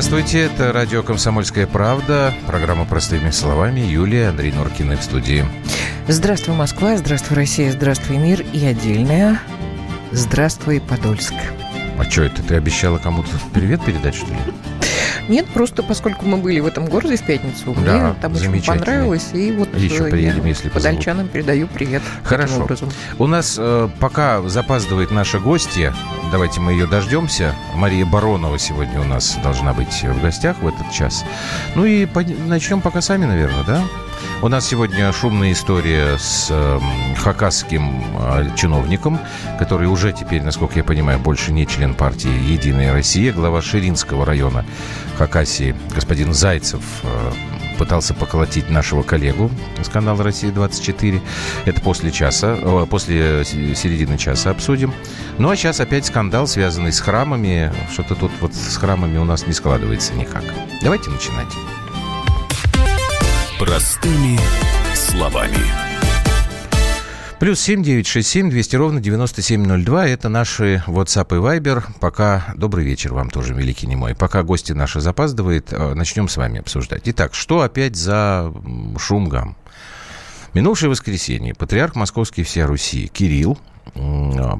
Здравствуйте, 0.00 0.40
это 0.44 0.72
радио 0.72 1.02
«Комсомольская 1.02 1.66
правда», 1.66 2.32
программа 2.46 2.86
«Простыми 2.86 3.28
словами», 3.28 3.80
Юлия 3.80 4.28
Андрей 4.28 4.50
Норкина 4.50 4.96
в 4.96 5.02
студии. 5.02 5.44
Здравствуй, 6.08 6.56
Москва, 6.56 6.96
здравствуй, 6.96 7.36
Россия, 7.36 7.70
здравствуй, 7.70 8.16
мир 8.16 8.40
и 8.54 8.64
отдельная 8.64 9.42
«Здравствуй, 10.10 10.80
Подольск». 10.80 11.34
А 11.98 12.04
что 12.10 12.22
это, 12.22 12.42
ты 12.42 12.54
обещала 12.54 12.96
кому-то 12.96 13.28
привет 13.52 13.84
передать, 13.84 14.14
что 14.14 14.28
ли? 14.28 14.38
Нет, 15.30 15.46
просто 15.46 15.84
поскольку 15.84 16.26
мы 16.26 16.38
были 16.38 16.58
в 16.58 16.66
этом 16.66 16.86
городе 16.86 17.16
в 17.16 17.24
пятницу, 17.24 17.76
да, 17.86 17.92
мне 17.92 18.14
там 18.20 18.34
очень 18.34 18.64
понравилось. 18.64 19.28
И 19.32 19.52
вот 19.52 19.72
Еще 19.76 20.08
э, 20.08 20.10
приедем, 20.10 20.44
если 20.44 20.68
подольчанам 20.68 21.28
передаю 21.28 21.68
привет. 21.68 22.02
Хорошо. 22.24 22.66
У 23.16 23.28
нас 23.28 23.54
э, 23.56 23.88
пока 24.00 24.42
запаздывает 24.48 25.12
наша 25.12 25.38
гостья, 25.38 25.94
давайте 26.32 26.60
мы 26.60 26.72
ее 26.72 26.88
дождемся. 26.88 27.54
Мария 27.76 28.04
Баронова 28.04 28.58
сегодня 28.58 29.00
у 29.00 29.04
нас 29.04 29.38
должна 29.40 29.72
быть 29.72 30.02
в 30.02 30.20
гостях 30.20 30.56
в 30.62 30.66
этот 30.66 30.90
час. 30.90 31.24
Ну 31.76 31.84
и 31.84 32.08
начнем 32.48 32.80
пока 32.80 33.00
сами, 33.00 33.24
наверное, 33.24 33.62
да? 33.64 33.82
У 34.42 34.48
нас 34.48 34.66
сегодня 34.66 35.12
шумная 35.12 35.52
история 35.52 36.16
с 36.16 36.48
э, 36.50 36.80
хакасским 37.18 38.02
э, 38.18 38.56
чиновником, 38.56 39.20
который 39.58 39.86
уже 39.86 40.12
теперь, 40.12 40.42
насколько 40.42 40.78
я 40.78 40.84
понимаю, 40.84 41.18
больше 41.18 41.52
не 41.52 41.66
член 41.66 41.94
партии 41.94 42.30
«Единая 42.50 42.92
Россия». 42.92 43.32
Глава 43.34 43.60
Ширинского 43.60 44.24
района 44.24 44.64
Хакасии 45.18 45.76
господин 45.94 46.32
Зайцев 46.32 46.80
э, 47.02 47.32
пытался 47.78 48.14
поколотить 48.14 48.70
нашего 48.70 49.02
коллегу 49.02 49.50
с 49.82 49.88
канала 49.88 50.22
«Россия-24». 50.22 51.20
Это 51.66 51.80
после 51.82 52.10
часа, 52.10 52.56
после 52.88 53.44
середины 53.44 54.16
часа 54.16 54.50
обсудим. 54.50 54.94
Ну 55.36 55.50
а 55.50 55.56
сейчас 55.56 55.80
опять 55.80 56.06
скандал, 56.06 56.46
связанный 56.46 56.92
с 56.92 57.00
храмами. 57.00 57.72
Что-то 57.92 58.14
тут 58.14 58.32
вот 58.40 58.54
с 58.54 58.76
храмами 58.78 59.18
у 59.18 59.24
нас 59.24 59.46
не 59.46 59.52
складывается 59.52 60.14
никак. 60.14 60.44
Давайте 60.82 61.10
начинать. 61.10 61.48
Простыми 63.60 64.38
словами. 64.94 65.58
Плюс 67.38 67.60
семь 67.60 67.82
девять 67.82 68.06
шесть 68.06 68.30
семь 68.30 68.48
двести 68.48 68.74
ровно 68.74 69.02
девяносто 69.02 69.42
семь 69.42 69.66
ноль 69.66 69.84
два. 69.84 70.06
Это 70.06 70.30
наши 70.30 70.82
WhatsApp 70.86 71.36
и 71.36 71.58
Viber. 71.58 71.84
Пока 72.00 72.54
добрый 72.56 72.86
вечер 72.86 73.12
вам 73.12 73.28
тоже, 73.28 73.52
великий 73.52 73.86
не 73.86 73.96
мой. 73.96 74.14
Пока 74.14 74.44
гости 74.44 74.72
наши 74.72 75.02
запаздывают, 75.02 75.74
э, 75.74 75.92
начнем 75.92 76.30
с 76.30 76.38
вами 76.38 76.60
обсуждать. 76.60 77.02
Итак, 77.04 77.34
что 77.34 77.60
опять 77.60 77.96
за 77.96 78.50
м, 78.64 78.98
шум 78.98 79.28
гам? 79.28 79.58
Минувшее 80.54 80.88
воскресенье 80.88 81.54
патриарх 81.54 81.96
Московский 81.96 82.44
всея 82.44 82.66
Руси 82.66 83.08
Кирилл 83.08 83.58
а, 83.94 84.58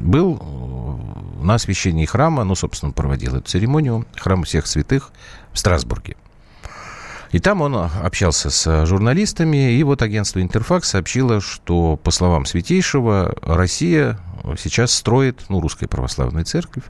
был 0.00 0.40
э, 0.40 1.44
на 1.44 1.56
освящении 1.56 2.06
храма, 2.06 2.44
ну, 2.44 2.54
собственно, 2.54 2.92
проводил 2.92 3.36
эту 3.36 3.46
церемонию, 3.46 4.06
храм 4.16 4.44
всех 4.44 4.66
святых 4.66 5.10
в 5.52 5.58
Страсбурге. 5.58 6.16
И 7.32 7.38
там 7.38 7.62
он 7.62 7.76
общался 7.76 8.50
с 8.50 8.86
журналистами, 8.86 9.72
и 9.72 9.82
вот 9.84 10.02
агентство 10.02 10.42
«Интерфакс» 10.42 10.88
сообщило, 10.88 11.40
что, 11.40 11.96
по 11.96 12.10
словам 12.10 12.44
Святейшего, 12.44 13.34
Россия 13.42 14.18
сейчас 14.58 14.92
строит, 14.92 15.44
ну, 15.48 15.60
Русская 15.60 15.86
Православная 15.86 16.44
Церковь, 16.44 16.84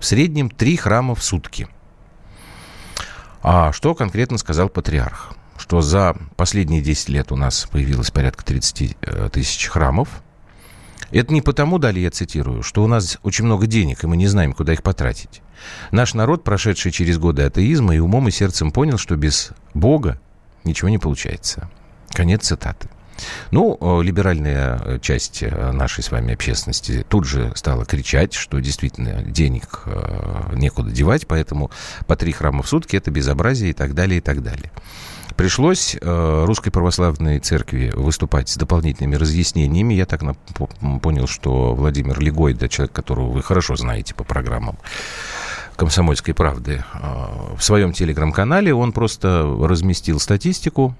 в 0.00 0.04
среднем 0.04 0.50
три 0.50 0.76
храма 0.76 1.14
в 1.14 1.22
сутки. 1.22 1.68
А 3.42 3.70
что 3.72 3.94
конкретно 3.94 4.38
сказал 4.38 4.68
патриарх? 4.68 5.34
Что 5.56 5.80
за 5.80 6.16
последние 6.36 6.82
10 6.82 7.08
лет 7.10 7.30
у 7.30 7.36
нас 7.36 7.66
появилось 7.70 8.10
порядка 8.10 8.44
30 8.44 8.96
э, 9.00 9.28
тысяч 9.32 9.68
храмов. 9.68 10.08
Это 11.12 11.32
не 11.32 11.42
потому, 11.42 11.78
далее 11.78 12.02
я 12.02 12.10
цитирую, 12.10 12.64
что 12.64 12.82
у 12.82 12.88
нас 12.88 13.18
очень 13.22 13.44
много 13.44 13.66
денег, 13.68 14.02
и 14.02 14.06
мы 14.08 14.16
не 14.16 14.26
знаем, 14.26 14.52
куда 14.52 14.72
их 14.72 14.82
потратить. 14.82 15.42
Наш 15.90 16.14
народ, 16.14 16.44
прошедший 16.44 16.92
через 16.92 17.18
годы 17.18 17.42
атеизма, 17.42 17.94
и 17.96 17.98
умом 17.98 18.28
и 18.28 18.30
сердцем 18.30 18.72
понял, 18.72 18.98
что 18.98 19.16
без 19.16 19.50
Бога 19.74 20.20
ничего 20.64 20.88
не 20.88 20.98
получается. 20.98 21.70
Конец 22.10 22.46
цитаты. 22.46 22.88
Ну, 23.50 23.78
э, 23.80 24.02
либеральная 24.02 24.78
э, 24.78 24.98
часть 25.00 25.42
э, 25.42 25.72
нашей 25.72 26.02
с 26.02 26.10
вами 26.10 26.34
общественности 26.34 27.04
тут 27.08 27.24
же 27.24 27.52
стала 27.54 27.84
кричать, 27.84 28.34
что 28.34 28.58
действительно 28.60 29.22
денег 29.22 29.84
некуда 30.52 30.90
девать, 30.90 31.26
поэтому 31.26 31.70
по 32.06 32.16
три 32.16 32.32
храма 32.32 32.62
в 32.62 32.68
сутки 32.68 32.96
это 32.96 33.10
безобразие 33.10 33.70
и 33.70 33.72
так 33.72 33.94
далее, 33.94 34.18
и 34.18 34.20
так 34.20 34.42
далее. 34.42 34.70
Пришлось 35.36 35.96
э, 36.00 36.44
Русской 36.46 36.70
Православной 36.70 37.40
Церкви 37.40 37.92
выступать 37.94 38.48
с 38.48 38.56
дополнительными 38.56 39.16
разъяснениями. 39.16 39.92
Я 39.92 40.06
так 40.06 40.22
понял, 41.02 41.26
что 41.26 41.74
Владимир 41.74 42.18
Легойда, 42.18 42.70
человек, 42.70 42.92
которого 42.94 43.28
вы 43.28 43.42
хорошо 43.42 43.76
знаете 43.76 44.14
по 44.14 44.24
программам 44.24 44.78
«Комсомольской 45.76 46.32
правды», 46.32 46.82
э, 46.94 46.98
в 47.54 47.62
своем 47.62 47.92
телеграм-канале 47.92 48.72
он 48.72 48.92
просто 48.92 49.42
разместил 49.60 50.20
статистику. 50.20 50.96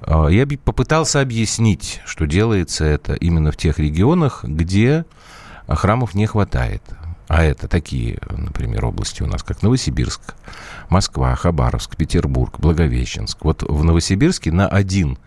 Э, 0.00 0.28
я 0.30 0.46
попытался 0.46 1.20
объяснить, 1.20 2.00
что 2.06 2.26
делается 2.26 2.86
это 2.86 3.14
именно 3.14 3.52
в 3.52 3.58
тех 3.58 3.78
регионах, 3.78 4.44
где 4.44 5.04
храмов 5.68 6.14
не 6.14 6.26
хватает. 6.26 6.82
А 7.28 7.44
это 7.44 7.68
такие, 7.68 8.18
например, 8.30 8.86
области 8.86 9.22
у 9.22 9.26
нас, 9.26 9.42
как 9.42 9.62
Новосибирск, 9.62 10.34
Москва, 10.88 11.34
Хабаровск, 11.34 11.94
Петербург, 11.94 12.58
Благовещенск. 12.58 13.44
Вот 13.44 13.62
в 13.62 13.84
Новосибирске 13.84 14.50
на 14.50 14.66
один 14.66 15.18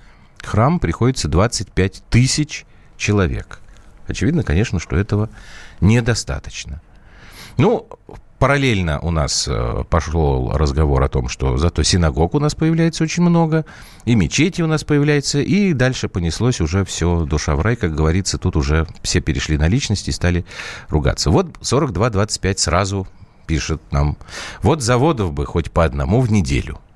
храм 0.42 0.80
приходится 0.80 1.28
25 1.28 2.04
тысяч 2.10 2.66
человек. 2.98 3.60
Очевидно, 4.08 4.44
конечно, 4.44 4.80
что 4.80 4.96
этого 4.96 5.30
недостаточно. 5.80 6.82
Ну, 7.58 7.88
параллельно 8.42 9.00
у 9.02 9.12
нас 9.12 9.48
э, 9.48 9.84
пошел 9.88 10.52
разговор 10.54 11.04
о 11.04 11.10
том, 11.10 11.30
что 11.30 11.58
зато 11.58 11.84
синагог 11.84 12.34
у 12.34 12.40
нас 12.40 12.56
появляется 12.56 13.04
очень 13.04 13.22
много, 13.22 13.68
и 14.06 14.16
мечети 14.16 14.64
у 14.64 14.68
нас 14.68 14.84
появляется, 14.84 15.40
и 15.42 15.74
дальше 15.74 16.10
понеслось 16.10 16.60
уже 16.60 16.84
все 16.84 17.26
душа 17.26 17.56
в 17.56 17.62
рай, 17.62 17.76
как 17.76 17.94
говорится, 17.94 18.40
тут 18.40 18.56
уже 18.56 18.88
все 19.04 19.22
перешли 19.22 19.60
на 19.60 19.68
личности 19.68 20.10
и 20.10 20.14
стали 20.14 20.44
ругаться. 20.90 21.30
Вот 21.30 21.56
42-25 21.60 22.58
сразу 22.58 23.08
пишет 23.46 23.80
нам, 23.92 24.18
вот 24.64 24.82
заводов 24.82 25.34
бы 25.34 25.46
хоть 25.46 25.70
по 25.70 25.86
одному 25.86 26.20
в 26.20 26.32
неделю– 26.32 26.80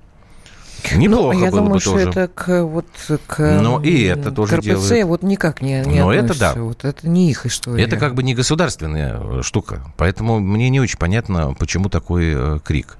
Неплохо 0.93 1.37
ну, 1.37 1.43
я 1.43 1.51
было 1.51 1.61
думаю, 1.61 1.73
бы 1.75 1.79
что 1.79 1.91
тоже. 1.91 2.09
это 2.09 2.27
к, 2.27 2.63
вот, 2.63 2.85
к 3.27 3.39
Но 3.61 3.81
и 3.81 4.03
это 4.03 4.31
тоже 4.31 4.51
к 4.55 4.59
РПЦ 4.59 4.65
делают. 4.65 5.07
вот 5.07 5.23
никак 5.23 5.61
не, 5.61 5.81
не 5.85 5.99
Но 5.99 6.11
это 6.13 6.25
относится. 6.25 6.53
да. 6.55 6.61
Вот 6.61 6.85
это 6.85 7.07
не 7.07 7.29
их 7.29 7.45
история. 7.45 7.83
Это 7.83 7.97
как 7.97 8.15
бы 8.15 8.23
не 8.23 8.33
государственная 8.35 9.19
э, 9.19 9.41
штука. 9.43 9.81
Поэтому 9.97 10.39
мне 10.39 10.69
не 10.69 10.79
очень 10.79 10.97
понятно, 10.97 11.53
почему 11.57 11.89
такой 11.89 12.33
э, 12.35 12.59
крик. 12.63 12.97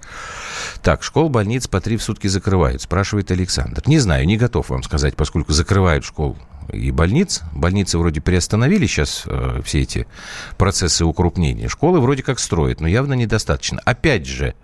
Так, 0.81 1.03
школ, 1.03 1.29
больниц 1.29 1.67
по 1.67 1.81
три 1.81 1.97
в 1.97 2.03
сутки 2.03 2.27
закрывают, 2.27 2.81
спрашивает 2.81 3.31
Александр. 3.31 3.81
Не 3.85 3.99
знаю, 3.99 4.25
не 4.25 4.37
готов 4.37 4.69
вам 4.69 4.83
сказать, 4.83 5.15
поскольку 5.15 5.51
закрывают 5.53 6.05
школ 6.05 6.37
и 6.71 6.91
больниц. 6.91 7.41
Больницы 7.53 7.97
вроде 7.97 8.21
приостановили 8.21 8.87
сейчас 8.87 9.23
э, 9.25 9.61
все 9.63 9.81
эти 9.81 10.07
процессы 10.57 11.05
укрупнения. 11.05 11.67
Школы 11.67 11.99
вроде 11.99 12.23
как 12.23 12.39
строят, 12.39 12.81
но 12.81 12.87
явно 12.87 13.13
недостаточно. 13.13 13.81
Опять 13.85 14.25
же, 14.25 14.55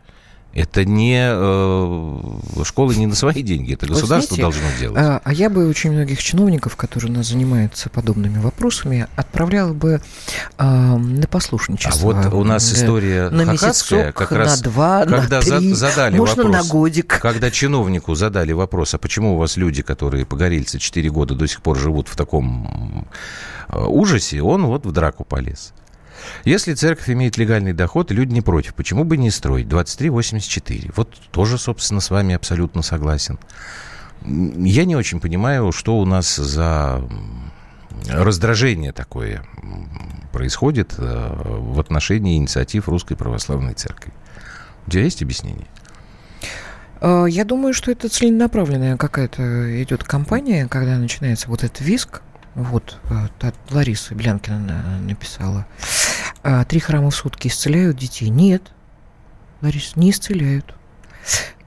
это 0.53 0.83
не 0.85 1.29
э, 1.31 2.63
школы 2.63 2.95
не 2.95 3.07
на 3.07 3.15
свои 3.15 3.41
деньги, 3.41 3.73
это 3.73 3.85
Вот 3.87 3.95
государство 3.95 4.35
знаете, 4.35 4.59
должно 4.59 4.79
делать. 4.79 4.97
А, 4.97 5.21
а 5.23 5.33
я 5.33 5.49
бы 5.49 5.67
очень 5.67 5.91
многих 5.91 6.21
чиновников, 6.21 6.75
которые 6.75 7.11
у 7.11 7.15
нас 7.15 7.27
занимаются 7.27 7.89
подобными 7.89 8.39
вопросами, 8.39 9.07
отправляла 9.15 9.73
бы 9.73 10.01
а, 10.57 10.97
на 10.97 11.23
А 11.23 11.27
послушничество. 11.27 12.13
вот 12.13 12.33
у 12.33 12.43
нас 12.43 12.71
Э, 12.71 12.75
история 12.75 13.29
на 13.29 13.45
хакасская, 13.45 13.99
месяцок, 14.07 14.15
как 14.15 14.31
раз 14.31 14.57
на 14.57 14.63
два, 14.63 15.05
когда 15.05 15.37
на 15.37 15.41
за- 15.41 15.57
три, 15.59 15.73
задали 15.73 16.17
можно 16.17 16.43
вопрос, 16.43 16.65
на 16.65 16.69
годик. 16.71 17.19
когда 17.21 17.49
чиновнику 17.51 18.15
задали 18.15 18.51
вопрос, 18.51 18.93
а 18.93 18.97
почему 18.97 19.35
у 19.35 19.37
вас 19.37 19.57
люди, 19.57 19.81
которые 19.81 20.25
погорельцы 20.25 20.79
4 20.79 21.09
года 21.09 21.33
до 21.35 21.47
сих 21.47 21.61
пор 21.61 21.77
живут 21.77 22.07
в 22.09 22.15
таком 22.15 23.07
э, 23.69 23.79
ужасе, 23.85 24.41
он 24.41 24.65
вот 24.65 24.85
в 24.85 24.91
драку 24.91 25.23
полез. 25.23 25.73
Если 26.45 26.73
церковь 26.73 27.09
имеет 27.09 27.37
легальный 27.37 27.73
доход, 27.73 28.11
люди 28.11 28.33
не 28.33 28.41
против, 28.41 28.73
почему 28.73 29.03
бы 29.03 29.17
не 29.17 29.29
строить? 29.31 29.67
23,84. 29.67 30.93
Вот 30.95 31.13
тоже, 31.31 31.57
собственно, 31.57 32.01
с 32.01 32.09
вами 32.09 32.35
абсолютно 32.35 32.81
согласен. 32.81 33.39
Я 34.23 34.85
не 34.85 34.95
очень 34.95 35.19
понимаю, 35.19 35.71
что 35.71 35.97
у 35.99 36.05
нас 36.05 36.35
за 36.35 37.01
раздражение 38.09 38.91
такое 38.91 39.43
происходит 40.31 40.95
э, 40.97 41.33
в 41.59 41.79
отношении 41.79 42.37
инициатив 42.37 42.87
Русской 42.87 43.15
Православной 43.15 43.73
Церкви. 43.73 44.13
У 44.87 44.91
тебя 44.91 45.03
есть 45.03 45.21
объяснение? 45.21 45.67
Э, 47.01 47.25
Я 47.29 47.43
думаю, 47.45 47.73
что 47.73 47.91
это 47.91 48.09
целенаправленная 48.09 48.97
какая-то 48.97 49.83
идет 49.83 50.03
кампания, 50.03 50.67
когда 50.67 50.97
начинается 50.97 51.49
вот 51.49 51.63
этот 51.63 51.81
виск. 51.81 52.21
Вот, 52.55 52.99
э, 53.09 53.51
Лариса 53.69 54.13
Блянкина 54.15 54.59
на- 54.59 54.99
написала. 54.99 55.65
А, 56.43 56.63
Три 56.65 56.79
храма 56.79 57.09
в 57.09 57.15
сутки 57.15 57.47
исцеляют 57.47 57.97
детей? 57.97 58.29
Нет, 58.29 58.71
Ларис, 59.61 59.95
не 59.95 60.11
исцеляют. 60.11 60.75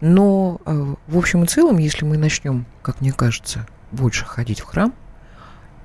Но, 0.01 0.61
э, 0.67 0.95
в 1.07 1.17
общем 1.17 1.45
и 1.45 1.47
целом, 1.47 1.79
если 1.79 2.05
мы 2.05 2.19
начнем, 2.19 2.67
как 2.83 3.01
мне 3.01 3.13
кажется, 3.13 3.67
больше 3.93 4.25
ходить 4.27 4.61
в 4.61 4.65
храм 4.65 4.93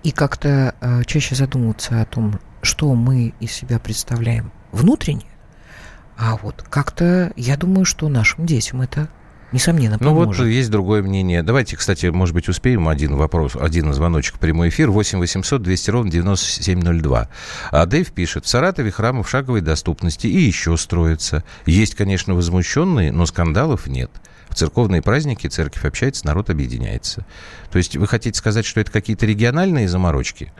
и 0.03 0.11
как-то 0.11 0.75
э, 0.81 1.03
чаще 1.05 1.35
задумываться 1.35 2.01
о 2.01 2.05
том, 2.05 2.39
что 2.61 2.93
мы 2.95 3.33
из 3.39 3.51
себя 3.51 3.79
представляем 3.79 4.51
внутренне, 4.71 5.25
А 6.17 6.35
вот 6.35 6.63
как-то, 6.69 7.31
я 7.37 7.55
думаю, 7.55 7.85
что 7.85 8.09
нашим 8.09 8.45
детям 8.45 8.81
это 8.81 9.07
несомненно, 9.51 9.97
поможет. 9.97 10.37
Ну 10.39 10.43
вот 10.43 10.49
есть 10.49 10.69
другое 10.69 11.01
мнение. 11.01 11.43
Давайте, 11.43 11.75
кстати, 11.75 12.07
может 12.07 12.35
быть, 12.35 12.49
успеем 12.49 12.87
один 12.87 13.15
вопрос, 13.15 13.55
один 13.55 13.93
звоночек 13.93 14.35
в 14.35 14.39
прямой 14.39 14.69
эфир. 14.69 14.89
8 14.91 15.19
800 15.19 15.61
200 15.61 15.89
ровно 15.89 16.11
9702. 16.11 17.29
А 17.71 17.85
Дэйв 17.85 18.11
пишет, 18.11 18.45
в 18.45 18.49
Саратове 18.49 18.91
храмы 18.91 19.23
в 19.23 19.29
шаговой 19.29 19.61
доступности 19.61 20.27
и 20.27 20.39
еще 20.39 20.77
строятся. 20.77 21.43
Есть, 21.65 21.95
конечно, 21.95 22.33
возмущенные, 22.35 23.11
но 23.11 23.25
скандалов 23.25 23.87
нет. 23.87 24.11
В 24.49 24.55
церковные 24.55 25.01
праздники 25.01 25.47
церковь 25.47 25.85
общается, 25.85 26.25
народ 26.25 26.49
объединяется. 26.49 27.25
То 27.71 27.77
есть 27.77 27.95
вы 27.95 28.07
хотите 28.07 28.37
сказать, 28.37 28.65
что 28.65 28.79
это 28.79 28.91
какие-то 28.91 29.25
региональные 29.25 29.87
заморочки? 29.87 30.51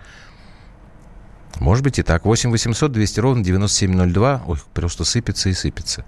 Может 1.59 1.83
быть 1.83 2.00
и 2.00 2.03
так. 2.03 2.25
8 2.25 2.51
800 2.51 2.92
200 2.92 3.19
ровно 3.19 3.44
9702. 3.44 4.44
Ой, 4.47 4.57
просто 4.74 5.03
сыпется 5.03 5.50
и 5.50 5.53
сыпется. 5.53 6.06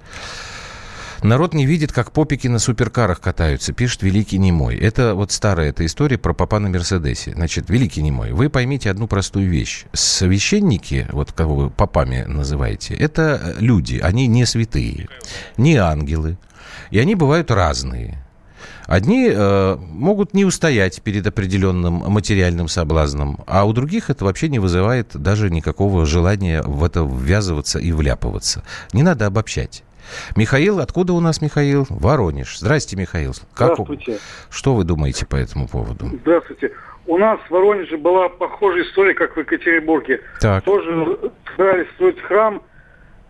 Народ 1.23 1.53
не 1.53 1.67
видит, 1.67 1.91
как 1.91 2.11
попики 2.11 2.47
на 2.47 2.57
суперкарах 2.57 3.21
катаются, 3.21 3.73
пишет 3.73 4.01
Великий 4.01 4.39
Немой. 4.39 4.75
Это 4.77 5.13
вот 5.13 5.31
старая 5.31 5.69
эта 5.69 5.85
история 5.85 6.17
про 6.17 6.33
папа 6.33 6.57
на 6.57 6.69
Мерседесе. 6.69 7.33
Значит, 7.35 7.69
Великий 7.69 8.01
Немой, 8.01 8.31
вы 8.31 8.49
поймите 8.49 8.89
одну 8.89 9.07
простую 9.07 9.47
вещь. 9.47 9.85
Священники, 9.93 11.07
вот 11.11 11.31
кого 11.31 11.55
вы 11.55 11.69
папами 11.69 12.23
называете, 12.23 12.95
это 12.95 13.55
люди, 13.59 13.99
они 14.01 14.25
не 14.25 14.45
святые, 14.47 15.09
не 15.57 15.75
ангелы. 15.75 16.37
И 16.89 16.97
они 16.97 17.13
бывают 17.13 17.51
разные. 17.51 18.17
Одни 18.87 19.29
э, 19.31 19.77
могут 19.79 20.33
не 20.33 20.43
устоять 20.43 21.01
перед 21.03 21.25
определенным 21.27 21.93
материальным 21.93 22.67
соблазном, 22.67 23.43
а 23.47 23.65
у 23.65 23.73
других 23.73 24.09
это 24.09 24.25
вообще 24.25 24.49
не 24.49 24.59
вызывает 24.59 25.11
даже 25.13 25.49
никакого 25.49 26.05
желания 26.05 26.63
в 26.63 26.83
это 26.83 27.01
ввязываться 27.01 27.79
и 27.79 27.91
вляпываться. 27.91 28.63
Не 28.91 29.03
надо 29.03 29.27
обобщать. 29.27 29.83
Михаил, 30.35 30.79
откуда 30.79 31.13
у 31.13 31.19
нас 31.19 31.41
Михаил? 31.41 31.85
Воронеж. 31.89 32.57
Здрасте, 32.57 32.95
Михаил. 32.95 33.33
Как 33.55 33.73
Здравствуйте. 33.73 34.19
Что 34.49 34.75
вы 34.75 34.83
думаете 34.83 35.25
по 35.25 35.35
этому 35.35 35.67
поводу? 35.67 36.05
Здравствуйте. 36.21 36.71
У 37.07 37.17
нас 37.17 37.39
в 37.47 37.51
Воронеже 37.51 37.97
была 37.97 38.29
похожая 38.29 38.83
история, 38.83 39.13
как 39.13 39.35
в 39.35 39.39
Екатеринбурге. 39.39 40.21
Так. 40.39 40.63
Тоже 40.63 41.17
собирались 41.55 41.87
строить 41.95 42.21
храм, 42.21 42.61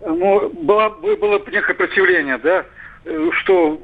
но 0.01 0.49
было, 0.49 0.89
было 0.89 1.41
некое 1.51 1.73
противление, 1.73 2.37
да, 2.37 2.65
что 3.41 3.79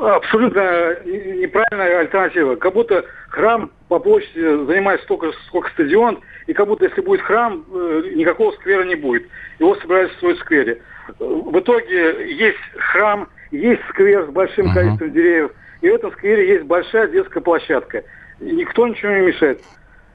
абсолютно 0.00 0.96
неправильная 1.04 2.00
альтернатива. 2.00 2.56
Как 2.56 2.72
будто 2.72 3.04
храм 3.28 3.70
по 3.88 3.98
площади 3.98 4.64
занимает 4.66 5.02
столько, 5.02 5.32
сколько 5.46 5.70
стадион, 5.70 6.20
и 6.46 6.52
как 6.52 6.66
будто 6.66 6.86
если 6.86 7.00
будет 7.00 7.20
храм, 7.20 7.64
э, 7.72 8.02
никакого 8.14 8.52
сквера 8.52 8.84
не 8.84 8.96
будет. 8.96 9.24
Его 9.58 9.76
собирались 9.76 10.12
строить 10.14 10.38
в 10.38 10.40
сквере 10.40 10.80
в 11.18 11.58
итоге 11.58 12.34
есть 12.34 12.58
храм, 12.76 13.28
есть 13.50 13.80
сквер 13.90 14.26
с 14.26 14.30
большим 14.30 14.66
uh-huh. 14.66 14.74
количеством 14.74 15.12
деревьев, 15.12 15.50
и 15.80 15.90
в 15.90 15.94
этом 15.94 16.12
сквере 16.12 16.48
есть 16.48 16.64
большая 16.64 17.08
детская 17.08 17.40
площадка. 17.40 18.04
И 18.40 18.50
никто 18.52 18.86
ничего 18.86 19.12
не 19.12 19.26
мешает. 19.26 19.60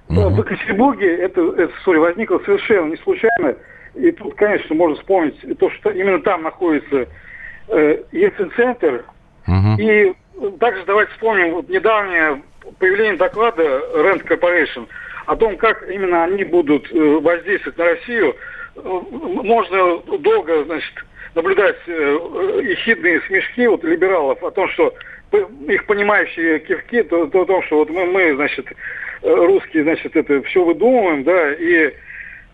Uh-huh. 0.09 0.30
В 0.30 0.38
Екатеринбурге 0.39 1.15
эта, 1.18 1.42
эта 1.42 1.74
история 1.80 2.00
возникла 2.00 2.39
совершенно 2.45 2.89
не 2.89 2.97
случайно. 2.97 3.56
И 3.95 4.12
тут, 4.12 4.36
конечно, 4.36 4.75
можно 4.75 4.95
вспомнить 4.97 5.57
то, 5.57 5.69
что 5.71 5.89
именно 5.89 6.21
там 6.21 6.44
находится 6.44 7.07
э, 7.69 8.03
центр 8.56 9.06
Uh-huh. 9.47 9.80
И 9.80 10.15
также 10.59 10.83
давайте 10.86 11.12
вспомним 11.12 11.53
вот 11.53 11.69
недавнее 11.69 12.42
появление 12.80 13.18
доклада 13.18 13.62
Rent 13.94 14.27
Corporation 14.27 14.88
о 15.25 15.36
том, 15.36 15.57
как 15.57 15.88
именно 15.89 16.24
они 16.24 16.44
будут 16.44 16.92
э, 16.92 17.19
воздействовать 17.19 17.77
на 17.77 17.86
Россию 17.86 18.36
можно 18.83 19.98
долго, 20.19 20.63
значит, 20.66 20.94
наблюдать 21.33 21.77
э, 21.88 22.62
ехидные 22.63 23.22
смешки 23.22 23.68
вот 23.68 23.83
либералов 23.83 24.44
о 24.44 24.51
том, 24.51 24.69
что 24.69 24.94
их 25.68 25.86
понимающие 25.86 26.60
кивки, 26.60 27.04
то, 27.04 27.27
то 27.27 27.42
о 27.42 27.45
том, 27.45 27.63
что 27.63 27.77
вот 27.77 27.89
мы, 27.89 28.06
мы, 28.06 28.36
значит, 28.36 28.66
русские, 29.22 29.83
значит, 29.83 30.16
это 30.16 30.42
все 30.44 30.63
выдумываем, 30.63 31.24
да, 31.24 31.54
и 31.54 31.94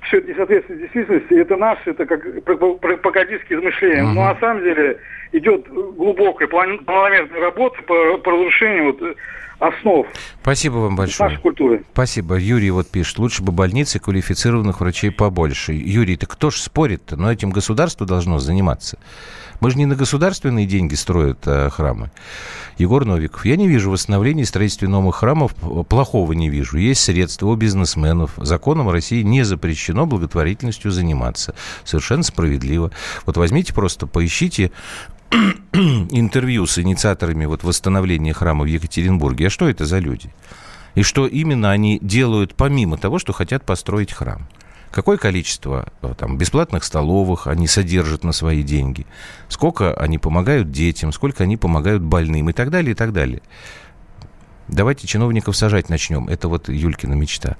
все 0.04 0.18
это 0.18 0.28
не 0.28 0.34
соответствует 0.34 0.80
действительности, 0.80 1.34
это 1.34 1.58
наше, 1.58 1.92
это 1.92 2.06
как 2.06 2.44
пропагандистские 2.44 3.60
измышления. 3.60 4.04
Uh-huh. 4.04 4.14
Но 4.14 4.26
на 4.26 4.36
самом 4.40 4.64
деле 4.64 4.98
идет 5.32 5.68
глубокая 5.68 6.48
планомерная 6.48 7.40
работа 7.40 7.82
по, 7.84 8.18
по 8.18 8.32
разрушению 8.32 8.86
вот 8.86 9.18
основ. 9.62 10.08
Спасибо 10.42 10.78
вам 10.78 10.96
большое. 10.96 11.30
Нашей 11.30 11.42
культуры. 11.42 11.84
Спасибо. 11.94 12.36
Юрий 12.36 12.72
вот 12.72 12.90
пишет, 12.90 13.20
лучше 13.20 13.44
бы 13.44 13.52
больницы 13.52 14.00
квалифицированных 14.00 14.82
врачей 14.82 15.12
побольше. 15.12 15.74
Юрий, 15.74 16.18
ты 16.18 16.26
кто 16.26 16.50
ж 16.50 16.56
спорит-то? 16.56 17.16
Но 17.16 17.32
этим 17.32 17.52
государство 17.52 18.06
должно 18.06 18.40
заниматься. 18.40 18.98
Мы 19.60 19.70
же 19.70 19.78
не 19.78 19.86
на 19.86 19.96
государственные 19.96 20.66
деньги 20.66 20.96
строят 20.96 21.38
а, 21.46 21.70
храмы. 21.70 22.10
Егор 22.80 23.06
Новиков. 23.06 23.46
Я 23.46 23.56
не 23.56 23.68
вижу 23.68 23.92
восстановления 23.92 24.42
и 24.42 24.46
строительства 24.46 24.88
новых 24.88 25.18
храмов. 25.18 25.54
Плохого 25.88 26.34
не 26.34 26.50
вижу. 26.50 26.78
Есть 26.78 27.02
средства 27.02 27.46
у 27.48 27.56
бизнесменов. 27.56 28.32
Законом 28.38 28.90
России 28.90 29.22
не 29.22 29.44
запрещено 29.44 30.08
благотворительностью 30.08 30.90
заниматься. 30.90 31.54
Совершенно 31.84 32.24
справедливо. 32.24 32.92
Вот 33.28 33.38
возьмите 33.38 33.74
просто, 33.76 34.08
поищите 34.08 34.72
интервью 35.72 36.66
с 36.66 36.78
инициаторами 36.78 37.46
вот 37.46 37.64
восстановления 37.64 38.34
храма 38.34 38.64
в 38.64 38.68
Екатеринбурге. 38.68 39.48
А 39.48 39.50
что 39.50 39.70
это 39.70 39.86
за 39.86 40.00
люди? 40.00 40.34
И 40.96 41.04
что 41.04 41.26
именно 41.26 41.72
они 41.72 42.00
делают 42.02 42.56
помимо 42.56 42.98
того, 42.98 43.18
что 43.18 43.32
хотят 43.32 43.64
построить 43.64 44.12
храм? 44.12 44.48
Какое 44.92 45.18
количество 45.18 45.88
э, 46.02 46.14
там, 46.18 46.38
бесплатных 46.38 46.84
столовых 46.84 47.48
они 47.48 47.68
содержат 47.68 48.26
на 48.26 48.34
свои 48.34 48.62
деньги? 48.62 49.06
Сколько 49.48 49.94
они 49.94 50.18
помогают 50.18 50.72
детям? 50.72 51.14
Сколько 51.14 51.44
они 51.44 51.56
помогают 51.56 52.04
больным? 52.04 52.50
И 52.50 52.54
так 52.54 52.70
далее, 52.70 52.92
и 52.92 52.96
так 52.96 53.14
далее. 53.14 53.42
Давайте 54.72 55.06
чиновников 55.06 55.56
сажать 55.58 55.90
начнем. 55.90 56.28
Это 56.30 56.48
вот 56.48 56.70
Юлькина 56.70 57.14
мечта. 57.14 57.58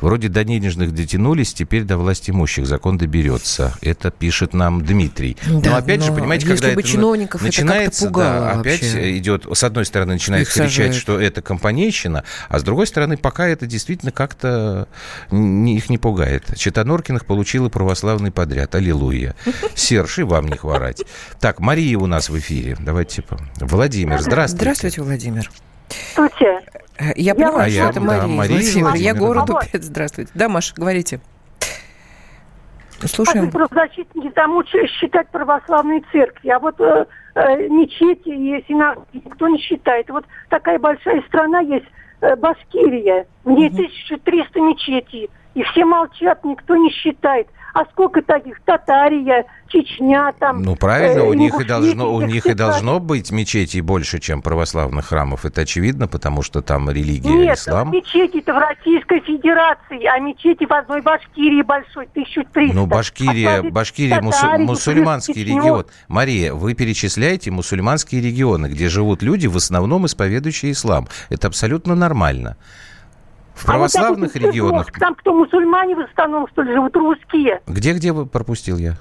Вроде 0.00 0.28
до 0.28 0.44
денежных 0.44 0.94
дотянулись, 0.94 1.52
теперь 1.52 1.82
до 1.82 1.98
власти 1.98 2.30
имущих 2.30 2.66
закон 2.66 2.96
доберется. 2.96 3.74
Это 3.82 4.10
пишет 4.10 4.54
нам 4.54 4.84
Дмитрий. 4.84 5.36
Да, 5.46 5.70
но 5.70 5.76
опять 5.76 6.00
но 6.00 6.06
же, 6.06 6.12
понимаете, 6.12 6.46
когда 6.46 6.70
это 6.70 6.82
чиновников 6.82 7.42
начинается, 7.42 8.06
это 8.06 8.14
да, 8.14 8.50
опять 8.52 8.82
вообще. 8.82 9.18
идет, 9.18 9.46
с 9.52 9.62
одной 9.62 9.84
стороны, 9.84 10.14
начинает 10.14 10.48
Их 10.48 10.54
кричать, 10.54 10.70
сажают. 10.70 10.96
что 10.96 11.20
это 11.20 11.42
компанейщина, 11.42 12.24
а 12.48 12.58
с 12.58 12.62
другой 12.62 12.86
стороны, 12.86 13.16
пока 13.16 13.46
это 13.46 13.66
действительно 13.66 14.10
как-то 14.10 14.88
их 15.30 15.90
не 15.90 15.98
пугает. 15.98 16.56
Чита 16.56 16.82
Норкиных 16.84 17.26
получила 17.26 17.68
православный 17.68 18.30
подряд. 18.30 18.74
Аллилуйя. 18.74 19.36
Серж, 19.74 20.18
и 20.18 20.22
вам 20.22 20.48
не 20.48 20.56
хворать. 20.56 21.02
Так, 21.40 21.60
Мария 21.60 21.98
у 21.98 22.06
нас 22.06 22.30
в 22.30 22.38
эфире. 22.38 22.76
Давайте. 22.80 23.22
Владимир, 23.60 24.20
здравствуйте. 24.20 24.62
Здравствуйте, 24.62 25.02
Владимир. 25.02 25.50
Здравствуйте. 26.12 26.60
Я 27.16 27.34
понимаю, 27.34 27.70
что 27.70 27.88
это 27.88 28.00
Мария. 28.00 28.20
Да, 28.20 28.26
Мария 28.28 28.58
Владимир, 28.58 28.94
я 28.94 29.14
городу 29.14 29.58
привет, 29.60 29.84
здравствуйте. 29.84 30.30
Да, 30.34 30.48
Маша, 30.48 30.74
говорите. 30.76 31.20
Слушаем. 33.06 33.50
Правозащитники 33.50 34.24
не 34.24 34.30
тому 34.30 34.64
считать 34.64 35.28
православные 35.28 36.02
церкви, 36.12 36.48
а 36.48 36.58
вот 36.58 36.80
э, 36.80 37.06
э, 37.34 37.68
мечети 37.68 38.28
и 38.28 38.64
синагоги 38.66 39.06
никто 39.12 39.48
не 39.48 39.58
считает. 39.58 40.08
Вот 40.08 40.24
такая 40.48 40.78
большая 40.78 41.20
страна 41.22 41.60
есть, 41.60 41.86
э, 42.22 42.34
Башкирия, 42.36 43.26
в 43.44 43.50
ней 43.50 43.68
угу. 43.68 43.76
1300 43.76 44.60
мечетей, 44.60 45.28
и 45.54 45.62
все 45.64 45.84
молчат, 45.84 46.44
никто 46.44 46.76
не 46.76 46.90
считает 46.90 47.48
а 47.74 47.84
сколько 47.86 48.22
таких? 48.22 48.60
Татария, 48.64 49.44
Чечня 49.68 50.32
там. 50.38 50.62
Ну, 50.62 50.76
правильно, 50.76 51.20
э, 51.20 51.28
у 51.28 51.34
них, 51.34 51.60
и 51.60 51.64
должно, 51.64 52.14
у 52.14 52.20
них 52.22 52.46
и 52.46 52.54
должно 52.54 53.00
быть 53.00 53.32
мечетей 53.32 53.80
больше, 53.80 54.20
чем 54.20 54.42
православных 54.42 55.06
храмов. 55.06 55.44
Это 55.44 55.62
очевидно, 55.62 56.06
потому 56.06 56.42
что 56.42 56.62
там 56.62 56.88
религия 56.88 57.30
Нет, 57.30 57.58
ислам. 57.58 57.90
Нет, 57.90 58.04
мечети-то 58.04 58.54
в 58.54 58.58
Российской 58.58 59.20
Федерации, 59.20 60.04
а 60.04 60.20
мечети 60.20 60.64
в 60.64 60.72
одной 60.72 61.02
Башкирии 61.02 61.62
большой, 61.62 62.06
1300. 62.12 62.74
Ну, 62.74 62.86
Башкирия, 62.86 63.58
а 63.58 63.62
Башкирия 63.64 64.20
Татарии, 64.20 64.64
мусульманский 64.64 65.42
регион. 65.42 65.86
Мария, 66.06 66.54
вы 66.54 66.74
перечисляете 66.74 67.50
мусульманские 67.50 68.22
регионы, 68.22 68.68
где 68.68 68.88
живут 68.88 69.22
люди, 69.22 69.48
в 69.48 69.56
основном 69.56 70.06
исповедующие 70.06 70.70
ислам. 70.70 71.08
Это 71.28 71.48
абсолютно 71.48 71.96
нормально. 71.96 72.56
В 73.54 73.66
православных 73.66 74.34
а 74.34 74.38
вот 74.38 74.46
регионах... 74.48 74.92
Там 74.92 75.14
кто, 75.14 75.32
мусульмане 75.32 75.94
в 75.94 76.00
основном, 76.00 76.48
что 76.48 76.62
ли, 76.62 76.72
живут, 76.72 76.96
русские? 76.96 77.60
Где-где 77.66 78.12
вы 78.12 78.26
пропустил 78.26 78.76
я? 78.78 78.96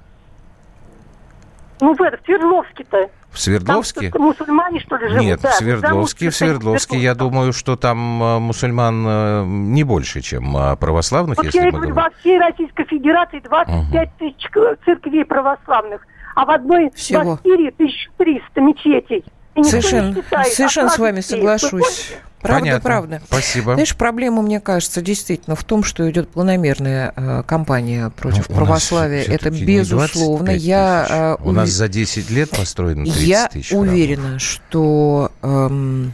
Ну, 1.82 1.96
в, 1.96 2.02
это, 2.02 2.18
в 2.18 2.26
Свердловске-то. 2.26 3.10
В 3.32 3.40
Свердловске? 3.40 4.12
Там 4.12 4.22
мусульмане, 4.22 4.80
что 4.80 4.96
ли, 4.96 5.10
живут? 5.10 5.22
Нет, 5.24 5.40
да, 5.42 5.50
в 5.50 5.54
Свердловске, 5.56 6.30
в 6.30 6.36
Свердловске, 6.36 6.98
я 6.98 7.16
думаю, 7.16 7.52
что 7.52 7.76
там 7.76 8.24
э, 8.24 8.40
мусульман 8.40 9.06
э, 9.08 9.44
не 9.46 9.84
больше, 9.84 10.22
чем 10.22 10.56
э, 10.56 10.76
православных, 10.78 11.38
вот 11.38 11.46
если 11.48 11.58
я 11.58 11.66
мы 11.66 11.72
говорим. 11.72 11.96
во 11.96 12.10
всей 12.20 12.38
Российской 12.40 12.86
Федерации 12.86 13.40
25 13.40 14.08
угу. 14.08 14.14
тысяч 14.20 14.50
церквей 14.86 15.26
православных, 15.26 16.06
а 16.36 16.46
в 16.46 16.52
одной 16.52 16.92
Всего. 16.92 17.34
Башкирии 17.34 17.70
1300 17.70 18.62
мечетей. 18.62 19.26
Совершенно, 19.62 20.16
совершенно 20.52 20.90
с 20.90 20.98
вами 20.98 21.22
соглашусь. 21.22 22.14
Правда, 22.44 22.60
Понятно. 22.60 22.82
правда. 22.82 23.22
Спасибо. 23.26 23.74
Знаешь, 23.76 23.96
проблема, 23.96 24.42
мне 24.42 24.60
кажется, 24.60 25.02
действительно 25.02 25.56
в 25.56 25.64
том, 25.64 25.82
что 25.86 26.10
идет 26.12 26.28
планомерная 26.28 27.14
э, 27.16 27.44
кампания 27.48 28.10
против 28.10 28.50
ну, 28.50 28.56
православия. 28.56 29.24
Это 29.24 29.50
безусловно. 29.50 30.50
Я, 30.50 31.38
э, 31.40 31.44
у 31.44 31.54
нас 31.54 31.70
за 31.70 31.88
10 31.88 32.30
лет 32.32 32.50
построено 32.50 33.06
30 33.06 33.22
я 33.22 33.48
тысяч. 33.48 33.72
Я 33.72 33.78
уверена, 33.78 34.40
что 34.40 35.32
э, 35.42 36.06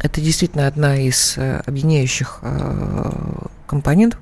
это 0.00 0.20
действительно 0.20 0.66
одна 0.66 0.98
из 1.00 1.38
э, 1.38 1.62
объединяющих 1.64 2.40
э, 2.42 3.12
компонентов. 3.66 4.20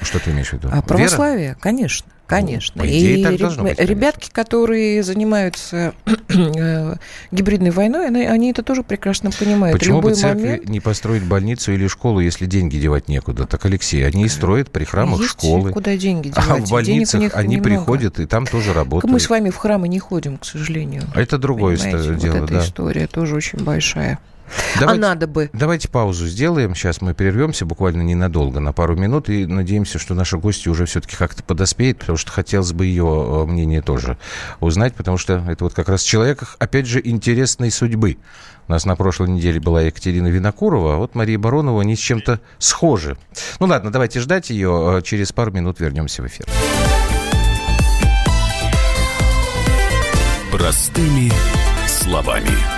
Что 0.00 0.18
ты 0.20 0.30
имеешь 0.30 0.48
в 0.48 0.52
виду? 0.54 0.70
А 0.72 0.80
православие, 0.80 1.48
Вера? 1.48 1.58
конечно. 1.60 2.06
Конечно. 2.28 2.82
Ну, 2.82 2.88
идее, 2.88 3.20
и 3.20 3.22
так 3.22 3.32
реб... 3.32 3.58
быть, 3.58 3.78
ребятки, 3.78 4.30
которые 4.30 5.02
занимаются 5.02 5.94
э, 6.28 6.96
гибридной 7.32 7.70
войной, 7.70 8.06
они, 8.06 8.26
они 8.26 8.50
это 8.50 8.62
тоже 8.62 8.82
прекрасно 8.82 9.30
понимают. 9.30 9.78
Почему 9.78 9.96
Любой 9.96 10.12
бы 10.12 10.16
церкви 10.16 10.42
момент... 10.42 10.68
не 10.68 10.80
построить 10.80 11.22
больницу 11.22 11.72
или 11.72 11.86
школу, 11.86 12.20
если 12.20 12.44
деньги 12.44 12.76
девать 12.76 13.08
некуда? 13.08 13.46
Так, 13.46 13.64
Алексей, 13.64 14.06
они 14.06 14.24
и 14.24 14.28
строят 14.28 14.70
при 14.70 14.84
храмах 14.84 15.20
Есть 15.20 15.30
школы. 15.30 15.72
Куда 15.72 15.96
деньги 15.96 16.28
девать? 16.28 16.50
А 16.50 16.56
в 16.56 16.70
больницах 16.70 17.34
они 17.34 17.56
немного. 17.56 17.76
приходят 17.76 18.20
и 18.20 18.26
там 18.26 18.46
тоже 18.46 18.74
работают. 18.74 19.10
Мы 19.10 19.20
с 19.20 19.30
вами 19.30 19.48
в 19.48 19.56
храмы 19.56 19.88
не 19.88 19.98
ходим, 19.98 20.36
к 20.36 20.44
сожалению. 20.44 21.04
А 21.14 21.22
это 21.22 21.38
другое 21.38 21.78
Понимаете, 21.78 22.14
дело, 22.20 22.34
вот 22.34 22.44
эта 22.44 22.52
да. 22.52 22.60
история 22.60 23.06
тоже 23.06 23.36
очень 23.36 23.64
большая. 23.64 24.18
Давайте, 24.78 25.02
а 25.02 25.08
надо 25.08 25.26
бы. 25.26 25.50
Давайте 25.52 25.88
паузу 25.88 26.26
сделаем. 26.26 26.74
Сейчас 26.74 27.00
мы 27.00 27.14
прервемся 27.14 27.66
буквально 27.66 28.02
ненадолго, 28.02 28.60
на 28.60 28.72
пару 28.72 28.96
минут, 28.96 29.28
и 29.28 29.46
надеемся, 29.46 29.98
что 29.98 30.14
наша 30.14 30.36
гостья 30.38 30.70
уже 30.70 30.86
все-таки 30.86 31.16
как-то 31.16 31.42
подоспеет, 31.42 31.98
потому 31.98 32.18
что 32.18 32.30
хотелось 32.30 32.72
бы 32.72 32.86
ее 32.86 33.04
э, 33.04 33.50
мнение 33.50 33.82
тоже 33.82 34.18
узнать, 34.60 34.94
потому 34.94 35.18
что 35.18 35.44
это 35.48 35.64
вот 35.64 35.74
как 35.74 35.88
раз 35.88 36.02
человек, 36.02 36.56
опять 36.58 36.86
же, 36.86 37.00
интересной 37.02 37.70
судьбы. 37.70 38.18
У 38.68 38.72
нас 38.72 38.84
на 38.84 38.96
прошлой 38.96 39.30
неделе 39.30 39.60
была 39.60 39.82
Екатерина 39.82 40.26
Винокурова, 40.28 40.94
а 40.94 40.96
вот 40.98 41.14
Мария 41.14 41.38
Баронова, 41.38 41.80
они 41.80 41.96
с 41.96 42.00
чем-то 42.00 42.40
схожи. 42.58 43.16
Ну 43.60 43.66
ладно, 43.66 43.90
давайте 43.90 44.20
ждать 44.20 44.50
ее. 44.50 44.98
Э, 44.98 45.02
через 45.02 45.32
пару 45.32 45.52
минут 45.52 45.80
вернемся 45.80 46.22
в 46.22 46.26
эфир. 46.26 46.46
Простыми 50.52 51.32
словами. 51.86 52.77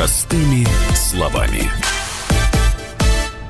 Простыми 0.00 0.66
словами. 0.94 1.70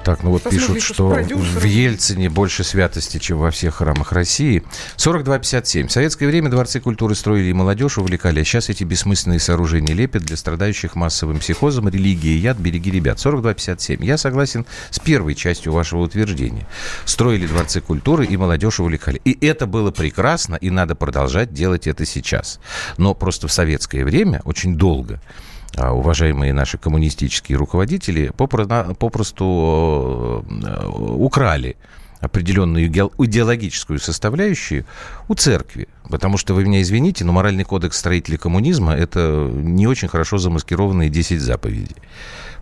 Так, 0.03 0.25
ну 0.25 0.31
вот 0.31 0.43
Посмотри, 0.43 0.59
пишут, 0.59 0.83
что 0.83 1.11
в 1.11 1.65
Ельцине 1.65 2.29
больше 2.29 2.65
святости, 2.65 3.19
чем 3.19 3.39
во 3.39 3.53
всех 3.53 3.77
храмах 3.77 4.11
России. 4.11 4.65
42,57. 4.97 5.87
В 5.87 5.93
советское 5.93 6.27
время 6.27 6.51
дворцы 6.51 6.81
культуры 6.81 7.15
строили 7.15 7.51
и 7.51 7.53
молодежь 7.53 7.99
увлекали, 7.99 8.41
а 8.41 8.45
сейчас 8.45 8.69
эти 8.69 8.83
бессмысленные 8.83 9.39
сооружения 9.39 9.95
лепят 9.95 10.25
для 10.25 10.37
страдающих 10.37 10.97
массовым 10.97 11.39
психозом, 11.39 11.89
религии, 11.89 12.37
яд, 12.37 12.57
береги 12.57 12.91
ребят. 12.91 13.19
42,57. 13.19 14.05
Я 14.05 14.19
согласен 14.19 14.67
с 14.91 14.99
первой 14.99 15.37
частью 15.37 15.73
вашего 15.73 16.01
утверждения. 16.01 16.67
Строили 17.05 17.47
дворцы 17.47 17.81
культуры 17.81 18.27
и 18.27 18.37
молодежь 18.37 18.81
увлекали. 18.81 19.21
И 19.25 19.47
это 19.47 19.69
было 19.69 19.93
прекрасно, 19.93 20.57
и 20.57 20.71
надо 20.71 20.97
продолжать 20.97 21.53
делать 21.53 21.87
это 21.87 22.05
сейчас. 22.05 22.59
Но 22.97 23.15
просто 23.15 23.47
в 23.47 23.53
советское 23.53 24.05
время 24.05 24.43
очень 24.45 24.75
долго 24.75 25.21
уважаемые 25.79 26.53
наши 26.53 26.79
коммунистические 26.79 27.59
руководители 27.59 28.33
попросту 28.37 30.45
э, 30.49 30.87
украли 30.89 31.77
определенную 32.21 32.89
идеологическую 32.89 33.99
составляющую 33.99 34.85
у 35.29 35.35
церкви. 35.35 35.89
Потому 36.09 36.37
что, 36.37 36.55
вы 36.55 36.65
меня 36.65 36.83
извините, 36.83 37.25
но 37.25 37.33
моральный 37.33 37.65
кодекс 37.65 37.99
строителей 37.99 38.37
коммунизма– 38.37 38.95
это 38.95 39.51
не 39.53 39.87
очень 39.87 40.09
хорошо 40.09 40.39
замаскированные 40.39 41.09
10 41.09 41.41
заповедей. 41.41 41.97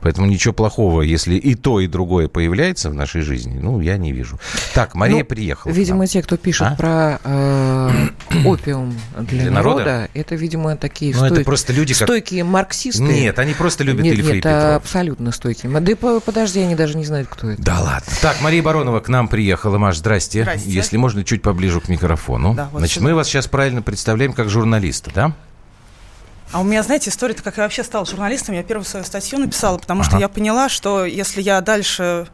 Поэтому 0.00 0.26
ничего 0.26 0.54
плохого, 0.54 1.02
если 1.02 1.34
и 1.34 1.54
то, 1.54 1.80
и 1.80 1.86
другое 1.86 2.28
появляется 2.28 2.90
в 2.90 2.94
нашей 2.94 3.22
жизни, 3.22 3.58
ну, 3.60 3.80
я 3.80 3.96
не 3.96 4.12
вижу. 4.12 4.38
Так, 4.74 4.94
Мария 4.94 5.20
ну, 5.20 5.24
приехала. 5.24 5.72
Видимо, 5.72 6.06
те, 6.06 6.22
кто 6.22 6.36
пишет 6.36 6.68
а? 6.68 6.74
про 6.76 7.20
э, 7.24 8.08
опиум 8.44 8.94
для, 9.18 9.42
для 9.42 9.50
народа, 9.50 9.84
народа, 9.84 10.08
это, 10.14 10.34
видимо, 10.34 10.76
такие 10.76 11.12
ну, 11.12 11.18
стойк... 11.18 11.32
это 11.32 11.44
просто 11.44 11.72
люди, 11.72 11.94
как... 11.94 12.08
стойкие 12.08 12.44
марксисты. 12.44 13.02
Нет, 13.02 13.38
они 13.38 13.54
просто 13.54 13.84
любят 13.84 14.04
нет, 14.04 14.14
Ильфа 14.18 14.34
нет, 14.34 14.46
это 14.46 14.76
абсолютно 14.76 15.32
стойкие. 15.32 15.80
Да 15.80 16.20
подожди, 16.20 16.60
они 16.60 16.74
даже 16.74 16.96
не 16.96 17.04
знают, 17.04 17.28
кто 17.28 17.50
это. 17.50 17.62
Да 17.62 17.80
ладно. 17.80 18.12
Так, 18.22 18.40
Мария 18.40 18.62
Баронова 18.62 19.00
к 19.00 19.08
нам 19.08 19.28
приехала. 19.28 19.78
Маш, 19.78 19.98
здрасте. 19.98 20.42
здрасте. 20.42 20.70
Если 20.70 20.96
можно, 20.96 21.24
чуть 21.24 21.42
поближе 21.42 21.80
к 21.80 21.88
микрофону. 21.88 22.54
Да, 22.54 22.68
вот 22.72 22.78
Значит, 22.78 22.96
сюда. 22.96 23.06
мы 23.06 23.14
вас 23.14 23.28
сейчас 23.28 23.46
правильно 23.46 23.82
представляем 23.82 24.32
как 24.32 24.48
журналиста, 24.48 25.10
да? 25.14 25.34
А 26.52 26.60
у 26.60 26.64
меня, 26.64 26.82
знаете, 26.82 27.10
история-то, 27.10 27.42
как 27.42 27.58
я 27.58 27.64
вообще 27.64 27.84
стала 27.84 28.06
журналистом, 28.06 28.54
я 28.54 28.62
первую 28.62 28.84
свою 28.84 29.04
статью 29.04 29.38
написала, 29.38 29.76
потому 29.78 30.00
ага. 30.00 30.10
что 30.10 30.18
я 30.18 30.28
поняла, 30.28 30.68
что 30.68 31.04
если 31.04 31.42
я 31.42 31.60
дальше 31.60 32.26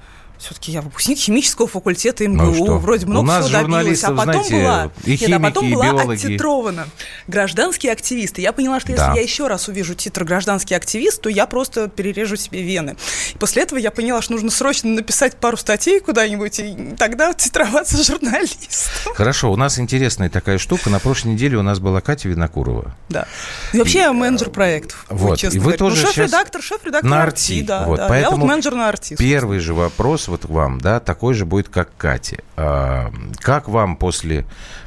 все-таки 0.45 0.73
я 0.73 0.83
выпускник 0.83 1.19
химического 1.19 1.67
факультета 1.67 2.29
МГУ, 2.29 2.67
ну, 2.67 2.79
вроде 2.79 3.07
много 3.07 3.41
всего 3.41 3.63
добилась, 3.63 4.05
а 4.05 4.09
потом 4.09 4.25
знаете, 4.25 4.55
была, 4.55 4.91
и 5.05 5.17
химики, 5.17 5.31
нет, 5.31 5.41
а 5.41 5.43
потом 5.43 5.67
и 5.67 5.75
была 5.75 5.85
биологи. 5.87 6.27
оттитрована. 6.27 6.89
Гражданские 7.29 7.93
активисты. 7.93 8.43
Я 8.43 8.53
поняла, 8.53 8.79
что 8.79 8.93
если 8.93 9.05
да. 9.05 9.15
я 9.15 9.23
еще 9.23 9.47
раз 9.47 9.69
увижу 9.69 9.95
титр 9.95 10.25
«Гражданский 10.25 10.75
активист», 10.75 11.23
то 11.23 11.31
я 11.31 11.47
просто 11.47 11.89
перережу 11.89 12.37
себе 12.37 12.63
вены. 12.63 12.97
И 13.35 13.39
после 13.39 13.63
этого 13.63 13.79
я 13.79 13.91
поняла, 13.91 14.21
что 14.21 14.35
нужно 14.35 14.51
срочно 14.51 14.91
написать 14.91 15.37
пару 15.37 15.57
статей 15.57 16.01
куда-нибудь, 16.01 16.59
и 16.59 16.95
тогда 16.99 17.33
титроваться 17.33 18.03
журналистом. 18.05 19.15
Хорошо, 19.15 19.51
у 19.51 19.57
нас 19.57 19.79
интересная 19.79 20.29
такая 20.29 20.59
штука. 20.59 20.91
На 20.91 20.99
прошлой 20.99 21.33
неделе 21.33 21.57
у 21.57 21.63
нас 21.63 21.79
была 21.79 22.03
Катя 22.03 22.29
Винокурова. 22.29 22.95
Да. 23.09 23.27
И 23.73 23.79
вообще 23.79 24.01
я 24.01 24.13
менеджер 24.13 24.51
проектов. 24.51 25.07
Вот, 25.09 25.43
и 25.43 25.47
вы 25.47 25.59
говоря. 25.59 25.79
тоже 25.79 26.03
ну, 26.03 26.09
шеф-редактор, 26.09 26.63
шеф-редактор 26.63 27.11
на 27.11 27.23
арти. 27.23 27.63
Да, 27.63 27.85
вот, 27.87 27.97
да. 27.97 28.09
Поэтому 28.09 28.37
я 28.37 28.41
вот 28.43 28.49
менеджер 28.49 28.75
на 28.75 28.89
арти. 28.91 29.17
Первый 29.17 29.59
же 29.59 29.73
вопрос 29.73 30.29
вот 30.35 30.51
вам, 30.51 30.81
да, 30.81 31.01
такой 31.01 31.35
же 31.35 31.45
будет, 31.47 31.69
как 31.69 31.97
Кате. 31.97 32.43
А, 32.57 33.13
как 33.39 33.69
вам 33.69 33.97
после... 33.97 34.45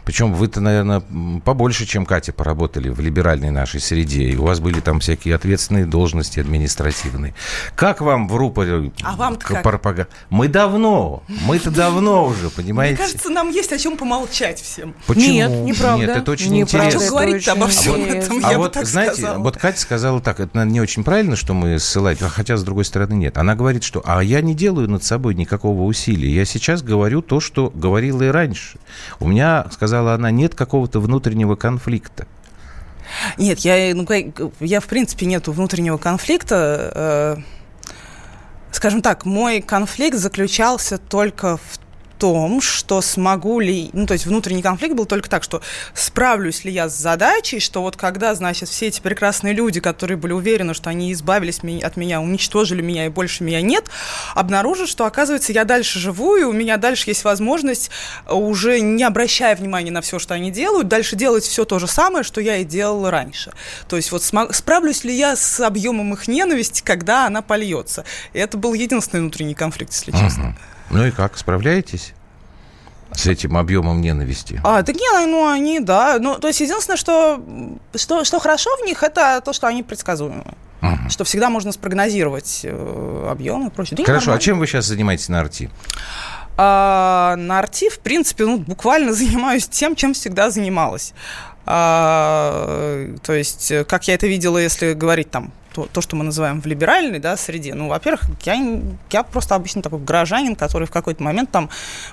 Причем 0.07 0.33
вы-то, 0.33 0.61
наверное, 0.61 1.01
побольше, 1.43 1.85
чем 1.85 2.05
Катя, 2.05 2.31
поработали 2.31 2.87
в 2.87 3.01
либеральной 3.01 3.51
нашей 3.51 3.81
среде, 3.81 4.23
и 4.23 4.37
у 4.37 4.45
вас 4.45 4.61
были 4.61 4.79
там 4.79 5.01
всякие 5.01 5.35
ответственные 5.35 5.85
должности 5.85 6.39
административные. 6.39 7.35
Как 7.75 7.99
вам 7.99 8.29
в 8.29 8.35
рупоре... 8.37 8.93
А 9.03 9.17
вам 9.17 9.35
как? 9.35 9.63
Пропаг... 9.63 10.07
Мы 10.29 10.47
давно, 10.47 11.23
мы-то 11.27 11.71
давно 11.71 12.25
уже, 12.25 12.49
понимаете? 12.49 12.95
Мне 12.95 13.05
кажется, 13.05 13.29
нам 13.29 13.49
есть 13.49 13.73
о 13.73 13.77
чем 13.77 13.97
помолчать 13.97 14.61
всем. 14.61 14.95
Почему? 15.07 15.27
Нет, 15.27 15.51
неправда. 15.51 16.05
Нет, 16.05 16.15
это 16.15 16.31
очень 16.31 16.53
неправда. 16.53 16.87
интересно. 16.87 17.05
Что 17.05 17.09
говорить 17.09 17.47
обо 17.49 17.67
всем 17.67 17.95
а 17.95 18.07
этом, 18.07 18.45
а 18.45 18.51
я 18.51 18.57
вот, 18.59 18.67
бы 18.67 18.73
так 18.75 18.85
знаете, 18.85 19.13
сказала. 19.15 19.39
вот 19.39 19.57
Катя 19.57 19.79
сказала 19.81 20.21
так, 20.21 20.39
это 20.39 20.55
наверное, 20.55 20.73
не 20.73 20.79
очень 20.79 21.03
правильно, 21.03 21.35
что 21.35 21.53
мы 21.53 21.77
ссылать, 21.79 22.19
хотя, 22.21 22.55
с 22.55 22.63
другой 22.63 22.85
стороны, 22.85 23.15
нет. 23.15 23.37
Она 23.37 23.55
говорит, 23.55 23.83
что, 23.83 24.01
а 24.05 24.23
я 24.23 24.39
не 24.39 24.55
делаю 24.55 24.89
над 24.89 25.03
собой 25.03 25.35
никакого 25.35 25.81
усилия. 25.81 26.33
Я 26.33 26.45
сейчас 26.45 26.81
говорю 26.81 27.21
то, 27.21 27.41
что 27.41 27.73
говорила 27.75 28.23
и 28.23 28.27
раньше. 28.27 28.77
У 29.19 29.27
меня, 29.27 29.65
сказала 29.97 30.13
она, 30.13 30.29
нет 30.29 30.53
какого-то 30.53 30.99
внутреннего 30.99 31.55
конфликта. 31.55 32.27
Нет, 33.37 33.59
я, 33.59 33.95
ну, 33.95 34.05
я 34.59 34.79
в 34.79 34.85
принципе 34.85 35.25
нету 35.25 35.51
внутреннего 35.51 35.97
конфликта. 35.97 36.91
Э, 36.93 37.37
скажем 38.71 39.01
так, 39.01 39.25
мой 39.25 39.61
конфликт 39.61 40.17
заключался 40.17 40.99
только 40.99 41.57
в 41.57 41.79
том, 42.17 42.61
что 42.61 43.01
смогу 43.01 43.59
ли, 43.59 43.89
ну, 43.93 44.05
то 44.05 44.13
есть 44.13 44.25
внутренний 44.25 44.61
конфликт 44.61 44.95
был 44.95 45.05
только 45.05 45.29
так, 45.29 45.43
что 45.43 45.61
справлюсь 45.93 46.63
ли 46.63 46.71
я 46.71 46.89
с 46.89 46.95
задачей, 46.95 47.59
что 47.59 47.81
вот 47.81 47.95
когда, 47.95 48.33
значит, 48.35 48.69
все 48.69 48.87
эти 48.87 49.01
прекрасные 49.01 49.53
люди, 49.53 49.79
которые 49.79 50.17
были 50.17 50.33
уверены, 50.33 50.73
что 50.73 50.89
они 50.89 51.13
избавились 51.13 51.59
от 51.83 51.97
меня, 51.97 52.21
уничтожили 52.21 52.81
меня 52.81 53.05
и 53.05 53.09
больше 53.09 53.43
меня 53.43 53.61
нет, 53.61 53.85
обнаружат, 54.35 54.89
что, 54.89 55.05
оказывается, 55.05 55.53
я 55.53 55.63
дальше 55.63 55.99
живу, 55.99 56.35
и 56.35 56.43
у 56.43 56.51
меня 56.51 56.77
дальше 56.77 57.09
есть 57.09 57.23
возможность, 57.23 57.91
уже 58.29 58.79
не 58.79 59.03
обращая 59.03 59.55
внимания 59.55 59.91
на 59.91 60.01
все, 60.01 60.19
что 60.19 60.33
они 60.33 60.51
делают, 60.51 60.87
дальше 60.87 61.15
делать 61.15 61.43
все 61.43 61.65
то 61.65 61.79
же 61.79 61.87
самое, 61.87 62.23
что 62.23 62.41
я 62.41 62.57
и 62.57 62.65
делала 62.65 63.11
раньше. 63.11 63.51
То 63.87 63.95
есть 63.95 64.11
вот 64.11 64.23
справлюсь 64.23 65.03
ли 65.03 65.13
я 65.13 65.35
с 65.35 65.59
объемом 65.59 66.13
их 66.13 66.27
ненависти, 66.27 66.81
когда 66.83 67.27
она 67.27 67.41
польется. 67.41 68.05
И 68.33 68.39
это 68.39 68.57
был 68.57 68.73
единственный 68.73 69.21
внутренний 69.21 69.55
конфликт, 69.55 69.93
если 69.93 70.11
честно. 70.11 70.55
Uh-huh. 70.57 70.76
Ну 70.89 71.05
и 71.05 71.11
как, 71.11 71.37
справляетесь? 71.37 72.13
с 73.13 73.25
этим 73.25 73.57
объемом 73.57 74.01
ненависти? 74.01 74.61
А, 74.63 74.83
так 74.83 74.95
нет, 74.95 75.27
ну 75.27 75.47
они, 75.47 75.79
да. 75.79 76.17
Ну, 76.19 76.37
то 76.37 76.47
есть 76.47 76.59
единственное, 76.59 76.97
что, 76.97 77.41
что, 77.95 78.23
что 78.23 78.39
хорошо 78.39 78.69
в 78.81 78.85
них, 78.85 79.01
это 79.01 79.41
то, 79.43 79.53
что 79.53 79.67
они 79.67 79.83
предсказуемы. 79.83 80.43
Угу. 80.81 81.09
Что 81.09 81.23
всегда 81.23 81.49
можно 81.49 81.71
спрогнозировать 81.71 82.61
э, 82.63 83.27
объемы 83.29 83.67
и 83.67 83.69
прочее. 83.71 83.97
Да 83.97 84.03
Хорошо, 84.03 84.33
а 84.33 84.37
чем 84.37 84.59
вы 84.59 84.67
сейчас 84.67 84.85
занимаетесь 84.85 85.29
на 85.29 85.39
арти? 85.39 85.71
А, 86.55 87.35
на 87.37 87.59
арти, 87.59 87.89
в 87.89 87.99
принципе, 87.99 88.45
ну, 88.45 88.57
буквально 88.57 89.13
занимаюсь 89.13 89.67
тем, 89.67 89.95
чем 89.95 90.13
всегда 90.13 90.51
занималась. 90.51 91.13
А, 91.65 93.15
то 93.23 93.33
есть, 93.33 93.73
как 93.87 94.07
я 94.07 94.13
это 94.13 94.27
видела, 94.27 94.57
если 94.59 94.93
говорить 94.93 95.31
там 95.31 95.51
то, 95.77 95.87
то, 95.91 96.01
что 96.01 96.15
мы 96.15 96.23
называем 96.23 96.59
в 96.59 96.65
либеральной 96.65 97.19
да, 97.19 97.37
среде, 97.37 97.75
ну, 97.75 97.87
во-первых, 97.89 98.23
я, 98.45 98.81
я 99.11 99.23
просто 99.23 99.53
обычно 99.53 99.83
такой 99.83 99.99
горожанин, 99.99 100.55
который 100.55 100.87
в 100.87 100.91
какой-то 100.91 101.21
момент 101.21 101.51
там 101.51 101.69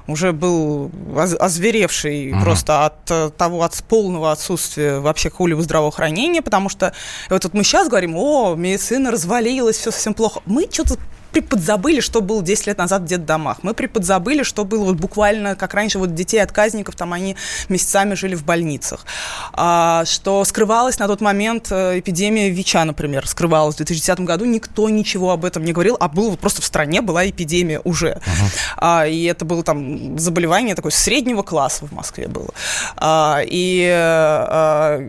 уже 0.07 0.33
был 0.33 0.91
озверевший 1.17 2.31
uh-huh. 2.31 2.43
просто 2.43 2.85
от 2.85 3.11
э, 3.11 3.31
того, 3.31 3.63
от 3.63 3.75
полного 3.85 4.33
отсутствия 4.33 4.99
вообще 4.99 5.31
какого-либо 5.31 5.63
здравоохранения, 5.63 6.43
потому 6.43 6.69
что 6.69 6.93
вот, 7.31 7.45
вот 7.45 7.55
мы 7.55 7.65
сейчас 7.65 7.89
говорим, 7.89 8.17
о, 8.17 8.55
медицина 8.55 9.11
развалилась, 9.11 9.77
все 9.79 9.91
совсем 9.91 10.13
плохо. 10.13 10.41
Мы 10.45 10.69
что-то 10.71 10.99
приподзабыли, 11.35 12.01
что 12.01 12.21
было 12.21 12.43
10 12.43 12.69
лет 12.69 12.79
назад 12.79 13.03
в 13.03 13.07
детдомах. 13.07 13.59
Мы 13.63 13.75
приподзабыли, 13.75 14.45
что 14.45 14.65
было 14.65 14.85
вот 14.85 14.97
буквально, 14.97 15.57
как 15.57 15.75
раньше, 15.75 15.99
вот 15.99 16.15
детей 16.15 16.39
отказников, 16.39 16.95
там 16.95 17.13
они 17.13 17.35
месяцами 17.69 18.15
жили 18.15 18.37
в 18.37 18.45
больницах. 18.45 19.05
А, 19.53 20.05
что 20.05 20.45
скрывалась 20.45 20.99
на 21.01 21.09
тот 21.09 21.21
момент 21.21 21.69
э, 21.71 21.99
эпидемия 21.99 22.51
ВИЧа, 22.51 22.85
например, 22.85 23.27
скрывалась 23.27 23.75
в 23.75 23.79
2010 23.79 24.21
году. 24.21 24.45
Никто 24.45 24.89
ничего 24.89 25.33
об 25.33 25.45
этом 25.45 25.65
не 25.65 25.73
говорил, 25.73 25.97
а 25.99 26.09
было 26.09 26.37
просто 26.37 26.63
в 26.63 26.65
стране 26.65 27.01
была 27.03 27.29
эпидемия 27.29 27.81
уже. 27.83 28.21
Uh-huh. 28.21 28.75
А, 28.77 29.07
и 29.07 29.25
это 29.25 29.45
было 29.45 29.65
там 29.65 30.17
заболевание 30.19 30.77
такое 30.77 30.93
среднего 30.93 31.43
класса 31.43 31.87
в 31.87 31.93
Москве 31.93 32.29
было. 32.29 32.51
А, 32.97 33.41
и 33.45 33.91
а, 33.93 35.01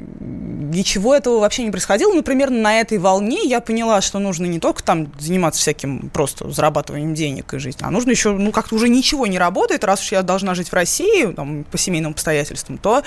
ничего 0.76 1.16
этого 1.16 1.40
вообще 1.40 1.64
не 1.64 1.72
происходило. 1.72 2.14
Например, 2.14 2.50
на 2.50 2.80
этой 2.80 2.98
волне 2.98 3.42
я 3.44 3.62
поняла, 3.62 4.02
что 4.02 4.20
нужно 4.20 4.46
не 4.46 4.60
только 4.60 4.84
там 4.84 5.12
заниматься 5.20 5.62
всяким 5.62 6.10
просто 6.10 6.50
зарабатыванием 6.52 7.14
денег 7.14 7.54
и 7.54 7.60
жизнь, 7.60 7.80
а 7.82 7.92
нужно 7.92 8.12
еще, 8.12 8.32
ну, 8.32 8.52
как-то 8.52 8.76
уже 8.76 8.90
ничего 8.90 9.26
не 9.28 9.40
работает, 9.40 9.84
раз 9.84 10.02
уж 10.02 10.12
я 10.12 10.22
должна 10.22 10.56
жить 10.56 10.70
в 10.70 10.74
России, 10.74 11.32
там, 11.32 11.64
по 11.64 11.78
семейным 11.78 12.12
обстоятельствам, 12.12 12.78
то, 12.78 13.04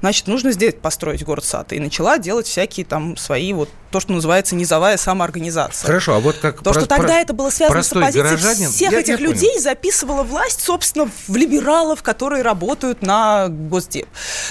значит, 0.00 0.26
нужно 0.26 0.52
здесь 0.52 0.74
построить 0.74 1.24
город-сад. 1.24 1.72
И 1.72 1.80
начала 1.80 2.18
делать 2.18 2.46
всякие 2.46 2.84
там 2.84 3.16
свои 3.16 3.52
вот 3.52 3.68
то, 3.90 4.00
что 4.00 4.12
называется 4.12 4.56
низовая 4.56 4.96
самоорганизация. 4.96 5.86
Хорошо, 5.86 6.14
а 6.14 6.18
вот 6.18 6.36
как... 6.38 6.58
То, 6.58 6.72
про, 6.72 6.80
что 6.80 6.88
тогда 6.88 7.08
про, 7.08 7.20
это 7.20 7.32
было 7.32 7.50
связано 7.50 7.82
с 7.82 7.92
оппозицией 7.92 8.24
горожанин, 8.24 8.70
всех 8.70 8.92
я, 8.92 9.00
этих 9.00 9.20
я 9.20 9.26
людей, 9.26 9.50
понял. 9.50 9.62
записывала 9.62 10.22
власть, 10.24 10.60
собственно, 10.60 11.08
в 11.28 11.36
либералов, 11.36 12.02
которые 12.02 12.42
работают 12.42 13.02
на 13.02 13.48
Госдеп. 13.48 14.08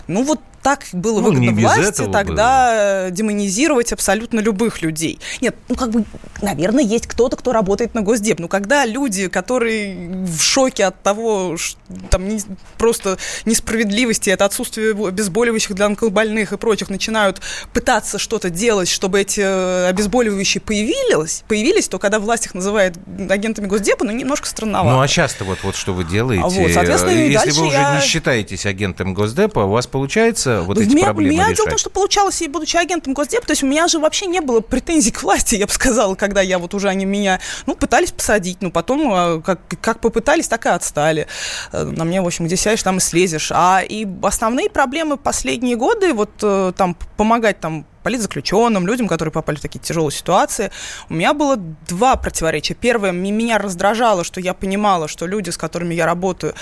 Ну, 0.08 0.24
вот 0.24 0.39
так 0.63 0.86
было 0.93 1.20
ну, 1.20 1.27
выгодно 1.27 1.51
власти 1.51 2.08
тогда 2.12 3.03
было. 3.03 3.12
демонизировать 3.12 3.91
абсолютно 3.91 4.39
любых 4.39 4.82
людей. 4.82 5.20
Нет, 5.41 5.55
ну 5.67 5.75
как 5.75 5.91
бы, 5.91 6.05
наверное, 6.41 6.84
есть 6.84 7.05
кто-то, 7.05 7.36
кто 7.36 7.51
работает 7.51 7.93
на 7.93 8.01
Госдеп. 8.01 8.39
Но 8.39 8.48
когда 8.48 8.86
люди, 8.86 9.27
которые 9.27 10.25
в 10.25 10.41
шоке 10.41 10.86
от 10.86 11.03
того, 11.03 11.58
что 11.58 11.77
там 12.10 12.27
не, 12.27 12.39
просто 12.77 13.17
несправедливости, 13.46 14.29
от 14.29 14.41
отсутствия 14.41 14.91
обезболивающих 14.91 15.75
для 15.75 15.86
онкобольных 15.88 16.53
и 16.53 16.58
прочих, 16.58 16.89
начинают 16.89 17.41
пытаться 17.74 18.17
что-то 18.17 18.50
делать, 18.50 18.88
чтобы 18.88 19.20
эти 19.20 19.41
э, 19.41 19.88
обезболивающие 19.89 20.62
появились, 20.62 21.43
появились, 21.48 21.89
то 21.89 22.00
когда 22.00 22.20
власть 22.20 22.46
их 22.46 22.53
называет 22.53 22.98
агентами 23.30 23.67
Госдепа, 23.67 24.06
ну 24.06 24.12
немножко 24.12 24.47
странновато. 24.47 24.95
Ну 24.95 25.02
а 25.02 25.08
часто 25.10 25.43
вот, 25.43 25.60
вот 25.63 25.76
что 25.76 25.93
вы 25.93 26.06
делаете? 26.06 26.43
А 26.45 26.47
вот, 26.47 26.71
соответственно, 26.71 27.12
Если 27.12 27.52
вы 27.52 27.67
уже 27.67 27.78
я... 27.78 27.95
не 27.95 28.02
считаетесь 28.02 28.65
агентом 28.65 29.13
Госдепа, 29.13 29.60
у 29.60 29.71
вас 29.71 29.88
получается 29.88 30.53
вот 30.62 30.78
эти 30.78 30.94
меня, 30.94 31.06
проблемы 31.06 31.34
меня 31.34 31.44
решать? 31.44 31.58
дело 31.58 31.68
в 31.68 31.70
том, 31.70 31.78
что 31.78 31.89
получалось, 31.89 32.42
и 32.42 32.48
будучи 32.48 32.78
агентом 32.78 33.13
Госдепа, 33.13 33.46
то 33.46 33.52
есть 33.52 33.63
у 33.63 33.68
меня 33.68 33.88
же 33.88 34.00
вообще 34.00 34.26
не 34.28 34.42
было 34.42 34.60
претензий 34.62 35.12
к 35.12 35.24
власти, 35.24 35.56
я 35.56 35.66
бы 35.66 35.72
сказала, 35.72 36.16
когда 36.16 36.42
я 36.42 36.60
вот 36.60 36.74
уже 36.74 36.89
они 36.89 37.06
меня, 37.06 37.39
ну, 37.66 37.76
пытались 37.76 38.12
посадить, 38.12 38.58
ну, 38.62 38.72
потом 38.72 39.12
а, 39.13 39.42
как, 39.42 39.60
как 39.82 40.00
попытались, 40.00 40.48
так 40.48 40.66
и 40.66 40.70
отстали. 40.70 41.28
Э, 41.72 41.84
на 41.84 42.04
мне, 42.04 42.22
в 42.22 42.26
общем, 42.26 42.46
где 42.46 42.56
сядешь, 42.56 42.84
там 42.84 42.98
и 42.98 43.00
слезешь. 43.00 43.52
А 43.54 43.82
и 43.88 44.08
основные 44.22 44.70
проблемы 44.70 45.18
последние 45.18 45.76
годы, 45.76 46.13
вот 46.13 46.32
э, 46.42 46.74
там 46.76 46.96
помогать 47.18 47.60
там 47.60 47.86
политзаключенным, 48.04 48.86
людям, 48.86 49.08
которые 49.08 49.32
попали 49.32 49.56
в 49.56 49.62
такие 49.62 49.80
тяжелые 49.80 50.12
ситуации. 50.12 50.72
У 51.10 51.13
меня 51.13 51.34
было 51.34 51.58
два 51.58 52.16
противоречия. 52.16 52.76
Первое, 52.76 53.12
меня 53.12 53.58
раздражало, 53.58 54.24
что 54.24 54.39
я 54.39 54.54
понимала, 54.54 55.08
что 55.08 55.26
люди, 55.26 55.50
с 55.50 55.58
которыми 55.58 55.96
я 55.96 56.06
работаю, 56.06 56.54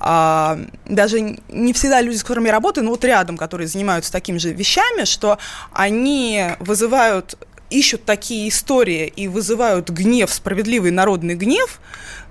а, 0.00 0.58
даже 0.84 1.38
не 1.48 1.72
всегда 1.72 2.00
люди, 2.00 2.16
с 2.16 2.22
которыми 2.22 2.46
я 2.46 2.52
работаю, 2.52 2.84
но 2.84 2.90
вот 2.90 3.04
рядом, 3.04 3.36
которые 3.36 3.68
занимаются 3.68 4.10
такими 4.12 4.38
же 4.38 4.52
вещами, 4.52 5.04
что 5.04 5.38
они 5.72 6.44
вызывают 6.58 7.36
ищут 7.72 8.04
такие 8.04 8.48
истории 8.48 9.12
и 9.14 9.28
вызывают 9.28 9.90
гнев, 9.90 10.32
справедливый 10.32 10.90
народный 10.90 11.34
гнев, 11.34 11.80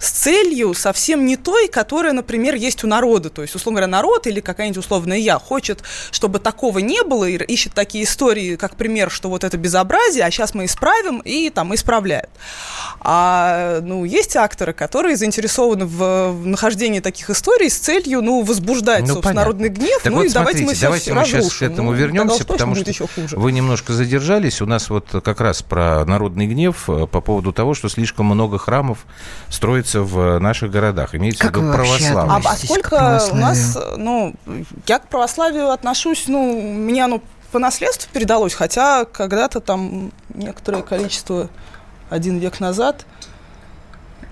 с 0.01 0.09
целью 0.09 0.73
совсем 0.73 1.25
не 1.25 1.37
той, 1.37 1.67
которая, 1.67 2.13
например, 2.13 2.55
есть 2.55 2.83
у 2.83 2.87
народа. 2.87 3.29
То 3.29 3.43
есть, 3.43 3.55
условно 3.55 3.77
говоря, 3.77 3.91
народ 3.91 4.25
или 4.25 4.39
какая-нибудь 4.39 4.79
условная 4.79 5.17
я 5.17 5.37
хочет, 5.37 5.83
чтобы 6.09 6.39
такого 6.39 6.79
не 6.79 7.03
было, 7.03 7.25
и 7.25 7.37
ищет 7.37 7.73
такие 7.73 8.03
истории, 8.03 8.55
как 8.55 8.75
пример, 8.75 9.11
что 9.11 9.29
вот 9.29 9.43
это 9.43 9.57
безобразие, 9.57 10.25
а 10.25 10.31
сейчас 10.31 10.55
мы 10.55 10.65
исправим, 10.65 11.19
и 11.19 11.51
там 11.51 11.73
исправляют. 11.75 12.29
А 12.99 13.79
ну, 13.81 14.03
есть 14.03 14.35
акторы, 14.35 14.73
которые 14.73 15.17
заинтересованы 15.17 15.85
в, 15.85 16.31
в 16.31 16.47
нахождении 16.47 16.99
таких 16.99 17.29
историй 17.29 17.69
с 17.69 17.77
целью 17.77 18.21
ну, 18.21 18.41
возбуждать, 18.41 19.01
ну, 19.01 19.15
собственно, 19.15 19.41
народный 19.41 19.69
гнев. 19.69 20.01
Так 20.01 20.11
ну 20.11 20.19
вот, 20.19 20.25
и 20.25 20.29
смотрите, 20.29 20.65
давайте 20.65 20.65
мы, 20.65 20.87
давайте 20.87 21.13
мы 21.13 21.25
сейчас 21.25 21.53
к 21.53 21.61
этому 21.61 21.91
ну, 21.91 21.97
вернемся, 21.97 22.43
потому 22.43 22.75
что 22.75 23.07
вы 23.33 23.51
немножко 23.51 23.93
задержались. 23.93 24.61
У 24.61 24.65
нас 24.65 24.89
вот 24.89 25.07
как 25.23 25.30
раз 25.39 25.61
про 25.61 26.03
народный 26.05 26.47
гнев 26.47 26.89
э, 26.89 27.07
по 27.07 27.21
поводу 27.21 27.53
того, 27.53 27.73
что 27.73 27.87
слишком 27.87 28.25
много 28.25 28.57
храмов 28.57 29.05
строится 29.47 30.01
в 30.01 30.39
наших 30.39 30.71
городах, 30.71 31.15
имеется 31.15 31.45
как 31.45 31.57
в 31.57 31.61
виду 31.61 31.71
православие. 31.71 32.33
А, 32.33 32.41
а 32.43 32.55
сколько 32.57 33.21
у 33.31 33.35
нас, 33.35 33.77
ну, 33.95 34.33
я 34.87 34.99
к 34.99 35.07
православию 35.07 35.69
отношусь, 35.69 36.25
ну, 36.27 36.59
мне 36.61 37.05
оно 37.05 37.21
по 37.51 37.59
наследству 37.59 38.09
передалось, 38.11 38.53
хотя 38.53 39.05
когда-то 39.05 39.59
там 39.59 40.11
некоторое 40.33 40.81
количество, 40.81 41.49
один 42.09 42.39
век 42.39 42.59
назад, 42.59 43.05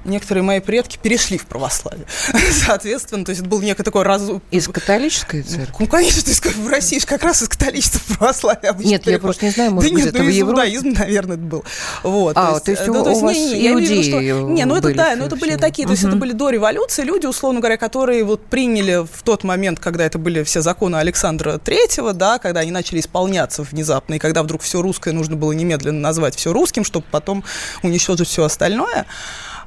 некоторые 0.10 0.44
мои 0.44 0.60
предки 0.60 0.98
перешли 1.02 1.38
в 1.38 1.46
православие. 1.46 2.06
Соответственно, 2.66 3.26
то 3.26 3.30
есть 3.32 3.42
это 3.42 3.50
был 3.50 3.62
некое 3.62 3.84
такое 3.84 4.04
раз... 4.04 4.24
Из 4.52 4.68
католической 4.68 5.42
церкви? 5.42 5.76
Ну, 5.80 5.88
конечно, 5.88 6.28
есть 6.28 6.56
в 6.56 6.68
России 6.68 7.00
как 7.00 7.24
раз 7.24 7.42
из 7.42 7.50
католичества 7.50 8.00
в 8.00 8.18
православие 8.18 8.70
обычно 8.70 8.90
Нет, 8.90 9.08
я 9.08 9.20
просто 9.20 9.46
не 9.46 9.52
знаю, 9.52 9.72
может 9.72 9.90
да 9.90 9.96
быть, 9.96 10.06
нет, 10.06 10.14
это 10.14 10.24
ну, 10.24 10.30
в 10.30 10.34
Европе? 10.34 10.52
иудаизм, 10.52 10.90
наверное, 10.98 11.38
это 11.38 11.46
был. 11.46 11.64
Вот, 12.04 12.38
а, 12.38 12.48
то 12.48 12.54
есть, 12.54 12.66
то 12.66 12.72
есть, 12.72 12.88
ну, 12.88 13.04
то 13.04 13.10
есть 13.10 13.22
у 13.22 13.26
вас 13.26 13.36
не, 13.36 13.60
не, 13.60 13.72
иудеи 13.72 14.04
что, 14.04 14.22
Не, 14.22 14.66
ну 14.66 14.76
это 14.76 14.94
да, 14.94 15.16
ну 15.16 15.26
это 15.26 15.36
были 15.36 15.56
такие, 15.56 15.88
то 15.88 15.92
есть 15.92 16.04
это 16.04 16.16
были 16.16 16.34
до 16.34 16.50
революции 16.50 17.04
люди, 17.04 17.26
условно 17.26 17.60
говоря, 17.60 17.78
которые 17.78 18.24
вот 18.24 18.46
приняли 18.46 19.06
в 19.06 19.24
тот 19.24 19.44
момент, 19.44 19.80
когда 19.80 20.06
это 20.06 20.18
были 20.18 20.44
все 20.44 20.62
законы 20.62 20.98
Александра 20.98 21.58
Третьего, 21.58 22.14
да, 22.14 22.40
когда 22.40 22.62
они 22.62 22.72
начали 22.72 23.00
исполняться 23.00 23.64
внезапно, 23.64 24.16
и 24.16 24.20
когда 24.20 24.44
вдруг 24.44 24.62
все 24.62 24.82
русское 24.82 25.12
нужно 25.12 25.36
было 25.36 25.52
немедленно 25.52 26.00
назвать 26.00 26.36
все 26.36 26.54
русским, 26.54 26.84
чтобы 26.84 27.06
потом 27.12 27.44
уничтожить 27.84 28.28
все 28.28 28.44
остальное. 28.44 29.06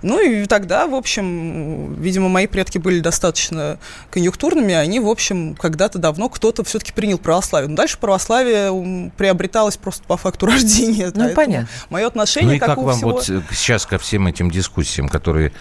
Ну 0.02 0.20
и 0.20 0.46
тогда, 0.46 0.86
в 0.86 0.94
общем, 0.94 1.94
видимо, 1.94 2.28
мои 2.28 2.46
предки 2.46 2.78
были 2.78 3.00
достаточно 3.00 3.78
конъюнктурными, 4.10 4.74
они, 4.74 5.00
в 5.00 5.08
общем, 5.08 5.54
когда-то 5.54 5.98
давно 5.98 6.28
кто-то 6.28 6.64
все-таки 6.64 6.92
принял 6.92 7.18
православие. 7.18 7.68
Но 7.68 7.76
дальше 7.76 7.98
православие 7.98 9.10
приобреталось 9.16 9.76
просто 9.76 10.02
по 10.04 10.16
факту 10.16 10.46
рождения. 10.52 11.12
Ну, 11.14 11.30
понятно. 11.30 11.68
Мое 11.90 12.06
отношение, 12.06 12.50
ну 12.50 12.56
и 12.56 12.58
как, 12.58 12.70
как 12.70 12.78
вам 12.78 12.96
всего... 12.96 13.10
вот 13.12 13.24
сейчас 13.24 13.86
ко 13.86 13.98
всем 13.98 14.26
этим 14.26 14.50
дискуссиям, 14.50 15.08
которые 15.08 15.52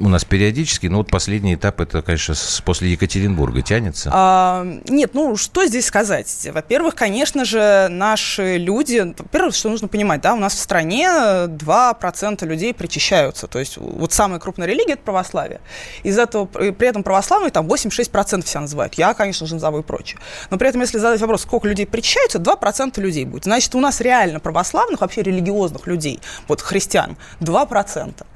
у 0.00 0.08
нас 0.08 0.24
периодически, 0.24 0.86
но 0.86 0.98
вот 0.98 1.10
последний 1.10 1.54
этап, 1.54 1.80
это, 1.80 2.02
конечно, 2.02 2.34
после 2.64 2.90
Екатеринбурга 2.90 3.62
тянется. 3.62 4.10
А, 4.12 4.66
нет, 4.88 5.14
ну, 5.14 5.36
что 5.36 5.66
здесь 5.66 5.86
сказать? 5.86 6.48
Во-первых, 6.52 6.94
конечно 6.94 7.44
же, 7.44 7.88
наши 7.90 8.56
люди, 8.56 9.14
во-первых, 9.18 9.54
что 9.54 9.68
нужно 9.68 9.88
понимать, 9.88 10.20
да, 10.20 10.34
у 10.34 10.38
нас 10.38 10.54
в 10.54 10.58
стране 10.58 11.06
2% 11.06 12.46
людей 12.46 12.74
причащаются, 12.74 13.46
то 13.46 13.58
есть 13.58 13.76
вот 13.76 14.12
самая 14.12 14.40
крупная 14.40 14.66
религия– 14.66 14.92
это 14.94 15.02
православие. 15.02 15.60
Из 16.02 16.18
этого, 16.18 16.46
при 16.46 16.86
этом 16.86 17.02
православные 17.02 17.50
там 17.50 17.66
86% 17.66 18.42
все 18.44 18.60
называют, 18.60 18.94
я, 18.94 19.14
конечно 19.14 19.46
же, 19.46 19.54
назову 19.54 19.80
и 19.80 19.82
прочее. 19.82 20.18
Но 20.50 20.58
при 20.58 20.68
этом, 20.68 20.80
если 20.80 20.98
задать 20.98 21.20
вопрос, 21.20 21.42
сколько 21.42 21.68
людей 21.68 21.86
причащаются, 21.86 22.38
2% 22.38 23.00
людей 23.00 23.24
будет. 23.24 23.44
Значит, 23.44 23.74
у 23.74 23.80
нас 23.80 24.00
реально 24.00 24.40
православных, 24.40 25.00
вообще 25.00 25.22
религиозных 25.22 25.86
людей, 25.86 26.20
вот 26.48 26.60
христиан, 26.60 27.16
2%. 27.40 28.26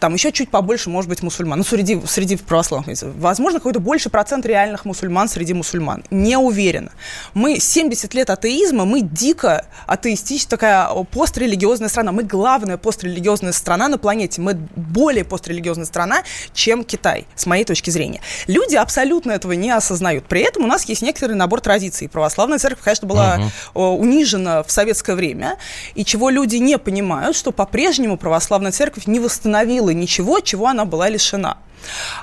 Там 0.00 0.14
еще 0.14 0.32
чуть 0.32 0.50
побольше, 0.50 0.90
может 0.90 1.08
быть, 1.08 1.22
мусульман. 1.22 1.58
Ну, 1.58 1.64
среди, 1.64 2.00
среди 2.06 2.36
православных. 2.36 2.98
Возможно, 3.02 3.58
какой-то 3.58 3.80
больше 3.80 4.10
процент 4.10 4.46
реальных 4.46 4.84
мусульман 4.84 5.28
среди 5.28 5.54
мусульман. 5.54 6.04
Не 6.10 6.38
уверена. 6.38 6.92
Мы 7.34 7.58
70 7.58 8.14
лет 8.14 8.30
атеизма, 8.30 8.84
мы 8.84 9.00
дико 9.02 9.66
атеистическая, 9.86 10.48
такая 10.48 10.88
пострелигиозная 11.04 11.88
страна. 11.88 12.12
Мы 12.12 12.22
главная 12.22 12.76
пострелигиозная 12.76 13.52
страна 13.52 13.88
на 13.88 13.98
планете. 13.98 14.40
Мы 14.40 14.54
более 14.54 15.24
пострелигиозная 15.24 15.86
страна, 15.86 16.22
чем 16.52 16.84
Китай, 16.84 17.26
с 17.34 17.46
моей 17.46 17.64
точки 17.64 17.90
зрения. 17.90 18.20
Люди 18.46 18.76
абсолютно 18.76 19.32
этого 19.32 19.52
не 19.52 19.70
осознают. 19.70 20.24
При 20.26 20.42
этом 20.42 20.64
у 20.64 20.66
нас 20.66 20.84
есть 20.88 21.02
некоторый 21.02 21.34
набор 21.34 21.60
традиций. 21.60 22.08
Православная 22.08 22.58
церковь, 22.58 22.84
конечно, 22.84 23.08
была 23.08 23.40
угу. 23.74 23.80
унижена 23.80 24.62
в 24.62 24.70
советское 24.70 25.16
время, 25.16 25.56
и 25.94 26.04
чего 26.04 26.30
люди 26.30 26.56
не 26.56 26.78
понимают, 26.78 27.36
что 27.36 27.52
по-прежнему 27.52 28.16
православная 28.16 28.72
церковь 28.72 29.06
не 29.06 29.20
восстановила 29.20 29.87
было 29.88 29.94
ничего, 29.94 30.40
чего 30.40 30.68
она 30.68 30.84
была 30.84 31.08
лишена. 31.08 31.56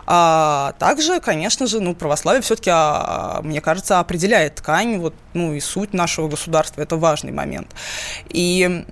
А 0.05 0.73
также, 0.79 1.19
конечно 1.21 1.65
же, 1.65 1.79
ну, 1.79 1.95
православие 1.95 2.41
все-таки, 2.41 2.69
а, 2.73 3.39
мне 3.41 3.61
кажется, 3.61 3.99
определяет 3.99 4.55
ткань, 4.55 4.99
вот, 4.99 5.15
ну, 5.33 5.53
и 5.53 5.61
суть 5.61 5.93
нашего 5.93 6.27
государства. 6.27 6.81
Это 6.81 6.97
важный 6.97 7.31
момент. 7.31 7.67
И 8.29 8.83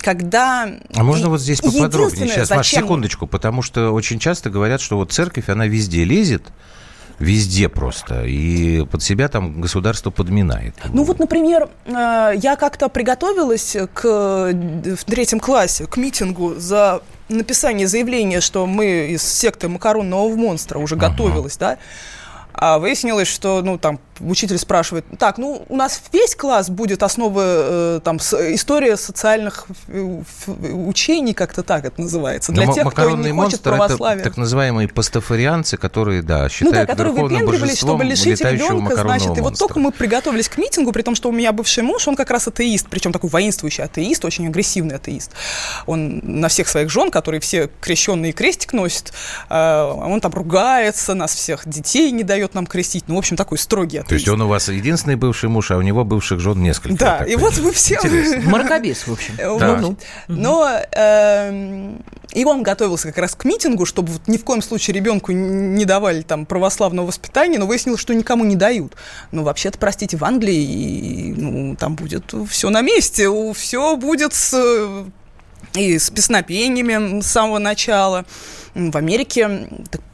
когда... 0.00 0.68
А 0.94 1.02
можно 1.02 1.28
вот 1.28 1.40
здесь 1.40 1.60
поподробнее? 1.60 2.28
Сейчас, 2.28 2.48
зачем... 2.48 2.56
Маш, 2.56 2.68
секундочку, 2.68 3.26
потому 3.26 3.62
что 3.62 3.90
очень 3.92 4.18
часто 4.18 4.48
говорят, 4.48 4.80
что 4.80 4.96
вот 4.96 5.12
церковь, 5.12 5.48
она 5.48 5.66
везде 5.66 6.04
лезет, 6.04 6.44
Везде 7.18 7.68
просто. 7.68 8.24
И 8.24 8.84
под 8.86 9.00
себя 9.00 9.28
там 9.28 9.60
государство 9.60 10.10
подминает. 10.10 10.74
Ну 10.92 11.04
вот, 11.04 11.20
например, 11.20 11.68
э, 11.84 12.32
я 12.36 12.56
как-то 12.56 12.88
приготовилась 12.88 13.76
к, 13.94 14.02
в 14.02 15.04
третьем 15.04 15.38
классе 15.38 15.86
к 15.86 15.96
митингу 15.98 16.54
за 16.56 17.00
написание 17.34 17.86
заявления, 17.86 18.40
что 18.40 18.66
мы 18.66 19.08
из 19.10 19.22
секты 19.22 19.68
макаронного 19.68 20.34
монстра 20.34 20.78
уже 20.78 20.96
ага. 20.96 21.08
готовилась, 21.08 21.56
да, 21.56 21.78
а 22.54 22.78
выяснилось, 22.78 23.28
что, 23.28 23.62
ну, 23.62 23.78
там, 23.78 23.98
учитель 24.20 24.58
спрашивает, 24.58 25.04
так, 25.18 25.38
ну, 25.38 25.64
у 25.68 25.76
нас 25.76 26.02
весь 26.12 26.34
класс 26.34 26.70
будет 26.70 27.02
основы, 27.02 27.42
э, 27.44 28.00
там, 28.04 28.18
с, 28.20 28.34
история 28.54 28.96
социальных 28.96 29.66
э, 29.88 30.22
учений, 30.48 31.34
как-то 31.34 31.62
так 31.62 31.84
это 31.84 32.00
называется, 32.00 32.52
для 32.52 32.66
Но 32.66 32.74
тех, 32.74 32.90
кто 32.92 33.16
не 33.16 33.32
хочет 33.32 33.60
православия. 33.60 34.20
Это 34.20 34.30
так 34.30 34.36
называемые 34.36 34.88
пастафарианцы, 34.88 35.76
которые, 35.76 36.22
да, 36.22 36.48
считают 36.48 36.74
ну, 36.74 36.80
да, 36.80 36.86
которые 36.86 37.14
выпендривались, 37.14 37.78
чтобы 37.78 38.04
лишить 38.04 38.40
ребенка, 38.40 38.96
значит, 38.96 39.28
монстра. 39.28 39.34
и 39.34 39.40
вот 39.40 39.58
только 39.58 39.78
мы 39.78 39.90
приготовились 39.92 40.48
к 40.48 40.58
митингу, 40.58 40.92
при 40.92 41.02
том, 41.02 41.14
что 41.14 41.28
у 41.28 41.32
меня 41.32 41.52
бывший 41.52 41.82
муж, 41.82 42.06
он 42.08 42.16
как 42.16 42.30
раз 42.30 42.48
атеист, 42.48 42.88
причем 42.88 43.12
такой 43.12 43.30
воинствующий 43.30 43.84
атеист, 43.84 44.24
очень 44.24 44.46
агрессивный 44.46 44.96
атеист. 44.96 45.32
Он 45.86 46.20
на 46.22 46.48
всех 46.48 46.68
своих 46.68 46.90
жен, 46.90 47.10
которые 47.10 47.40
все 47.40 47.70
крещенные 47.80 48.32
крестик 48.32 48.72
носит, 48.72 49.12
э, 49.48 49.82
он 49.82 50.20
там 50.20 50.32
ругается, 50.32 51.14
нас 51.14 51.34
всех 51.34 51.68
детей 51.68 52.10
не 52.10 52.22
дает 52.22 52.54
нам 52.54 52.66
крестить, 52.66 53.04
ну, 53.08 53.16
в 53.16 53.18
общем, 53.18 53.36
такой 53.36 53.58
строгий 53.58 54.01
атеист. 54.02 54.08
То 54.08 54.14
есть 54.14 54.28
он 54.28 54.42
у 54.42 54.48
вас 54.48 54.68
единственный 54.68 55.16
бывший 55.16 55.48
муж, 55.48 55.70
а 55.70 55.76
у 55.76 55.82
него 55.82 56.04
бывших 56.04 56.40
жен 56.40 56.62
несколько. 56.62 56.96
Да, 56.96 57.24
и 57.24 57.36
вот 57.36 57.56
вы 57.58 57.72
все... 57.72 57.98
Маркобес, 58.44 59.06
в 59.06 59.12
общем. 59.12 59.34
Да. 59.36 59.76
Ну, 59.78 59.96
но 60.28 60.68
э, 60.92 61.96
и 62.32 62.44
он 62.44 62.62
готовился 62.62 63.08
как 63.08 63.18
раз 63.18 63.34
к 63.34 63.44
митингу, 63.44 63.84
чтобы 63.84 64.12
вот 64.12 64.26
ни 64.26 64.38
в 64.38 64.44
коем 64.44 64.62
случае 64.62 64.94
ребенку 64.94 65.32
не 65.32 65.84
давали 65.84 66.22
там 66.22 66.46
православного 66.46 67.06
воспитания, 67.06 67.58
но 67.58 67.66
выяснилось, 67.66 68.00
что 68.00 68.14
никому 68.14 68.44
не 68.44 68.56
дают. 68.56 68.94
Ну, 69.32 69.42
вообще-то, 69.42 69.78
простите, 69.78 70.16
в 70.16 70.24
Англии 70.24 70.62
и, 70.62 71.34
ну, 71.34 71.76
там 71.76 71.94
будет 71.94 72.32
все 72.48 72.70
на 72.70 72.80
месте, 72.80 73.28
все 73.54 73.96
будет 73.96 74.32
с, 74.32 75.04
и 75.74 75.98
с 75.98 76.10
песнопениями 76.10 77.20
с 77.20 77.26
самого 77.26 77.58
начала. 77.58 78.24
В 78.74 78.96
Америке 78.96 79.68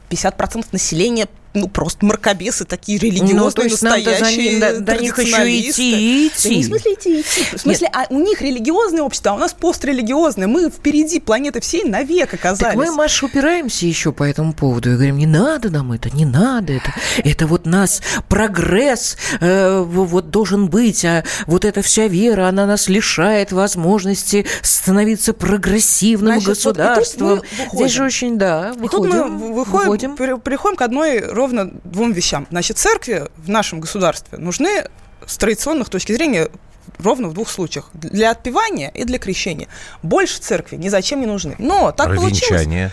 50% 0.09 0.67
населения 0.71 1.27
ну, 1.53 1.67
просто 1.67 2.05
мракобесы 2.05 2.65
такие 2.65 2.99
религиозные, 2.99 3.35
ну, 3.39 3.51
то 3.51 3.63
есть 3.63 3.81
настоящие 3.81 4.59
нам 4.59 4.83
до, 4.85 4.93
до 4.93 5.01
них 5.01 5.17
еще 5.17 5.59
идти, 5.59 6.27
идти. 6.27 6.49
Да 6.49 6.55
не 6.55 6.61
в 6.61 6.65
смысле 6.65 6.93
идти, 6.93 7.21
идти. 7.21 7.57
В 7.57 7.59
смысле, 7.59 7.89
а 7.93 8.05
у 8.09 8.19
них 8.19 8.41
религиозное 8.41 9.01
общество, 9.01 9.31
а 9.31 9.35
у 9.35 9.37
нас 9.37 9.53
пострелигиозное. 9.53 10.47
Мы 10.47 10.69
впереди 10.69 11.19
планеты 11.19 11.59
всей 11.61 11.83
навек 11.83 12.33
оказались. 12.33 12.59
Так 12.59 12.75
мы, 12.75 12.91
Маш, 12.91 13.23
упираемся 13.23 13.85
еще 13.85 14.11
по 14.11 14.23
этому 14.23 14.53
поводу 14.53 14.91
и 14.91 14.93
говорим, 14.93 15.17
не 15.17 15.25
надо 15.25 15.69
нам 15.69 15.91
это, 15.91 16.09
не 16.11 16.25
надо 16.25 16.73
это. 16.73 16.93
Это 17.17 17.47
вот 17.47 17.65
нас 17.65 18.01
прогресс 18.27 19.17
э, 19.39 19.79
вот 19.81 20.29
должен 20.29 20.67
быть, 20.67 21.03
а 21.05 21.23
вот 21.47 21.65
эта 21.65 21.81
вся 21.81 22.07
вера, 22.07 22.47
она 22.47 22.65
нас 22.65 22.89
лишает 22.89 23.51
возможности 23.51 24.45
становиться 24.61 25.33
прогрессивным 25.33 26.33
Значит, 26.33 26.47
государством. 26.47 27.29
Вот, 27.29 27.45
Здесь 27.73 27.91
же 27.91 28.03
очень, 28.03 28.37
да, 28.37 28.73
выходим. 28.73 28.85
И 28.85 28.89
тут 28.89 29.07
мы 29.07 29.53
выходим, 29.53 30.15
выходим. 30.15 30.41
приходим 30.41 30.75
к 30.75 30.81
одной 30.81 31.19
ровно 31.39 31.71
двум 31.83 32.11
вещам. 32.11 32.45
Значит, 32.49 32.77
церкви 32.77 33.29
в 33.37 33.49
нашем 33.49 33.79
государстве 33.79 34.37
нужны 34.37 34.85
с 35.25 35.37
традиционных 35.37 35.89
точки 35.89 36.11
зрения 36.11 36.49
ровно 36.97 37.29
в 37.29 37.33
двух 37.33 37.49
случаях. 37.49 37.89
Для 37.93 38.31
отпевания 38.31 38.89
и 38.89 39.05
для 39.05 39.19
крещения. 39.19 39.67
Больше 40.03 40.39
церкви 40.39 40.75
ни 40.75 40.89
зачем 40.89 41.21
не 41.21 41.27
нужны. 41.27 41.55
Но 41.57 41.91
так 41.91 42.07
Провинчание. 42.07 42.65
получилось. 42.65 42.91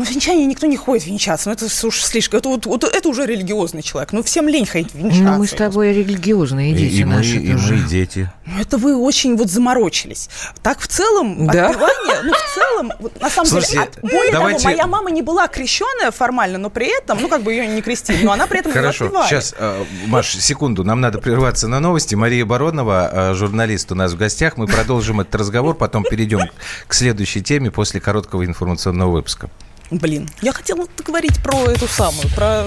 Ну, 0.00 0.06
венчание 0.06 0.46
никто 0.46 0.66
не 0.66 0.78
ходит 0.78 1.04
венчаться. 1.04 1.50
Ну, 1.50 1.52
это 1.52 1.66
уж 1.86 2.02
слишком. 2.02 2.38
Это, 2.38 2.48
вот, 2.48 2.64
вот, 2.64 2.84
это 2.84 3.06
уже 3.06 3.26
религиозный 3.26 3.82
человек. 3.82 4.14
Ну, 4.14 4.22
всем 4.22 4.48
лень 4.48 4.64
ходить 4.64 4.94
венчаться. 4.94 5.22
Ну, 5.24 5.36
мы 5.36 5.46
с 5.46 5.50
тобой 5.50 5.92
религиозные 5.92 6.72
дети 6.72 6.94
и, 6.94 7.00
и 7.00 7.04
наши. 7.04 7.34
Мы, 7.34 7.42
и 7.42 7.52
мы 7.52 7.78
дети. 7.86 8.32
Ну, 8.46 8.62
это 8.62 8.78
вы 8.78 8.96
очень 8.96 9.36
вот 9.36 9.50
заморочились. 9.50 10.30
Так, 10.62 10.80
в 10.80 10.86
целом, 10.86 11.46
да? 11.48 11.68
отпевание, 11.68 12.22
ну, 12.24 12.32
в 12.32 12.54
целом, 12.54 12.92
вот, 12.98 13.20
на 13.20 13.28
самом 13.28 13.46
Слушайте, 13.46 13.72
деле, 13.74 13.84
от, 13.84 14.00
более 14.00 14.32
давайте... 14.32 14.62
того, 14.62 14.74
моя 14.74 14.86
мама 14.86 15.10
не 15.10 15.20
была 15.20 15.48
крещенная 15.48 16.12
формально, 16.12 16.56
но 16.56 16.70
при 16.70 16.86
этом, 16.86 17.20
ну, 17.20 17.28
как 17.28 17.42
бы 17.42 17.52
ее 17.52 17.66
не 17.66 17.82
крестили, 17.82 18.24
но 18.24 18.32
она 18.32 18.46
при 18.46 18.60
этом 18.60 18.72
Хорошо, 18.72 19.04
отпевает. 19.04 19.28
сейчас, 19.28 19.54
э, 19.58 19.84
Маш, 20.06 20.30
секунду, 20.30 20.82
нам 20.82 21.02
надо 21.02 21.18
прерваться 21.18 21.68
на 21.68 21.78
новости. 21.78 22.14
Мария 22.14 22.46
Баронова, 22.46 23.10
э, 23.12 23.34
журналист 23.34 23.92
у 23.92 23.94
нас 23.94 24.14
в 24.14 24.16
гостях. 24.16 24.56
Мы 24.56 24.66
продолжим 24.66 25.20
этот 25.20 25.34
разговор, 25.34 25.74
потом 25.74 26.04
перейдем 26.04 26.48
к 26.86 26.94
следующей 26.94 27.42
теме 27.42 27.70
после 27.70 28.00
короткого 28.00 28.46
информационного 28.46 29.10
выпуска. 29.10 29.50
Блин, 29.90 30.28
я 30.40 30.52
хотела 30.52 30.86
говорить 31.04 31.42
про 31.42 31.64
эту 31.64 31.88
самую, 31.88 32.28
про... 32.28 32.64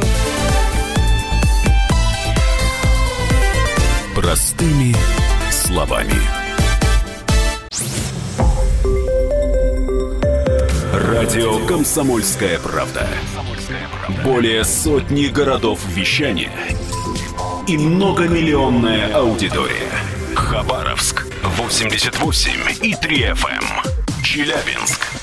Простыми 4.13 4.93
словами. 5.49 6.13
Радио 10.93 11.65
«Комсомольская 11.65 12.59
правда». 12.59 13.07
Более 14.25 14.65
сотни 14.65 15.27
городов 15.27 15.79
вещания 15.87 16.51
и 17.67 17.77
многомиллионная 17.77 19.15
аудитория. 19.15 19.89
Хабаровск 20.35 21.25
88 21.41 22.51
и 22.81 22.95
3 22.95 23.17
FM. 23.21 23.63
Челябинск 24.23 25.22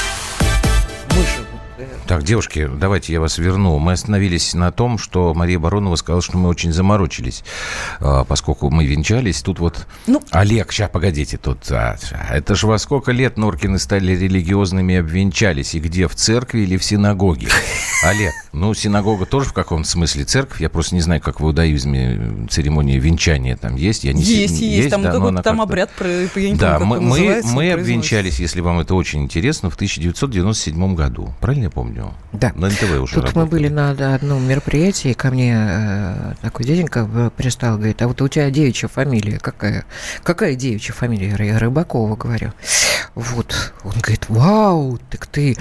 Так, 2.07 2.23
девушки, 2.23 2.69
давайте 2.73 3.13
я 3.13 3.21
вас 3.21 3.37
верну. 3.37 3.77
Мы 3.79 3.93
остановились 3.93 4.53
на 4.53 4.71
том, 4.71 4.97
что 4.97 5.33
Мария 5.33 5.59
Баронова 5.59 5.95
сказала, 5.95 6.21
что 6.21 6.37
мы 6.37 6.49
очень 6.49 6.73
заморочились, 6.73 7.43
а, 7.99 8.25
поскольку 8.25 8.69
мы 8.69 8.85
венчались. 8.85 9.41
Тут 9.41 9.59
вот 9.59 9.87
ну... 10.07 10.21
Олег, 10.31 10.71
сейчас, 10.71 10.89
погодите, 10.89 11.37
тут... 11.37 11.71
А, 11.71 11.95
это 12.31 12.55
же 12.55 12.67
во 12.67 12.77
сколько 12.79 13.11
лет 13.11 13.37
Норкины 13.37 13.79
стали 13.79 14.15
религиозными 14.15 14.93
и 14.93 14.95
обвенчались? 14.97 15.73
И 15.75 15.79
где, 15.79 16.07
в 16.07 16.15
церкви 16.15 16.59
или 16.61 16.77
в 16.77 16.83
синагоге? 16.83 17.47
Олег, 18.03 18.33
ну, 18.51 18.73
синагога 18.73 19.25
тоже 19.25 19.49
в 19.49 19.53
каком-то 19.53 19.87
смысле 19.87 20.25
церковь. 20.25 20.59
Я 20.59 20.69
просто 20.69 20.95
не 20.95 21.01
знаю, 21.01 21.21
как 21.21 21.39
в 21.39 21.45
иудаизме 21.45 22.47
церемония 22.49 22.97
венчания 22.99 23.55
там 23.55 23.75
есть. 23.75 24.03
Я 24.03 24.13
не 24.13 24.21
есть, 24.21 24.59
есть, 24.59 24.61
есть. 24.61 24.89
Там, 24.89 25.03
да, 25.03 25.11
какой-то 25.11 25.43
там 25.43 25.61
обряд, 25.61 25.91
про, 25.91 26.07
я 26.09 26.49
не 26.51 26.55
да, 26.55 26.79
помню, 26.79 27.01
мы, 27.01 27.19
мы, 27.19 27.41
мы 27.43 27.71
обвенчались, 27.71 28.39
если 28.39 28.59
вам 28.61 28.79
это 28.79 28.95
очень 28.95 29.21
интересно, 29.21 29.69
в 29.69 29.75
1997 29.75 30.95
году. 30.95 31.33
Правильно 31.39 31.65
я 31.65 31.69
помню? 31.69 31.80
Видео. 31.89 32.13
Да. 32.33 32.51
На 32.55 32.67
НТВ 32.69 32.83
уже 33.01 33.15
Тут 33.15 33.25
работали. 33.25 33.43
мы 33.43 33.45
были 33.45 33.67
на 33.69 33.91
одном 34.15 34.47
мероприятии, 34.47 35.13
ко 35.13 35.29
мне 35.31 35.55
э, 35.55 36.33
такой 36.41 36.65
дяденька 36.65 37.31
пристал, 37.35 37.77
говорит, 37.77 38.01
а 38.01 38.07
вот 38.07 38.21
у 38.21 38.27
тебя 38.27 38.49
девичья 38.49 38.87
фамилия 38.87 39.39
какая? 39.39 39.85
Какая 40.23 40.55
девичья 40.55 40.93
фамилия? 40.93 41.35
Я 41.39 41.59
Рыбакова 41.59 42.15
говорю. 42.15 42.53
Вот. 43.15 43.73
Он 43.83 43.93
говорит, 43.99 44.25
вау, 44.29 44.99
так 45.09 45.27
ты 45.27 45.57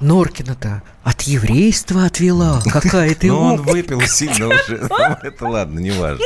Норкина-то 0.00 0.82
от 1.04 1.22
еврейства 1.22 2.06
отвела. 2.06 2.60
Какая 2.70 3.14
ты 3.14 3.28
Ну, 3.28 3.38
он 3.38 3.62
выпил 3.62 4.00
сильно 4.02 4.48
уже. 4.48 4.88
Это 5.22 5.46
ладно, 5.46 5.78
не 5.78 5.92
важно. 5.92 6.24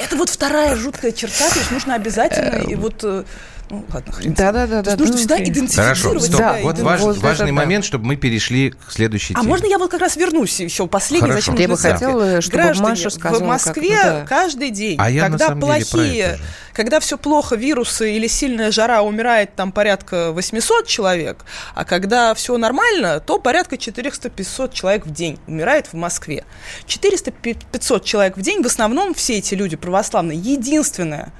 Это 0.00 0.16
вот 0.16 0.28
вторая 0.28 0.76
жуткая 0.76 1.12
черта, 1.12 1.48
то 1.48 1.58
есть 1.58 1.70
нужно 1.70 1.94
обязательно, 1.94 2.56
и 2.56 2.74
вот 2.74 3.04
э, 3.04 3.24
ну, 3.70 3.84
ладно, 3.92 4.12
хрен. 4.12 4.34
Да, 4.34 4.52
да, 4.52 4.66
да, 4.66 4.82
да. 4.82 4.96
нужно 4.96 5.12
ну, 5.14 5.16
всегда 5.18 5.36
окей. 5.36 5.48
идентифицировать 5.50 5.98
Хорошо, 6.00 6.18
стоп. 6.20 6.34
себя. 6.34 6.58
Вот 6.62 6.78
важ- 6.80 7.00
вот 7.00 7.16
это 7.16 7.24
важный 7.24 7.46
да. 7.46 7.52
момент, 7.52 7.84
чтобы 7.84 8.04
мы 8.04 8.16
перешли 8.16 8.70
к 8.70 8.90
следующей 8.90 9.34
А 9.34 9.38
теме. 9.40 9.48
можно 9.48 9.66
я 9.66 9.78
вот 9.78 9.90
как 9.90 10.00
раз 10.00 10.16
вернусь 10.16 10.58
еще 10.60 10.86
последний, 10.88 11.28
Хорошо. 11.30 11.52
зачем 11.52 11.60
Я 11.60 11.68
бы 11.68 11.76
хотела, 11.78 12.40
чтобы 12.40 12.62
Граждане, 12.62 12.88
Маша 12.90 13.10
сказала, 13.10 13.42
в 13.42 13.46
Москве 13.46 13.96
как- 13.96 14.04
да. 14.12 14.24
каждый 14.26 14.70
день, 14.70 14.96
А 14.98 15.08
я 15.10 15.28
когда 15.28 15.50
плохие, 15.54 16.20
это 16.22 16.40
когда 16.72 17.00
все 17.00 17.16
плохо, 17.18 17.56
вирусы 17.56 18.12
или 18.16 18.26
сильная 18.26 18.70
жара, 18.72 19.02
умирает 19.02 19.54
там 19.54 19.70
порядка 19.72 20.32
800 20.32 20.86
человек, 20.86 21.44
а 21.74 21.84
когда 21.84 22.34
все 22.34 22.56
нормально, 22.58 23.20
то 23.20 23.38
порядка 23.38 23.76
400-500 23.76 24.72
человек 24.72 25.06
в 25.06 25.12
день 25.12 25.38
умирает 25.46 25.86
в 25.88 25.94
Москве. 25.94 26.44
400-500 26.86 28.04
человек 28.04 28.36
в 28.36 28.40
день, 28.42 28.62
в 28.62 28.66
основном 28.66 29.14
все 29.14 29.38
эти 29.38 29.54
люди 29.54 29.76
православные, 29.76 30.38
единственное, 30.38 31.32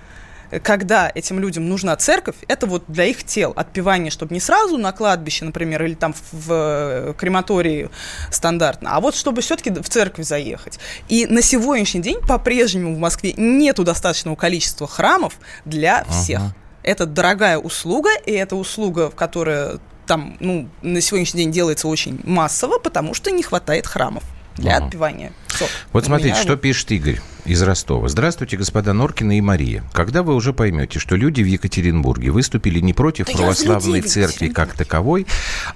когда 0.59 1.11
этим 1.15 1.39
людям 1.39 1.69
нужна 1.69 1.95
церковь, 1.97 2.35
это 2.49 2.67
вот 2.67 2.85
для 2.89 3.05
их 3.05 3.23
тел 3.25 3.53
отпевание, 3.55 4.11
чтобы 4.11 4.35
не 4.35 4.41
сразу 4.41 4.77
на 4.77 4.93
кладбище, 4.93 5.45
например, 5.45 5.85
или 5.85 5.95
там 5.95 6.13
в, 6.13 6.49
в 6.49 7.15
крематории 7.15 7.89
стандартно, 8.31 8.97
а 8.97 9.01
вот 9.01 9.15
чтобы 9.15 9.43
все-таки 9.43 9.71
в 9.71 9.89
церковь 9.89 10.27
заехать. 10.27 10.79
И 11.09 11.27
на 11.27 11.43
сегодняшний 11.43 12.01
день 12.01 12.21
по-прежнему 12.21 12.95
в 12.95 12.99
Москве 12.99 13.33
нету 13.37 13.85
достаточного 13.85 14.35
количества 14.35 14.89
храмов 14.89 15.35
для 15.65 16.05
всех. 16.05 16.43
Это 16.83 17.07
дорогая 17.07 17.59
услуга, 17.59 18.11
и 18.25 18.33
это 18.33 18.57
услуга, 18.57 19.11
которая 19.11 19.79
там, 20.07 20.37
ну, 20.41 20.69
на 20.83 21.01
сегодняшний 21.01 21.43
день 21.43 21.53
делается 21.53 21.87
очень 21.87 22.21
массово, 22.25 22.79
потому 22.79 23.15
что 23.15 23.31
не 23.31 23.43
хватает 23.45 23.87
храмов 23.87 24.25
для 24.57 24.77
Ага. 24.77 24.87
отпевания. 24.87 25.33
Вот 25.93 26.05
смотрите, 26.05 26.35
меня 26.35 26.43
что 26.43 26.57
пишет 26.57 26.91
Игорь 26.93 27.21
из 27.45 27.63
Ростова. 27.63 28.09
Здравствуйте, 28.09 28.57
господа 28.57 28.93
Норкина 28.93 29.39
и 29.39 29.41
Мария. 29.41 29.83
Когда 29.93 30.23
вы 30.23 30.35
уже 30.35 30.53
поймете, 30.53 30.99
что 30.99 31.17
люди 31.17 31.43
в 31.43 31.47
Екатеринбурге 31.47 32.31
выступили 32.31 32.81
не 32.81 32.93
против 32.93 33.27
Да 33.27 33.33
православной 33.33 34.03
церкви 34.03 34.49
как 34.49 34.75
таковой, 34.75 35.27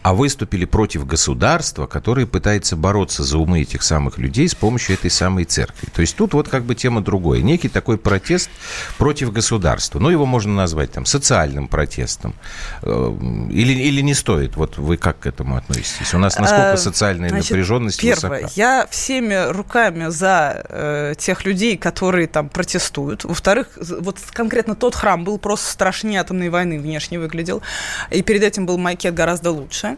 а 0.03 0.15
выступили 0.15 0.67
против 0.67 1.07
государства, 1.07 1.87
которое 1.87 2.27
пытается 2.27 2.77
бороться 2.77 3.25
за 3.25 3.39
умы 3.39 3.63
этих 3.63 3.83
самых 3.83 4.19
людей 4.19 4.49
с 4.49 4.55
помощью 4.55 4.95
этой 4.95 5.11
самой 5.11 5.45
церкви. 5.45 5.89
То 5.95 6.03
есть 6.03 6.17
тут 6.17 6.35
вот 6.35 6.49
как 6.49 6.65
бы 6.65 6.75
тема 6.75 7.01
другая. 7.01 7.41
Некий 7.41 7.69
такой 7.69 7.99
протест 7.99 8.51
против 8.99 9.33
государства. 9.33 9.99
Ну, 9.99 10.11
его 10.11 10.27
можно 10.27 10.55
назвать 10.55 10.93
там 10.93 11.07
социальным 11.07 11.69
протестом. 11.69 12.35
Э, 12.83 13.15
Или, 13.51 13.73
или 13.73 14.01
не 14.03 14.15
стоит? 14.15 14.57
Вот 14.57 14.77
вы 14.79 14.97
как 14.97 15.21
к 15.21 15.27
этому 15.27 15.57
относитесь? 15.57 16.13
У 16.15 16.19
нас 16.19 16.39
насколько 16.39 16.73
А, 16.73 16.77
социальная 16.77 17.31
значит, 17.31 17.51
напряженность 17.51 18.01
Первое, 18.01 18.43
высока? 18.43 18.53
я 18.55 18.87
всеми 18.91 19.51
руками 19.65 20.11
за 20.11 20.63
э, 20.69 21.15
тех 21.17 21.45
людей, 21.45 21.77
которые 21.77 22.27
там 22.27 22.49
протестуют. 22.49 23.25
Во-вторых, 23.25 23.69
вот 23.77 24.19
конкретно 24.33 24.75
тот 24.75 24.95
храм 24.95 25.25
был 25.25 25.39
просто 25.39 25.71
страшнее 25.71 26.21
атомной 26.21 26.51
войны 26.51 26.79
внешне 26.79 27.19
выглядел. 27.19 27.63
И 28.11 28.23
перед 28.23 28.43
этим 28.43 28.67
был 28.67 28.79
макет 28.79 29.15
гораздо 29.15 29.51
лучше. 29.51 29.97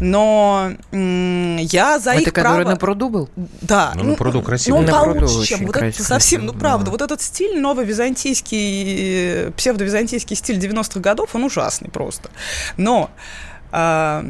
Но 0.00 0.72
м, 0.92 1.56
я 1.56 1.98
за 1.98 2.12
Это 2.12 2.20
их 2.20 2.32
который 2.32 2.62
право... 2.62 2.70
на 2.70 2.76
пруду 2.76 3.08
был? 3.08 3.28
Да. 3.60 3.92
Ну, 3.94 4.04
на 4.04 4.14
пруду 4.14 4.42
красиво. 4.42 4.76
Ну, 4.76 4.82
На 4.82 5.04
получше, 5.04 5.44
чем. 5.44 5.66
Вот 5.66 5.74
красиво, 5.74 6.04
совсем, 6.04 6.46
ну, 6.46 6.52
да. 6.52 6.58
правда, 6.58 6.90
вот 6.90 7.02
этот 7.02 7.20
стиль, 7.20 7.60
новый 7.60 7.84
византийский, 7.84 9.48
э, 9.48 9.50
псевдовизантийский 9.56 10.36
стиль 10.36 10.58
90-х 10.58 11.00
годов, 11.00 11.34
он 11.34 11.44
ужасный 11.44 11.90
просто. 11.90 12.30
Но 12.76 13.10
а, 13.72 14.24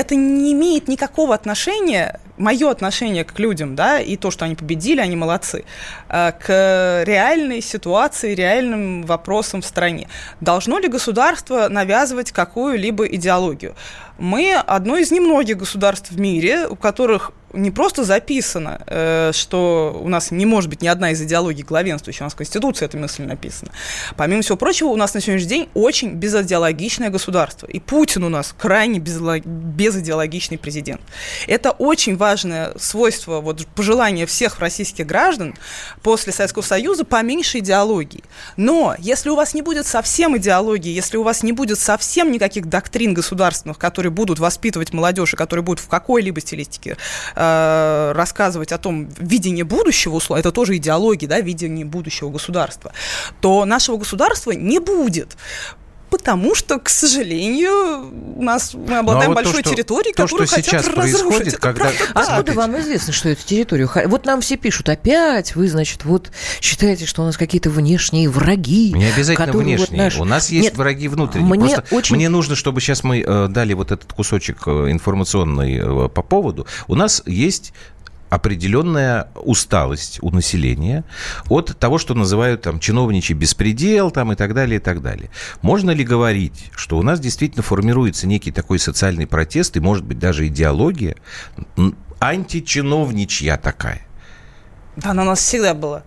это 0.00 0.14
не 0.14 0.52
имеет 0.52 0.88
никакого 0.88 1.34
отношения, 1.34 2.18
мое 2.38 2.70
отношение 2.70 3.24
к 3.24 3.38
людям, 3.38 3.76
да, 3.76 4.00
и 4.00 4.16
то, 4.16 4.30
что 4.30 4.46
они 4.46 4.54
победили, 4.54 5.00
они 5.00 5.14
молодцы, 5.14 5.64
а, 6.08 6.32
к 6.32 7.04
реальной 7.06 7.60
ситуации, 7.60 8.34
реальным 8.34 9.02
вопросам 9.02 9.60
в 9.60 9.66
стране. 9.66 10.08
Должно 10.40 10.78
ли 10.78 10.88
государство 10.88 11.68
навязывать 11.68 12.32
какую-либо 12.32 13.06
идеологию? 13.08 13.74
Мы 14.18 14.54
одно 14.54 14.96
из 14.96 15.10
немногих 15.10 15.58
государств 15.58 16.10
в 16.10 16.18
мире, 16.18 16.66
у 16.66 16.76
которых 16.76 17.32
не 17.52 17.70
просто 17.70 18.04
записано, 18.04 18.82
э, 18.86 19.32
что 19.34 19.98
у 20.02 20.08
нас 20.08 20.30
не 20.30 20.46
может 20.46 20.70
быть 20.70 20.82
ни 20.82 20.88
одна 20.88 21.10
из 21.10 21.20
идеологий 21.22 21.62
главенствующей, 21.62 22.22
у 22.22 22.24
нас 22.24 22.34
в 22.34 22.36
Конституции 22.36 22.84
эта 22.84 22.96
мысль 22.96 23.24
написана. 23.24 23.72
Помимо 24.16 24.42
всего 24.42 24.56
прочего, 24.56 24.88
у 24.88 24.96
нас 24.96 25.14
на 25.14 25.20
сегодняшний 25.20 25.48
день 25.48 25.68
очень 25.74 26.12
безидеологичное 26.12 27.10
государство. 27.10 27.66
И 27.66 27.80
Путин 27.80 28.24
у 28.24 28.28
нас 28.28 28.54
крайне 28.56 28.98
безидеологичный 28.98 30.58
президент. 30.58 31.00
Это 31.46 31.70
очень 31.72 32.16
важное 32.16 32.72
свойство, 32.78 33.40
вот 33.40 33.66
пожелание 33.74 34.26
всех 34.26 34.60
российских 34.60 35.06
граждан 35.06 35.54
после 36.02 36.32
Советского 36.32 36.62
Союза 36.62 37.04
поменьше 37.04 37.58
идеологии. 37.58 38.22
Но 38.56 38.94
если 38.98 39.30
у 39.30 39.36
вас 39.36 39.54
не 39.54 39.62
будет 39.62 39.86
совсем 39.86 40.36
идеологии, 40.36 40.90
если 40.90 41.16
у 41.16 41.22
вас 41.22 41.42
не 41.42 41.52
будет 41.52 41.78
совсем 41.78 42.30
никаких 42.30 42.66
доктрин 42.66 43.14
государственных, 43.14 43.78
которые 43.78 44.12
будут 44.12 44.38
воспитывать 44.38 44.92
молодежь 44.92 45.34
и 45.34 45.36
которые 45.36 45.64
будут 45.64 45.80
в 45.80 45.88
какой-либо 45.88 46.40
стилистике 46.40 46.96
э, 47.40 48.12
рассказывать 48.12 48.72
о 48.72 48.78
том 48.78 49.08
видении 49.18 49.62
будущего, 49.62 50.16
условно, 50.16 50.40
это 50.40 50.52
тоже 50.52 50.76
идеология, 50.76 51.28
да, 51.28 51.40
видение 51.40 51.84
будущего 51.84 52.30
государства, 52.30 52.92
то 53.40 53.64
нашего 53.64 53.96
государства 53.96 54.52
не 54.52 54.78
будет. 54.78 55.36
Потому 56.10 56.54
что, 56.54 56.78
к 56.78 56.88
сожалению, 56.88 58.10
у 58.36 58.42
нас 58.42 58.74
мы 58.74 58.98
обладаем 58.98 59.30
Ну, 59.32 59.38
а 59.38 59.42
вот 59.42 59.44
то, 59.44 59.50
большой 59.50 59.60
что- 59.62 59.70
территорией, 59.70 60.12
то, 60.14 60.22
которую 60.24 60.46
что 60.46 60.56
хотят 60.56 60.82
сейчас 60.84 60.86
разрушить. 60.94 61.22
происходит, 61.22 61.56
когда- 61.58 61.80
правда 61.80 61.98
так. 62.12 62.28
Откуда 62.28 62.52
вам 62.52 62.80
известно, 62.80 63.12
что 63.12 63.28
это 63.28 63.42
территорию? 63.44 63.88
Вот 64.06 64.26
нам 64.26 64.40
все 64.40 64.56
пишут, 64.56 64.88
опять 64.88 65.54
вы, 65.56 65.68
значит, 65.68 66.04
вот 66.04 66.30
считаете, 66.60 67.06
что 67.06 67.22
у 67.22 67.24
нас 67.24 67.36
какие-то 67.36 67.70
внешние 67.70 68.28
враги. 68.28 68.92
Не 68.92 69.06
обязательно 69.06 69.46
которые 69.46 69.76
вот 69.78 69.88
внешние. 69.88 70.02
наши- 70.04 70.20
У 70.20 70.24
нас 70.24 70.50
есть 70.50 70.64
Нет, 70.70 70.76
враги 70.76 71.08
внутренние. 71.08 71.48
мне 71.48 71.74
Просто 71.76 71.94
очень- 71.94 72.16
мне 72.16 72.28
нужно, 72.28 72.56
чтобы 72.56 72.80
сейчас 72.80 73.04
мы 73.04 73.20
э, 73.26 73.48
дали 73.48 73.74
вот 73.74 73.92
этот 73.92 74.12
кусочек 74.12 74.58
э, 74.66 74.90
информационный 74.90 75.76
э, 75.78 76.08
по 76.08 76.22
поводу. 76.22 76.66
У 76.88 76.94
нас 76.94 77.22
есть 77.26 77.72
определенная 78.30 79.28
усталость 79.34 80.20
у 80.22 80.30
населения 80.30 81.04
от 81.48 81.76
того, 81.78 81.98
что 81.98 82.14
называют 82.14 82.62
там 82.62 82.78
чиновничий 82.78 83.34
беспредел 83.34 84.10
там, 84.10 84.32
и 84.32 84.36
так 84.36 84.54
далее, 84.54 84.76
и 84.76 84.82
так 84.82 85.02
далее. 85.02 85.30
Можно 85.62 85.90
ли 85.90 86.04
говорить, 86.04 86.70
что 86.74 86.96
у 86.96 87.02
нас 87.02 87.20
действительно 87.20 87.62
формируется 87.62 88.26
некий 88.26 88.52
такой 88.52 88.78
социальный 88.78 89.26
протест 89.26 89.76
и, 89.76 89.80
может 89.80 90.04
быть, 90.04 90.18
даже 90.18 90.46
идеология 90.46 91.16
античиновничья 92.20 93.56
такая? 93.56 94.02
Да, 94.96 95.10
она 95.10 95.22
у 95.22 95.26
нас 95.26 95.40
всегда 95.40 95.74
была. 95.74 96.04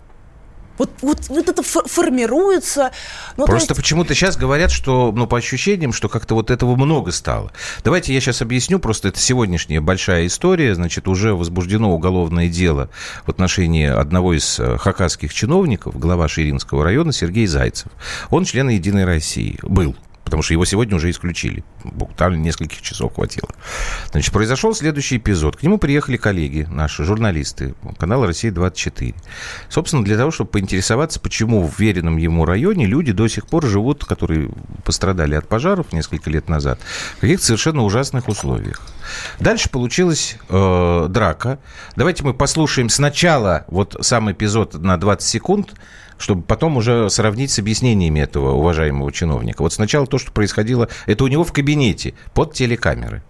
Вот, 0.78 0.90
вот, 1.02 1.28
вот 1.28 1.48
это 1.48 1.62
фор- 1.62 1.86
формируется. 1.88 2.90
Ну, 3.36 3.44
то 3.44 3.52
Просто 3.52 3.72
есть- 3.72 3.80
почему-то 3.82 4.14
сейчас 4.14 4.36
говорят, 4.36 4.70
что, 4.70 5.12
ну, 5.14 5.26
по 5.26 5.38
ощущениям, 5.38 5.92
что 5.92 6.08
как-то 6.08 6.34
вот 6.34 6.50
этого 6.50 6.74
много 6.76 7.12
стало. 7.12 7.52
Давайте 7.84 8.12
я 8.12 8.20
сейчас 8.20 8.42
объясню, 8.42 8.78
просто 8.80 9.08
это 9.08 9.20
сегодняшняя 9.20 9.80
большая 9.80 10.26
история, 10.26 10.74
значит, 10.74 11.06
уже 11.06 11.34
возбуждено 11.34 11.94
уголовное 11.94 12.48
дело 12.48 12.90
в 13.24 13.30
отношении 13.30 13.86
одного 13.86 14.34
из 14.34 14.58
э, 14.58 14.76
хакасских 14.78 15.32
чиновников, 15.32 15.98
глава 15.98 16.26
Ширинского 16.28 16.82
района 16.84 17.12
Сергей 17.12 17.46
Зайцев. 17.46 17.92
Он 18.30 18.44
член 18.44 18.68
Единой 18.68 19.04
России, 19.04 19.58
был. 19.62 19.94
Потому 20.24 20.42
что 20.42 20.54
его 20.54 20.64
сегодня 20.64 20.96
уже 20.96 21.10
исключили. 21.10 21.64
Буквально 21.84 22.36
нескольких 22.36 22.80
часов 22.80 23.14
хватило. 23.14 23.48
Значит, 24.10 24.32
произошел 24.32 24.74
следующий 24.74 25.18
эпизод. 25.18 25.56
К 25.56 25.62
нему 25.62 25.78
приехали 25.78 26.16
коллеги, 26.16 26.66
наши 26.70 27.04
журналисты 27.04 27.74
канала 27.98 28.26
«Россия-24». 28.26 29.14
Собственно, 29.68 30.04
для 30.04 30.16
того, 30.16 30.30
чтобы 30.30 30.50
поинтересоваться, 30.50 31.20
почему 31.20 31.66
в 31.66 31.78
веренном 31.78 32.16
ему 32.16 32.44
районе 32.44 32.86
люди 32.86 33.12
до 33.12 33.28
сих 33.28 33.46
пор 33.46 33.66
живут, 33.66 34.04
которые 34.04 34.50
пострадали 34.84 35.34
от 35.34 35.46
пожаров 35.48 35.92
несколько 35.92 36.30
лет 36.30 36.48
назад, 36.48 36.80
в 37.16 37.20
каких-то 37.20 37.44
совершенно 37.44 37.82
ужасных 37.82 38.28
условиях. 38.28 38.80
Дальше 39.40 39.68
получилась 39.68 40.36
э, 40.48 41.06
драка. 41.10 41.58
Давайте 41.96 42.24
мы 42.24 42.34
послушаем 42.34 42.88
сначала 42.88 43.64
вот 43.68 43.96
сам 44.00 44.32
эпизод 44.32 44.74
на 44.74 44.96
20 44.96 45.28
секунд, 45.28 45.74
чтобы 46.18 46.42
потом 46.42 46.76
уже 46.76 47.10
сравнить 47.10 47.50
с 47.50 47.58
объяснениями 47.58 48.20
этого 48.20 48.52
уважаемого 48.52 49.12
чиновника. 49.12 49.62
Вот 49.62 49.72
сначала 49.72 50.06
то, 50.06 50.18
что 50.18 50.32
происходило, 50.32 50.88
это 51.06 51.24
у 51.24 51.28
него 51.28 51.44
в 51.44 51.52
кабинете 51.52 52.14
под 52.34 52.52
телекамеры. 52.54 53.22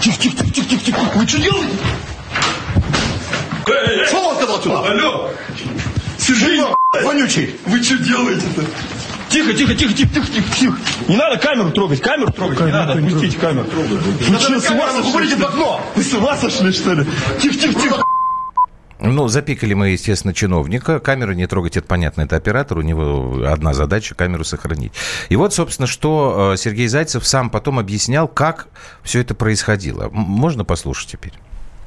тихо, 0.00 0.20
тихо, 0.20 0.50
тихо, 0.50 0.68
тихо, 0.68 0.84
тихо. 0.84 1.00
Вы 1.14 1.26
что 1.26 1.38
делаете? 1.38 1.74
Что 4.06 4.28
он 4.28 4.36
сказал 4.36 4.62
сюда? 4.62 4.80
Алло! 4.90 5.30
Сергей, 6.18 6.62
Вонючий. 7.02 7.56
вы 7.66 7.82
что 7.82 7.98
делаете-то? 7.98 8.64
Тихо, 9.30 9.54
тихо, 9.54 9.74
тихо, 9.74 9.94
тихо, 9.94 10.12
тихо, 10.12 10.26
тихо, 10.26 10.56
тихо. 10.58 10.76
Не 11.06 11.16
надо 11.16 11.38
камеру 11.38 11.70
трогать, 11.70 12.00
камеру 12.00 12.32
трогать, 12.32 12.60
не 12.60 12.72
надо, 12.72 12.94
отпустите 12.94 13.38
камеру. 13.38 13.66
Вы 13.70 14.38
что, 14.38 14.60
с 14.60 14.70
ума 14.70 14.86
камеру, 14.88 15.04
вы 15.04 15.12
сошли? 15.12 15.12
говорите 15.12 15.36
в 15.36 15.44
окно. 15.44 15.80
Вы 15.94 16.02
с 16.02 16.12
ума 16.14 16.36
сошли, 16.36 16.72
что 16.72 16.94
ли? 16.94 17.06
Тихо, 17.40 17.54
тихо, 17.56 17.80
тихо. 17.80 18.04
Ну, 19.00 19.28
запикали 19.28 19.74
мы, 19.74 19.90
естественно, 19.90 20.34
чиновника. 20.34 21.00
Камеры 21.00 21.34
не 21.34 21.46
трогать, 21.46 21.76
это 21.76 21.86
понятно, 21.86 22.22
это 22.22 22.36
оператор. 22.36 22.78
У 22.78 22.82
него 22.82 23.44
одна 23.46 23.72
задача– 23.72 24.14
камеру 24.16 24.44
сохранить. 24.44 24.92
И 25.30 25.36
вот, 25.36 25.54
собственно, 25.54 25.86
что 25.86 26.52
э, 26.52 26.56
Сергей 26.58 26.86
Зайцев 26.86 27.26
сам 27.26 27.50
потом 27.50 27.78
объяснял, 27.78 28.28
как 28.28 28.68
все 29.02 29.20
это 29.20 29.34
происходило. 29.34 30.10
Можно 30.10 30.64
послушать 30.64 31.10
теперь? 31.10 31.32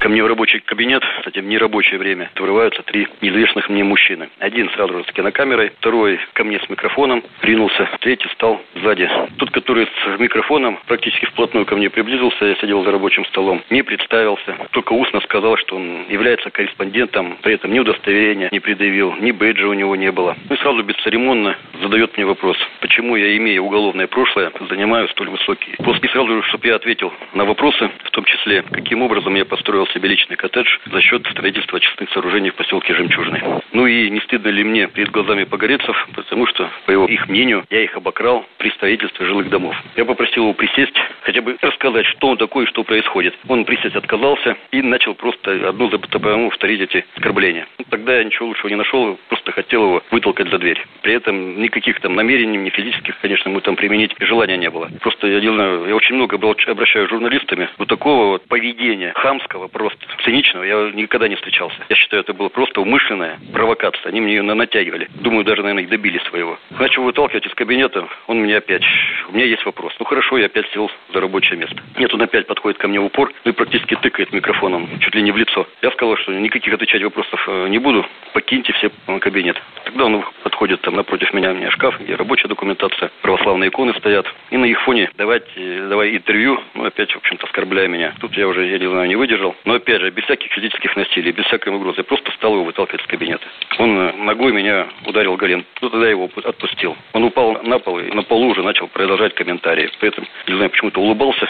Ко 0.04 0.10
мне 0.10 0.22
в 0.22 0.28
рабочий 0.28 0.60
кабинет, 0.60 1.02
кстати, 1.20 1.40
в 1.40 1.46
нерабочее 1.46 1.98
время, 1.98 2.30
врываются 2.36 2.84
три 2.84 3.08
неизвестных 3.22 3.70
мне 3.70 3.86
мужчины. 3.86 4.28
Один 4.40 4.70
сразу 4.72 4.98
же 4.98 5.06
с 5.06 5.14
кинокамерой, 5.14 5.72
второй 5.80 6.20
ко 6.34 6.44
мне 6.44 6.60
с 6.60 6.70
микрофоном 6.70 7.24
ринулся, 7.42 7.88
третий 8.02 8.28
стал 8.34 8.62
сзади. 8.76 9.10
Тот, 9.38 9.52
который 9.52 9.86
с 9.88 10.20
микрофоном 10.20 10.78
практически 10.88 11.24
вплотную 11.28 11.66
ко 11.66 11.78
мне 11.78 11.90
приблизился, 11.90 12.44
я 12.44 12.56
сидел 12.56 12.84
за 12.84 12.92
рабочим 12.92 13.24
столом, 13.28 13.64
не 13.70 13.82
представился, 13.82 14.58
только 14.72 14.92
устно 14.92 15.22
сказал, 15.22 15.56
что 15.56 15.78
он 15.78 16.06
является 16.10 16.50
корреспондентом, 16.50 17.38
при 17.42 17.54
этом 17.54 17.72
ни 17.72 17.80
удостоверения 17.80 18.50
не 18.52 18.60
предъявил, 18.60 19.16
ни 19.22 19.32
бейджа 19.32 19.68
у 19.68 19.74
него 19.74 19.96
не 19.96 20.12
было. 20.12 20.36
Ну 20.50 20.56
и 20.56 20.60
сразу 20.60 20.84
бесцеремонно 20.84 21.56
задает 21.82 22.18
мне 22.18 22.26
вопрос, 22.26 22.58
почему 22.82 23.16
я, 23.16 23.38
имея 23.38 23.62
уголовное 23.62 24.08
прошлое, 24.08 24.52
занимаю 24.70 25.08
столь 25.08 25.30
высокий 25.30 25.78
пост. 25.78 26.04
И 26.04 26.10
сразу 26.10 26.28
же, 26.28 26.44
чтобы 26.50 26.68
я 26.68 26.76
ответил 26.76 27.14
на 27.34 27.46
вопросы, 27.46 27.90
в 28.04 28.12
том 28.12 28.26
числе, 28.26 28.64
каким 28.64 29.02
образом 29.02 29.34
я 29.36 29.46
построил 29.46 29.88
себе 29.94 30.10
личный 30.10 30.36
коттедж 30.36 30.68
за 30.86 31.02
счет 31.02 31.26
строительства 31.28 31.78
очистных 31.78 32.10
сооружений 32.12 32.50
в 32.50 32.56
поселке 32.56 32.94
Жемчужный. 32.94 33.42
Ну 33.72 33.88
и 33.88 34.10
не 34.10 34.20
стыдно 34.22 34.50
ли 34.50 34.64
мне 34.64 34.88
перед 34.88 35.12
глазами 35.12 35.44
погорецов, 35.44 35.96
потому 36.16 36.48
что, 36.48 36.70
по 36.86 36.92
его, 36.92 37.06
их 37.06 37.28
мнению, 37.28 37.66
я 37.70 37.84
их 37.84 37.96
обокрал 37.96 38.46
при 38.58 38.70
строительстве 38.72 39.26
жилых 39.26 39.50
домов. 39.50 39.76
Я 39.96 40.06
попросил 40.06 40.44
его 40.44 40.54
присесть, 40.54 40.96
хотя 41.22 41.42
бы 41.42 41.58
рассказать, 41.62 42.06
что 42.08 42.30
он 42.30 42.38
такой 42.38 42.66
что 42.68 42.84
происходит. 42.84 43.36
Он 43.48 43.66
присесть 43.66 43.96
отказался 43.96 44.58
и 44.72 44.82
начал 44.82 45.16
просто 45.16 45.70
одну 45.70 45.90
за 45.90 46.00
по 46.00 46.10
повторить 46.50 46.82
эти 46.82 47.06
оскорбления. 47.16 47.68
Ну, 47.78 47.86
тогда 47.90 48.18
я 48.18 48.24
ничего 48.24 48.48
лучшего 48.48 48.70
не 48.70 48.76
нашел, 48.76 49.20
просто 49.30 49.52
хотел 49.52 49.84
его 49.84 50.04
вытолкать 50.12 50.50
за 50.50 50.58
дверь. 50.58 50.84
При 51.02 51.14
этом 51.14 51.62
никаких 51.62 52.00
там 52.00 52.16
намерений, 52.16 52.58
ни 52.58 52.70
физических, 52.70 53.20
конечно, 53.22 53.52
мы 53.52 53.62
там 53.62 53.76
применить 53.76 54.16
желания 54.20 54.58
не 54.58 54.70
было. 54.70 54.90
Просто 55.02 55.28
я 55.28 55.40
я 55.88 55.96
очень 55.96 56.16
много 56.16 56.38
обращаюсь 56.72 57.08
с 57.08 57.10
журналистами. 57.10 57.70
Вот 57.78 57.88
такого 57.88 58.28
вот 58.28 58.48
поведения 58.48 59.14
хамского, 59.16 59.68
просто 59.84 60.08
циничного 60.24 60.64
я 60.64 60.92
никогда 60.94 61.28
не 61.28 61.36
встречался. 61.36 61.76
Я 61.90 61.96
считаю, 61.98 62.24
это 62.24 62.34
было 62.34 62.48
просто 62.48 62.80
умышленная 62.80 63.38
провокация. 63.52 64.10
Они 64.10 64.22
мне 64.22 64.36
ее 64.36 64.42
натягивали. 64.42 65.10
Думаю, 65.16 65.44
даже, 65.44 65.62
наверное, 65.62 65.84
и 65.84 65.88
добились 65.88 66.24
своего. 66.24 66.58
Начал 66.80 67.04
выталкивать 67.04 67.46
из 67.46 67.54
кабинета, 67.54 68.08
он 68.28 68.38
мне 68.38 68.56
опять, 68.56 68.84
у 69.28 69.34
меня 69.34 69.46
есть 69.46 69.66
вопрос. 69.66 69.94
Ну 70.00 70.06
хорошо, 70.06 70.38
я 70.38 70.46
опять 70.46 70.70
сел 70.72 70.90
за 71.14 71.20
рабочее 71.20 71.58
место. 71.60 71.76
Нет, 71.98 72.14
он 72.14 72.22
опять 72.22 72.48
подходит 72.48 72.78
ко 72.78 72.88
мне 72.88 73.00
в 73.02 73.06
упор 73.06 73.34
ну 73.44 73.52
и 73.52 73.54
практически 73.54 73.96
тыкает 73.96 74.32
микрофоном 74.32 74.88
чуть 75.00 75.16
ли 75.16 75.22
не 75.22 75.32
в 75.32 75.38
лицо. 75.38 75.68
Я 75.82 75.92
сказал, 75.92 76.16
что 76.18 76.34
никаких 76.34 76.74
отвечать 76.74 77.04
вопросов 77.04 77.44
э, 77.48 77.68
не 77.68 77.80
буду, 77.80 78.06
покиньте 78.34 78.72
все 78.74 78.90
кабинет. 79.20 79.62
Тогда 79.84 80.06
он 80.06 80.24
подходит 80.44 80.82
там 80.82 80.96
напротив 80.96 81.34
меня, 81.34 81.52
у 81.52 81.56
меня 81.56 81.72
шкаф, 81.72 82.00
где 82.00 82.16
рабочая 82.16 82.48
документация, 82.48 83.12
православные 83.22 83.70
иконы 83.70 83.94
стоят. 83.96 84.26
И 84.50 84.58
на 84.58 84.66
их 84.66 84.82
фоне 84.82 85.10
давать, 85.18 85.48
э, 85.56 85.88
давай 85.90 86.16
интервью, 86.16 86.60
ну 86.74 86.86
опять, 86.86 87.12
в 87.12 87.18
общем-то, 87.18 87.48
оскорбляя 87.48 87.88
меня. 87.88 88.14
Тут 88.20 88.36
я 88.38 88.48
уже, 88.48 88.66
я 88.66 88.80
не 88.80 88.90
знаю, 88.90 89.08
не 89.08 89.16
выдержал. 89.16 89.56
Но 89.66 89.73
опять 89.74 90.02
же, 90.02 90.10
без 90.12 90.24
всяких 90.24 90.52
физических 90.52 90.96
насилий, 90.96 91.32
без 91.32 91.46
всякой 91.46 91.74
угрозы. 91.74 92.04
Просто 92.04 92.32
стал 92.32 92.54
его 92.54 92.66
выталкивать 92.66 93.02
из 93.02 93.08
кабинета. 93.08 93.46
Он 93.80 93.98
э, 93.98 94.14
ногой 94.18 94.54
меня 94.54 94.88
ударил 95.06 95.36
голен. 95.36 95.66
Ну, 95.82 95.90
тогда 95.90 96.10
его 96.10 96.30
отпустил. 96.44 96.96
Он 97.14 97.24
упал 97.24 97.62
на 97.64 97.80
пол 97.80 98.00
и 98.00 98.12
на 98.12 98.24
полу 98.24 98.50
уже 98.50 98.64
начал 98.64 98.88
продолжать 98.88 99.36
комментарии. 99.36 99.90
При 100.00 100.10
этом, 100.10 100.26
не 100.48 100.56
знаю, 100.56 100.70
почему-то 100.70 101.02
улыбался. 101.02 101.48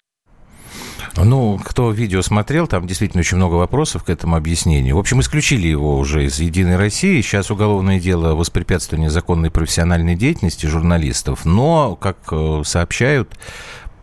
Ну, 1.15 1.59
кто 1.63 1.91
видео 1.91 2.21
смотрел, 2.21 2.67
там 2.67 2.87
действительно 2.87 3.21
очень 3.21 3.37
много 3.37 3.55
вопросов 3.55 4.03
к 4.03 4.09
этому 4.09 4.35
объяснению. 4.35 4.95
В 4.95 4.99
общем, 4.99 5.19
исключили 5.19 5.67
его 5.67 5.97
уже 5.97 6.25
из 6.25 6.39
«Единой 6.39 6.75
России». 6.75 7.21
Сейчас 7.21 7.51
уголовное 7.51 7.99
дело 7.99 8.33
воспрепятствования 8.33 9.09
законной 9.09 9.51
профессиональной 9.51 10.15
деятельности 10.15 10.65
журналистов. 10.65 11.45
Но, 11.45 11.95
как 11.95 12.17
э, 12.31 12.61
сообщают, 12.65 13.29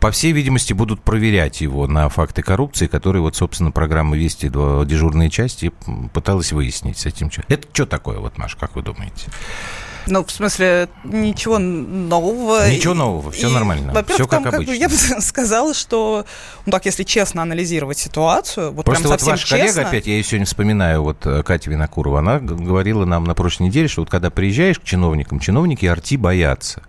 по 0.01 0.11
всей 0.11 0.33
видимости, 0.33 0.73
будут 0.73 1.03
проверять 1.03 1.61
его 1.61 1.87
на 1.87 2.09
факты 2.09 2.43
коррупции, 2.43 2.87
которые, 2.87 3.23
вот, 3.23 3.37
собственно, 3.37 3.71
программа 3.71 4.17
«Вести» 4.17 4.49
дежурные 4.49 5.31
части 5.31 5.73
пыталась 6.13 6.53
выяснить 6.53 6.99
с 6.99 7.07
этим. 7.07 7.31
Это 7.49 7.69
что 7.73 7.87
такое, 7.87 8.19
вот, 8.19 8.39
Маш, 8.39 8.57
как 8.57 8.75
вы 8.77 8.83
думаете? 8.83 9.29
Ну, 10.07 10.25
в 10.25 10.31
смысле, 10.31 10.89
ничего 11.05 11.59
нового. 11.59 12.71
Ничего 12.71 12.95
нового, 12.95 13.31
все 13.31 13.49
и, 13.49 13.53
нормально. 13.53 13.93
Все 14.09 14.27
как 14.27 14.43
там, 14.43 14.55
обычно. 14.55 14.59
Как 14.59 14.67
бы, 14.67 14.77
я 14.77 14.89
бы 14.89 14.95
сказала, 15.21 15.75
что, 15.75 16.25
ну 16.65 16.73
так, 16.73 16.87
если 16.87 17.05
честно 17.05 17.43
анализировать 17.43 17.99
ситуацию, 17.99 18.73
вот 18.73 18.87
Просто 18.87 19.05
прям 19.05 19.13
вот 19.13 19.23
ваш 19.23 19.41
честно... 19.41 19.59
коллега, 19.59 19.89
опять, 19.89 20.07
я 20.07 20.15
ее 20.15 20.25
сегодня 20.25 20.47
вспоминаю, 20.47 21.03
вот 21.03 21.27
э, 21.27 21.43
Катя 21.43 21.71
Винокурова, 21.71 22.21
она 22.21 22.39
говорила 22.39 23.05
нам 23.05 23.25
на 23.25 23.35
прошлой 23.35 23.67
неделе, 23.67 23.89
что 23.89 24.01
вот 24.03 24.11
когда 24.11 24.31
приезжаешь 24.31 24.81
к 24.81 24.85
чиновникам, 24.85 25.39
чиновники 25.39 25.85
арти 25.87 26.17
боятся. 26.17 26.83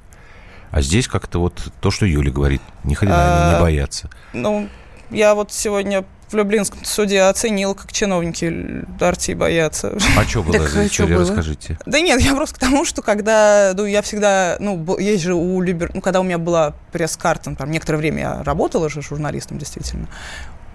А 0.72 0.82
здесь 0.82 1.08
как-то 1.08 1.40
вот 1.40 1.72
то, 1.82 1.92
что 1.92 2.06
Юля 2.06 2.32
говорит, 2.32 2.62
ни 2.84 2.94
хрена 2.94 3.16
а, 3.18 3.54
не 3.56 3.62
боятся. 3.62 4.10
Ну, 4.34 4.70
я 5.10 5.36
вот 5.36 5.52
сегодня 5.52 6.06
в 6.30 6.36
Люблинском 6.36 6.86
суде 6.86 7.22
оценил, 7.24 7.76
как 7.76 7.92
чиновники 7.92 8.86
Арти 9.02 9.34
боятся. 9.34 9.98
А 10.18 10.24
что 10.24 10.44
было 10.44 10.66
за 10.66 10.88
история, 10.88 11.18
расскажите. 11.18 11.78
Да 11.86 12.00
нет, 12.00 12.22
я 12.22 12.34
просто 12.34 12.56
к 12.56 12.60
тому, 12.60 12.86
что 12.86 13.02
когда, 13.02 13.74
ну, 13.76 13.86
я 13.86 14.02
всегда, 14.02 14.56
ну, 14.60 14.98
есть 14.98 15.24
же 15.24 15.34
у 15.34 15.62
Любер, 15.62 15.92
ну, 15.94 16.00
когда 16.00 16.22
у 16.22 16.24
меня 16.24 16.38
была 16.38 16.74
пресс-карта, 16.94 17.54
там, 17.56 17.70
некоторое 17.70 17.98
время 17.98 18.20
я 18.20 18.44
работала 18.44 18.90
же 18.90 19.02
журналистом, 19.02 19.58
действительно, 19.58 20.08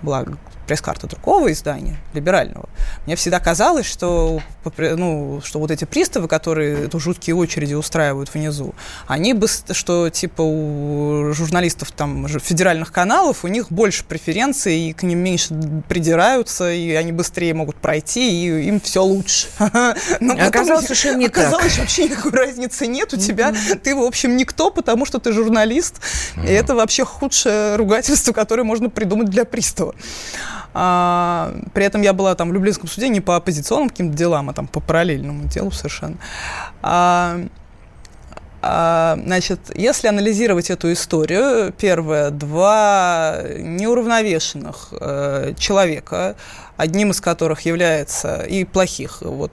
была 0.07 0.25
пресс-карта 0.67 1.07
другого 1.07 1.53
издания, 1.53 1.97
либерального, 2.13 2.69
мне 3.07 3.17
всегда 3.17 3.41
казалось, 3.41 3.87
что, 3.87 4.41
ну, 4.77 5.41
что 5.45 5.61
вот 5.61 5.71
эти 5.71 5.85
приставы, 5.85 6.29
которые 6.29 6.87
эту 6.87 6.99
жуткие 6.99 7.37
очереди 7.37 7.75
устраивают 7.75 8.35
внизу, 8.35 8.75
они 9.07 9.33
бы, 9.33 9.47
что 9.71 10.11
типа 10.11 10.43
у 10.43 11.33
журналистов 11.33 11.93
там 11.93 12.27
федеральных 12.29 12.93
каналов, 12.93 13.45
у 13.45 13.49
них 13.49 13.71
больше 13.71 14.05
преференций, 14.05 14.91
и 14.91 14.93
к 14.93 15.03
ним 15.03 15.21
меньше 15.21 15.55
придираются, 15.89 16.73
и 16.73 16.93
они 16.93 17.13
быстрее 17.13 17.55
могут 17.55 17.77
пройти, 17.77 18.47
и 18.47 18.69
им 18.69 18.81
все 18.81 19.03
лучше. 19.05 19.49
Но 20.21 20.35
оказалось 20.35 20.85
совершенно 20.85 21.19
не 21.19 21.27
Оказалось, 21.27 21.73
так. 21.73 21.81
вообще 21.81 22.05
никакой 22.05 22.33
разницы 22.33 22.87
нет 22.87 23.13
у 23.13 23.17
тебя. 23.17 23.53
Ты, 23.83 23.95
в 23.95 24.03
общем, 24.03 24.37
никто, 24.37 24.71
потому 24.71 25.05
что 25.05 25.19
ты 25.19 25.33
журналист. 25.33 26.01
И 26.37 26.47
это 26.47 26.75
вообще 26.75 27.05
худшее 27.05 27.77
ругательство, 27.77 28.33
которое 28.33 28.63
можно 28.63 28.89
придумать 28.89 29.29
для 29.29 29.45
пристава. 29.45 29.95
А, 30.75 31.55
при 31.73 31.85
этом 31.85 32.03
я 32.03 32.13
была 32.13 32.35
там 32.35 32.51
в 32.51 32.53
Люблинском 32.53 32.89
суде 32.89 33.09
не 33.09 33.21
по 33.21 33.37
оппозиционным 33.37 33.89
каким-то 33.89 34.17
делам, 34.17 34.51
а 34.51 34.53
там 34.53 34.67
по 34.67 34.81
параллельному 34.81 35.45
делу 35.45 35.71
совершенно. 35.71 36.17
А, 36.83 37.41
а, 38.69 39.19
значит, 39.25 39.61
если 39.75 40.09
анализировать 40.09 40.71
эту 40.71 40.93
историю, 40.93 41.73
первое, 41.73 42.31
два 42.31 43.39
неуравновешенных 43.59 44.89
э, 45.01 45.55
человека, 45.57 46.37
одним 46.77 47.11
из 47.11 47.21
которых 47.21 47.63
является 47.63 48.43
и 48.43 48.65
плохих, 48.65 49.19
вот 49.23 49.53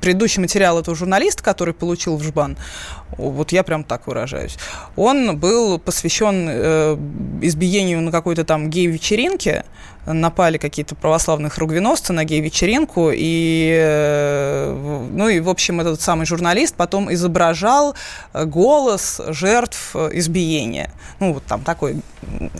предыдущий 0.00 0.40
материал 0.40 0.78
этого 0.78 0.96
журналиста, 0.96 1.42
который 1.42 1.74
получил 1.74 2.16
в 2.16 2.22
жбан, 2.22 2.56
вот 3.16 3.52
я 3.52 3.62
прям 3.62 3.82
так 3.82 4.06
выражаюсь, 4.06 4.56
он 4.94 5.36
был 5.36 5.78
посвящен 5.78 6.46
э, 6.48 6.96
избиению 7.42 8.00
на 8.02 8.12
какой-то 8.12 8.44
там 8.44 8.70
гей-вечеринке, 8.70 9.64
напали 10.06 10.58
какие-то 10.58 10.94
православные 10.94 11.50
хругвиностцы 11.50 12.12
на 12.12 12.24
гей-вечеринку, 12.24 13.10
и, 13.12 13.76
э, 13.76 15.08
ну 15.10 15.28
и, 15.28 15.40
в 15.40 15.48
общем, 15.48 15.80
этот 15.80 16.00
самый 16.00 16.26
журналист 16.26 16.76
потом 16.76 17.12
изображал 17.12 17.96
голос 18.32 19.20
жертв 19.28 19.96
избиения. 19.96 20.92
Ну, 21.18 21.32
вот 21.32 21.44
там 21.44 21.62
такой 21.62 21.96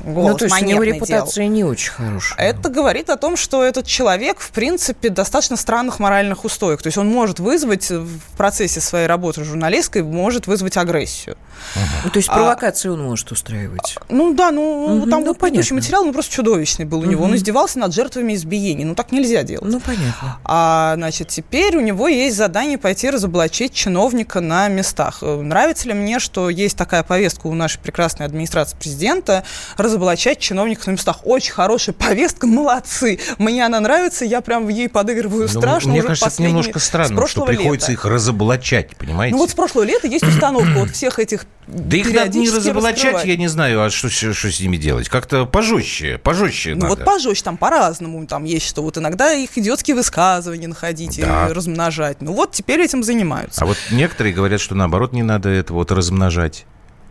голос 0.04 0.32
Ну, 0.32 0.36
то 0.38 0.44
есть 0.46 0.62
у 0.62 0.64
него 0.64 0.82
репутация 0.82 1.44
делал. 1.44 1.54
не 1.54 1.64
очень 1.64 1.92
хорошая. 1.92 2.38
Это 2.38 2.68
говорит 2.68 3.10
о 3.10 3.16
том, 3.16 3.36
что 3.36 3.62
этот 3.62 3.85
человек, 3.86 4.40
в 4.40 4.50
принципе, 4.50 5.08
достаточно 5.08 5.56
странных 5.56 5.98
моральных 5.98 6.44
устоек. 6.44 6.82
То 6.82 6.88
есть 6.88 6.98
он 6.98 7.08
может 7.08 7.40
вызвать 7.40 7.90
в 7.90 8.20
процессе 8.36 8.80
своей 8.80 9.06
работы 9.06 9.44
журналистской, 9.44 10.02
может 10.02 10.46
вызвать 10.46 10.76
агрессию. 10.76 11.36
Угу. 11.74 12.10
То 12.10 12.16
есть 12.18 12.28
провокацию 12.28 12.92
а, 12.92 12.94
он 12.94 13.04
может 13.04 13.32
устраивать? 13.32 13.96
Ну 14.08 14.34
да, 14.34 14.50
ну 14.50 14.98
угу, 14.98 15.10
там 15.10 15.24
ну, 15.24 15.34
предыдущий 15.34 15.74
материал, 15.74 16.04
ну 16.04 16.12
просто 16.12 16.32
чудовищный 16.32 16.84
был 16.84 16.98
у 16.98 17.02
угу. 17.02 17.10
него. 17.10 17.24
Он 17.24 17.34
издевался 17.34 17.78
над 17.78 17.94
жертвами 17.94 18.34
избиений. 18.34 18.84
Ну, 18.84 18.94
так 18.94 19.12
нельзя 19.12 19.42
делать. 19.42 19.70
Ну, 19.70 19.80
понятно. 19.80 20.38
А, 20.44 20.94
значит, 20.96 21.28
теперь 21.28 21.76
у 21.76 21.80
него 21.80 22.08
есть 22.08 22.36
задание 22.36 22.78
пойти 22.78 23.10
разоблачить 23.10 23.72
чиновника 23.72 24.40
на 24.40 24.68
местах. 24.68 25.18
Э, 25.22 25.40
нравится 25.40 25.88
ли 25.88 25.94
мне, 25.94 26.18
что 26.18 26.50
есть 26.50 26.76
такая 26.76 27.02
повестка 27.02 27.46
у 27.46 27.54
нашей 27.54 27.80
прекрасной 27.80 28.26
администрации 28.26 28.76
президента 28.76 29.44
разоблачать 29.76 30.38
чиновников 30.38 30.86
на 30.86 30.92
местах? 30.92 31.20
Очень 31.24 31.52
хорошая 31.52 31.94
повестка, 31.94 32.46
молодцы. 32.46 33.18
Мне 33.38 33.64
она 33.64 33.75
нравится, 33.80 34.24
я 34.24 34.40
прям 34.40 34.66
в 34.66 34.68
ей 34.68 34.88
подыгрываю 34.88 35.42
ну, 35.42 35.48
страшно. 35.48 35.92
Мне 35.92 36.02
кажется, 36.02 36.28
это 36.28 36.42
немножко 36.42 36.78
странно 36.78 37.26
что 37.26 37.44
приходится 37.44 37.90
лета. 37.90 38.00
их 38.00 38.04
разоблачать, 38.04 38.96
понимаете? 38.96 39.34
Ну 39.34 39.40
вот 39.40 39.50
с 39.50 39.54
прошлого 39.54 39.84
лета 39.84 40.06
есть 40.06 40.24
установка 40.24 40.78
вот 40.78 40.90
всех 40.90 41.18
этих 41.18 41.46
Да 41.66 41.96
их 41.96 42.12
надо 42.12 42.38
не 42.38 42.48
разоблачать, 42.48 43.24
я 43.24 43.36
не 43.36 43.48
знаю, 43.48 43.82
а 43.82 43.90
что, 43.90 44.08
что 44.08 44.32
с 44.32 44.60
ними 44.60 44.76
делать? 44.76 45.08
Как-то 45.08 45.46
пожестче, 45.46 46.18
пожестче 46.18 46.74
Ну 46.74 46.82
надо. 46.82 46.94
вот 46.94 47.04
пожестче, 47.04 47.44
там 47.44 47.56
по-разному, 47.56 48.26
там 48.26 48.44
есть 48.44 48.66
что, 48.66 48.82
вот 48.82 48.98
иногда 48.98 49.32
их 49.32 49.56
идиотские 49.56 49.96
высказывания 49.96 50.68
находить 50.68 51.20
да. 51.20 51.48
и 51.48 51.52
размножать. 51.52 52.20
Ну 52.20 52.32
вот 52.32 52.52
теперь 52.52 52.80
этим 52.80 53.02
занимаются. 53.02 53.62
А 53.62 53.66
вот 53.66 53.78
некоторые 53.90 54.34
говорят, 54.34 54.60
что 54.60 54.74
наоборот 54.74 55.12
не 55.12 55.22
надо 55.22 55.48
это 55.48 55.72
вот 55.72 55.92
размножать 55.92 56.66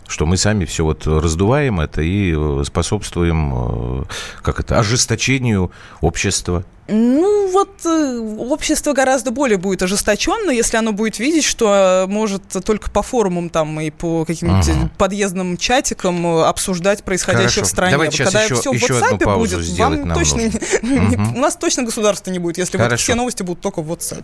что 0.07 0.25
мы 0.25 0.37
сами 0.37 0.65
все 0.65 0.83
вот 0.83 1.07
раздуваем 1.07 1.79
это 1.79 2.01
и 2.01 2.33
э, 2.35 2.63
способствуем, 2.65 4.01
э, 4.01 4.03
как 4.41 4.59
это, 4.59 4.79
ожесточению 4.79 5.71
общества. 6.01 6.63
Ну, 6.87 7.51
вот 7.51 7.83
э, 7.85 8.19
общество 8.37 8.93
гораздо 8.93 9.31
более 9.31 9.57
будет 9.57 9.81
ожесточенно, 9.81 10.51
если 10.51 10.77
оно 10.77 10.91
будет 10.91 11.17
видеть, 11.17 11.43
что 11.43 12.05
может 12.07 12.43
только 12.63 12.91
по 12.91 13.01
форумам 13.01 13.49
там 13.49 13.79
и 13.79 13.89
по 13.89 14.23
каким-нибудь 14.25 14.69
ага. 14.69 14.91
подъездным 14.97 15.57
чатикам 15.57 16.25
обсуждать 16.43 17.03
происходящее 17.03 17.49
Хорошо. 17.49 17.65
в 17.65 17.67
стране. 17.67 17.91
Давайте 17.93 18.23
Когда 18.23 18.43
еще, 18.43 18.55
все 18.55 18.71
еще 18.71 18.93
в 18.93 19.01
WhatsApp 19.01 19.35
будет, 19.35 19.79
вам 19.79 20.13
точно 20.13 20.43
угу. 20.43 21.35
у 21.35 21.39
нас 21.39 21.55
точно 21.55 21.83
государства 21.83 22.29
не 22.29 22.39
будет, 22.39 22.59
если 22.59 22.77
вот 22.77 22.99
все 22.99 23.15
новости 23.15 23.41
будут 23.41 23.61
только 23.61 23.81
в 23.81 23.91
WhatsApp. 23.91 24.23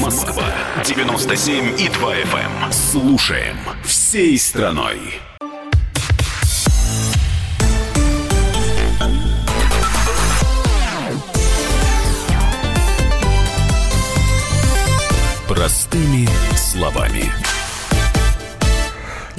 Москва 0.00 0.44
97 0.84 1.80
и 1.80 1.88
2 1.88 2.14
FM. 2.14 2.64
Эм. 2.64 2.72
Слушаем 2.72 3.56
всей 3.84 4.38
страной. 4.38 5.20
Простыми 15.46 16.28
словами. 16.56 17.49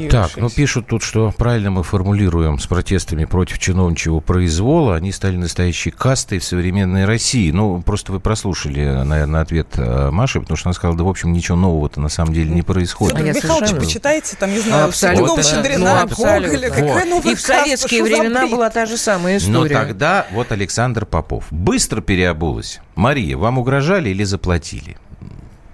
Так, 0.09 0.31
ну 0.37 0.49
пишут 0.49 0.87
тут, 0.87 1.03
что 1.03 1.33
правильно 1.37 1.71
мы 1.71 1.83
формулируем 1.83 2.59
с 2.59 2.67
протестами 2.67 3.25
против 3.25 3.59
чиновничьего 3.59 4.19
произвола. 4.19 4.95
Они 4.95 5.11
стали 5.11 5.37
настоящей 5.37 5.91
кастой 5.91 6.39
в 6.39 6.43
современной 6.43 7.05
России. 7.05 7.51
Ну, 7.51 7.81
просто 7.81 8.11
вы 8.11 8.19
прослушали, 8.19 9.03
наверное, 9.03 9.41
ответ 9.41 9.67
э, 9.75 10.09
Маши, 10.11 10.39
потому 10.39 10.57
что 10.57 10.69
она 10.69 10.73
сказала, 10.73 10.97
да, 10.97 11.03
в 11.03 11.09
общем, 11.09 11.33
ничего 11.33 11.57
нового-то 11.57 11.99
на 11.99 12.09
самом 12.09 12.33
деле 12.33 12.49
не 12.49 12.61
происходит. 12.61 13.15
А 13.15 13.21
Михайлович, 13.21 13.71
почитайте, 13.71 14.35
там, 14.37 14.51
не 14.51 14.59
знаю, 14.59 14.85
абсолютно. 14.85 15.27
Вот, 15.27 15.45
Щедрина, 15.45 16.07
ну, 16.09 16.15
Гоголя, 16.15 16.69
вот. 16.69 16.77
какая 16.77 17.05
новая 17.05 17.31
И 17.31 17.35
в 17.35 17.41
советские 17.41 18.03
времена 18.03 18.47
была 18.47 18.69
та 18.69 18.85
же 18.85 18.97
самая 18.97 19.37
история. 19.37 19.75
Но 19.75 19.81
тогда 19.81 20.27
вот 20.31 20.51
Александр 20.51 21.05
Попов 21.05 21.45
быстро 21.51 22.01
переобулась. 22.01 22.79
Мария, 22.95 23.37
вам 23.37 23.57
угрожали 23.57 24.09
или 24.09 24.23
заплатили? 24.23 24.97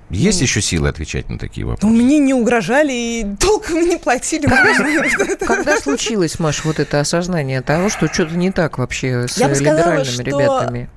Есть 0.09 0.39
ну, 0.39 0.43
еще 0.43 0.61
силы 0.61 0.87
отвечать 0.87 1.29
на 1.29 1.37
такие 1.37 1.65
вопросы? 1.65 1.85
Ну, 1.85 2.01
мне 2.01 2.17
не 2.19 2.33
угрожали 2.33 2.93
и 2.93 3.25
толком 3.39 3.81
не 3.81 3.97
платили. 3.97 4.47
Когда 5.45 5.77
случилось, 5.77 6.39
Маш, 6.39 6.63
вот 6.63 6.79
это 6.79 6.99
осознание 6.99 7.61
того, 7.61 7.89
что 7.89 8.07
что-то 8.11 8.35
не 8.35 8.51
так 8.51 8.77
вообще 8.77 9.27
с 9.27 9.37
либеральными 9.37 10.23
ребятами? 10.23 10.89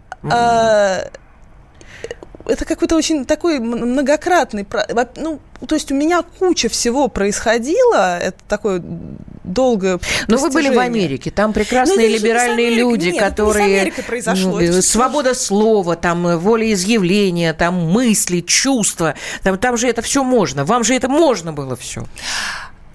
Это 2.51 2.65
какой-то 2.65 2.97
очень 2.97 3.25
такой 3.25 3.59
многократный... 3.59 4.67
Ну, 5.17 5.41
то 5.67 5.75
есть 5.75 5.93
у 5.93 5.95
меня 5.95 6.23
куча 6.39 6.69
всего 6.69 7.09
происходило, 7.09 8.19
это 8.19 8.39
такое 8.49 8.83
долгое 9.45 9.99
Но 10.29 10.37
вы 10.39 10.51
были 10.51 10.75
в 10.75 10.79
Америке, 10.79 11.31
там 11.31 11.53
прекрасные 11.53 12.09
ну, 12.09 12.15
либеральные 12.15 12.67
Америки, 12.69 12.79
люди, 12.81 13.09
нет, 13.09 13.19
которые... 13.19 13.93
произошло. 14.07 14.61
Ну, 14.61 14.83
свобода 14.83 15.35
слова, 15.35 15.97
там 15.97 16.27
э, 16.27 16.37
волеизъявления, 16.37 17.53
там 17.53 17.75
мысли, 17.75 18.41
чувства, 18.41 19.15
там, 19.43 19.59
там 19.59 19.77
же 19.77 19.89
это 19.89 20.03
все 20.03 20.25
можно, 20.25 20.65
вам 20.65 20.85
же 20.85 20.95
это 20.95 21.09
можно 21.09 21.53
было 21.53 21.77
все. 21.77 22.05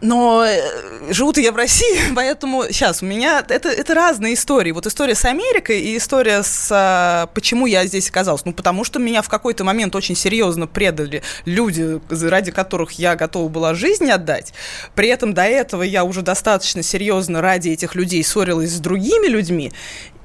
Но 0.01 0.45
э, 0.45 1.13
живу-то 1.13 1.39
я 1.39 1.51
в 1.51 1.55
России, 1.55 1.99
поэтому 2.15 2.65
сейчас 2.69 3.01
у 3.01 3.05
меня 3.05 3.43
это, 3.47 3.69
это 3.69 3.93
разные 3.93 4.33
истории. 4.33 4.71
Вот 4.71 4.85
история 4.85 5.15
с 5.15 5.25
Америкой 5.25 5.79
и 5.79 5.97
история 5.97 6.43
с 6.43 6.69
а, 6.71 7.27
почему 7.33 7.65
я 7.65 7.85
здесь 7.85 8.09
оказался. 8.09 8.43
Ну, 8.47 8.53
потому 8.53 8.83
что 8.83 8.99
меня 8.99 9.21
в 9.21 9.29
какой-то 9.29 9.63
момент 9.63 9.95
очень 9.95 10.15
серьезно 10.15 10.67
предали 10.67 11.23
люди, 11.45 11.99
ради 12.09 12.51
которых 12.51 12.93
я 12.93 13.15
готова 13.15 13.47
была 13.47 13.73
жизнь 13.73 14.09
отдать. 14.09 14.53
При 14.95 15.07
этом 15.07 15.33
до 15.33 15.43
этого 15.43 15.83
я 15.83 16.03
уже 16.03 16.21
достаточно 16.21 16.83
серьезно 16.83 17.41
ради 17.41 17.69
этих 17.69 17.95
людей 17.95 18.23
ссорилась 18.23 18.71
с 18.71 18.79
другими 18.79 19.27
людьми. 19.27 19.71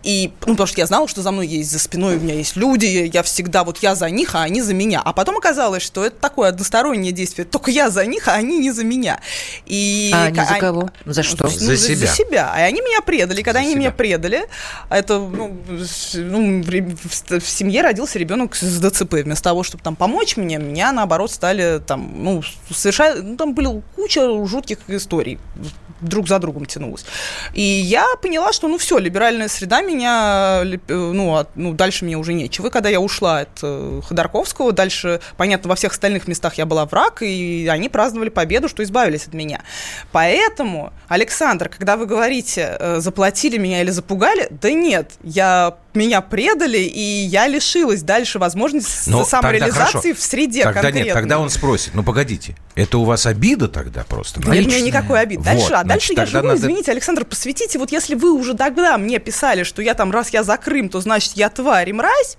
И, 0.03 0.33
ну, 0.47 0.53
потому 0.55 0.67
что 0.67 0.81
я 0.81 0.87
знала, 0.87 1.09
что 1.09 1.23
за 1.23 1.31
мной 1.31 1.47
есть, 1.47 1.71
за 1.71 1.79
спиной 1.79 2.17
у 2.17 2.21
меня 2.21 2.35
есть 2.35 2.57
люди, 2.57 3.11
я 3.13 3.23
всегда, 3.23 3.65
вот 3.65 3.79
я 3.79 3.95
за 3.95 4.09
них, 4.09 4.35
а 4.35 4.43
они 4.43 4.63
за 4.63 4.73
меня. 4.73 5.03
А 5.05 5.13
потом 5.13 5.37
оказалось, 5.37 5.83
что 5.83 6.05
это 6.05 6.17
такое 6.17 6.49
одностороннее 6.49 7.13
действие, 7.13 7.45
только 7.45 7.71
я 7.71 7.91
за 7.91 8.07
них, 8.07 8.29
а 8.29 8.33
они 8.33 8.59
не 8.59 8.71
за 8.73 8.85
меня. 8.85 9.21
И, 9.67 10.11
а 10.15 10.25
они 10.25 10.37
за 10.37 10.59
кого? 10.59 10.91
За 11.05 11.23
что? 11.23 11.45
Ну, 11.45 11.51
за, 11.51 11.77
себя. 11.77 12.07
За 12.07 12.07
себя. 12.07 12.55
И 12.59 12.63
они 12.63 12.81
меня 12.81 13.01
предали. 13.03 13.43
Когда 13.43 13.61
за 13.61 13.65
они 13.65 13.71
себя. 13.71 13.81
меня 13.81 13.91
предали, 13.91 14.45
это, 14.89 15.19
ну, 15.19 15.57
ну 16.15 16.63
в, 16.63 17.41
в 17.41 17.49
семье 17.49 17.83
родился 17.83 18.19
ребенок 18.19 18.55
с 18.57 18.81
ДЦП. 18.81 19.15
Вместо 19.25 19.45
того, 19.45 19.63
чтобы 19.63 19.85
там 19.85 19.97
помочь 19.97 20.37
мне, 20.37 20.59
меня, 20.59 20.93
наоборот, 20.93 21.31
стали 21.31 21.81
там, 21.87 22.23
ну, 22.23 22.43
совершать, 22.71 23.23
ну, 23.23 23.37
там 23.37 23.55
были 23.55 23.83
куча 23.97 24.47
жутких 24.47 24.79
историй 24.89 25.39
друг 26.01 26.29
за 26.29 26.39
другом 26.39 26.67
тянулась. 26.67 27.05
И 27.55 27.63
я 27.63 28.07
поняла, 28.23 28.53
что, 28.53 28.69
ну, 28.69 28.79
все, 28.79 28.99
либеральная 28.99 29.49
среда 29.49 29.83
меня, 29.91 30.63
э, 30.65 30.79
ну, 30.89 31.37
от, 31.37 31.49
ну, 31.57 31.73
дальше 31.73 32.05
мне 32.05 32.17
уже 32.17 32.33
нечего. 32.33 32.69
И 32.69 32.71
когда 32.71 32.89
я 32.89 33.01
ушла 33.01 33.41
от 33.41 33.61
э, 33.63 34.01
Ходорковского, 34.07 34.73
дальше, 34.73 35.21
понятно, 35.37 35.69
во 35.69 35.75
всех 35.75 35.93
остальных 35.93 36.29
местах 36.29 36.55
я 36.55 36.67
была 36.67 36.87
враг, 36.87 37.23
и 37.23 37.69
они 37.71 37.89
праздновали 37.89 38.29
победу, 38.29 38.69
что 38.69 38.83
избавились 38.83 39.27
от 39.27 39.35
меня. 39.35 39.63
Поэтому, 40.13 40.93
Александр, 41.09 41.69
когда 41.69 41.97
вы 41.97 42.07
говорите, 42.07 42.77
э, 42.79 43.01
заплатили 43.01 43.59
меня 43.59 43.83
или 43.83 43.91
запугали, 43.91 44.49
да 44.51 44.73
нет, 44.73 45.13
я 45.23 45.77
меня 45.95 46.21
предали, 46.21 46.79
и 46.79 47.01
я 47.01 47.47
лишилась 47.49 48.03
дальше 48.03 48.39
возможности 48.39 49.09
Но 49.09 49.25
самореализации 49.25 50.13
в 50.13 50.21
среде 50.21 50.63
тогда 50.65 50.83
конкретной. 50.83 51.05
нет, 51.05 51.15
тогда 51.15 51.39
он 51.39 51.51
спросит, 51.51 51.95
ну 51.95 52.03
погодите, 52.03 52.57
это 52.75 52.99
у 52.99 53.05
вас 53.05 53.27
обида 53.27 53.69
тогда 53.69 54.05
просто? 54.05 54.41
Нет, 54.41 54.67
у 54.67 54.69
меня 54.69 54.81
никакой 54.81 55.21
обиды. 55.21 55.43
Дальше, 55.43 55.65
вот, 55.65 55.73
а 55.73 55.85
дальше 55.85 56.15
значит, 56.15 56.33
я 56.33 56.41
живу, 56.41 56.49
надо... 56.49 56.61
извините, 56.61 56.93
Александр, 56.93 57.25
посвятите, 57.25 57.79
вот 57.79 57.91
если 57.93 58.15
вы 58.15 58.33
уже 58.33 58.55
тогда 58.55 58.97
мне 58.99 59.19
писали, 59.19 59.65
что 59.65 59.80
я 59.81 59.95
там, 59.95 60.11
раз 60.11 60.31
я 60.31 60.43
за 60.43 60.57
Крым, 60.57 60.89
то 60.89 61.01
значит 61.01 61.33
я 61.35 61.49
тварь 61.49 61.91
и 61.91 61.93
мразь, 61.93 62.37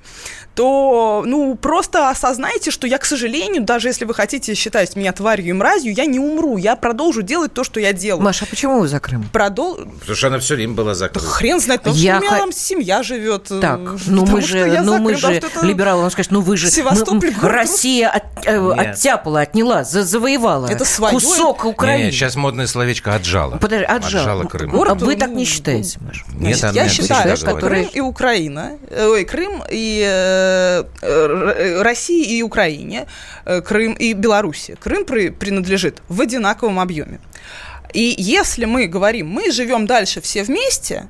то, 0.55 1.23
ну, 1.25 1.55
просто 1.55 2.09
осознайте, 2.09 2.71
что 2.71 2.87
я, 2.87 2.97
к 2.97 3.05
сожалению, 3.05 3.63
даже 3.63 3.87
если 3.87 4.05
вы 4.05 4.13
хотите 4.13 4.53
считать 4.53 4.95
меня 4.95 5.13
тварью 5.13 5.49
и 5.49 5.53
мразью, 5.53 5.93
я 5.93 6.05
не 6.05 6.19
умру, 6.19 6.57
я 6.57 6.75
продолжу 6.75 7.21
делать 7.21 7.53
то, 7.53 7.63
что 7.63 7.79
я 7.79 7.93
делаю. 7.93 8.23
Маша, 8.23 8.45
а 8.45 8.47
почему 8.49 8.79
вы 8.79 8.87
за 8.87 8.99
Крым? 8.99 9.23
Продол... 9.31 9.77
Потому 9.77 10.15
что 10.15 10.27
она 10.27 10.39
все 10.39 10.55
время 10.55 10.73
была 10.73 10.93
за 10.93 11.09
Крым. 11.09 11.23
Да 11.23 11.31
хрен 11.31 11.59
знает, 11.59 11.81
потому 11.81 11.97
я... 11.97 12.17
что 12.17 12.25
у 12.25 12.27
меня 12.27 12.37
там 12.37 12.51
семья 12.51 13.03
живет. 13.03 13.49
Э, 13.49 13.59
так, 13.61 13.79
ну 14.07 14.25
мы 14.25 14.41
же, 14.41 14.81
ну 14.83 14.97
мы 14.97 15.15
же, 15.15 15.41
либералы, 15.61 16.01
вам 16.01 16.11
скажет, 16.11 16.31
ну 16.31 16.41
вы 16.41 16.57
же, 16.57 16.69
Севастополь, 16.69 17.33
мы, 17.41 17.49
Россия 17.49 18.09
от, 18.09 18.23
э, 18.45 18.71
оттяпала, 18.73 19.41
отняла, 19.41 19.83
за, 19.83 20.03
завоевала. 20.03 20.67
Это 20.67 20.83
свое. 20.83 21.13
Кусок 21.13 21.65
Украины. 21.65 22.05
Нет, 22.05 22.13
сейчас 22.13 22.35
модное 22.35 22.67
словечко 22.67 23.15
отжала. 23.15 23.57
Подожди, 23.57 23.85
отжала. 23.85 24.23
Отжала 24.23 24.43
Крым. 24.43 24.71
Город, 24.71 25.01
а 25.01 25.05
вы 25.05 25.15
так 25.15 25.29
не 25.29 25.45
считаете, 25.45 25.99
Маша? 26.01 26.25
Нет, 26.33 26.57
Значит, 26.57 26.75
я 26.75 26.89
считаю, 26.89 27.37
что 27.37 27.55
Крым 27.55 27.87
и 27.93 27.99
Украина, 27.99 28.77
ой, 28.91 29.23
Крым 29.23 29.63
и 29.69 30.03
э, 30.05 30.40
России 31.81 32.37
и 32.37 32.43
Украине, 32.43 33.07
э, 33.45 33.61
Крым 33.61 33.93
и 33.93 34.13
Беларуси. 34.13 34.77
Крым 34.79 35.05
принадлежит 35.05 36.01
в 36.09 36.21
одинаковом 36.21 36.79
объеме. 36.79 37.19
И 37.93 38.15
если 38.17 38.65
мы 38.65 38.87
говорим, 38.87 39.27
мы 39.27 39.51
живем 39.51 39.85
дальше 39.85 40.21
все 40.21 40.43
вместе, 40.43 41.07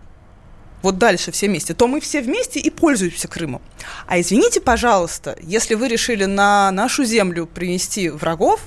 вот 0.82 0.98
дальше 0.98 1.32
все 1.32 1.48
вместе, 1.48 1.74
то 1.74 1.88
мы 1.88 2.00
все 2.00 2.22
вместе 2.22 2.60
и 2.60 2.70
пользуемся 2.70 3.28
Крымом. 3.28 3.62
А 4.08 4.20
извините, 4.20 4.62
пожалуйста, 4.62 5.36
если 5.42 5.76
вы 5.76 5.88
решили 5.88 6.26
на 6.26 6.72
нашу 6.72 7.04
землю 7.04 7.46
принести 7.46 8.10
врагов, 8.10 8.62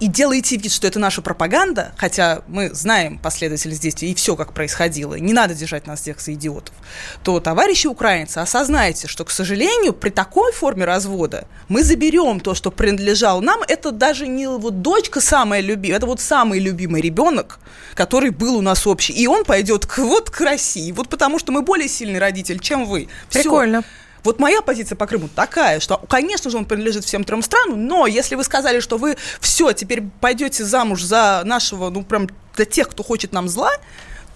и 0.00 0.06
делаете 0.06 0.56
вид, 0.56 0.72
что 0.72 0.86
это 0.86 0.98
наша 0.98 1.22
пропаганда, 1.22 1.92
хотя 1.96 2.42
мы 2.46 2.70
знаем 2.72 3.18
последовательность 3.18 3.82
действий 3.82 4.12
и 4.12 4.14
все, 4.14 4.36
как 4.36 4.52
происходило, 4.52 5.14
не 5.14 5.32
надо 5.32 5.54
держать 5.54 5.86
нас 5.86 6.00
всех 6.00 6.20
за 6.20 6.34
идиотов, 6.34 6.74
то, 7.22 7.40
товарищи 7.40 7.86
украинцы, 7.86 8.38
осознайте, 8.38 9.08
что, 9.08 9.24
к 9.24 9.30
сожалению, 9.30 9.92
при 9.92 10.10
такой 10.10 10.52
форме 10.52 10.84
развода 10.84 11.46
мы 11.68 11.82
заберем 11.82 12.40
то, 12.40 12.54
что 12.54 12.70
принадлежало 12.70 13.40
нам. 13.40 13.60
Это 13.66 13.90
даже 13.90 14.26
не 14.26 14.48
вот 14.48 14.82
дочка 14.82 15.20
самая 15.20 15.60
любимая, 15.60 15.98
это 15.98 16.06
вот 16.06 16.20
самый 16.20 16.60
любимый 16.60 17.02
ребенок, 17.02 17.58
который 17.94 18.30
был 18.30 18.56
у 18.56 18.62
нас 18.62 18.86
общий. 18.86 19.12
И 19.12 19.26
он 19.26 19.44
пойдет 19.44 19.86
к, 19.86 19.98
вот 19.98 20.30
к 20.30 20.40
России, 20.40 20.92
вот 20.92 21.08
потому 21.08 21.38
что 21.38 21.52
мы 21.52 21.62
более 21.62 21.88
сильный 21.88 22.18
родитель, 22.18 22.60
чем 22.60 22.86
вы. 22.86 23.08
Прикольно. 23.30 23.82
Все. 23.82 23.90
Вот 24.28 24.40
моя 24.40 24.60
позиция 24.60 24.94
по 24.94 25.06
Крыму 25.06 25.30
такая, 25.34 25.80
что, 25.80 25.96
конечно 26.06 26.50
же, 26.50 26.58
он 26.58 26.66
принадлежит 26.66 27.02
всем 27.02 27.24
трем 27.24 27.40
странам, 27.40 27.86
но 27.86 28.06
если 28.06 28.34
вы 28.34 28.44
сказали, 28.44 28.80
что 28.80 28.98
вы 28.98 29.16
все, 29.40 29.72
теперь 29.72 30.02
пойдете 30.20 30.64
замуж 30.64 31.02
за 31.02 31.40
нашего, 31.46 31.88
ну, 31.88 32.02
прям 32.02 32.28
за 32.54 32.66
тех, 32.66 32.90
кто 32.90 33.02
хочет 33.02 33.32
нам 33.32 33.48
зла, 33.48 33.70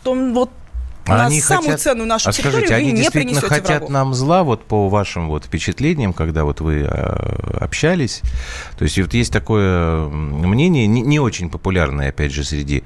то 0.03 0.15
вот 0.15 0.49
а 1.05 1.27
они 1.27 1.43
самую 1.43 1.73
хотят... 1.73 1.81
ценную 1.83 2.07
нашу 2.07 2.31
а 2.31 2.33
территорию 2.33 2.69
скажите, 2.69 2.75
вы 2.75 2.81
они 2.81 2.93
не 2.93 3.03
действительно 3.03 3.41
хотят 3.43 3.69
врагу. 3.69 3.93
нам 3.93 4.15
зла, 4.15 4.45
вот 4.45 4.65
по 4.65 4.89
вашим 4.89 5.29
вот 5.29 5.45
впечатлениям, 5.45 6.15
когда 6.15 6.45
вот 6.45 6.63
вы 6.63 6.87
э, 6.89 7.59
общались. 7.61 8.23
То 8.79 8.85
есть 8.85 8.99
вот 8.99 9.13
есть 9.13 9.31
такое 9.31 10.09
мнение, 10.09 10.87
не, 10.87 11.03
не 11.03 11.21
очень 11.21 11.51
популярное, 11.51 12.09
опять 12.09 12.33
же, 12.33 12.45
среди 12.45 12.83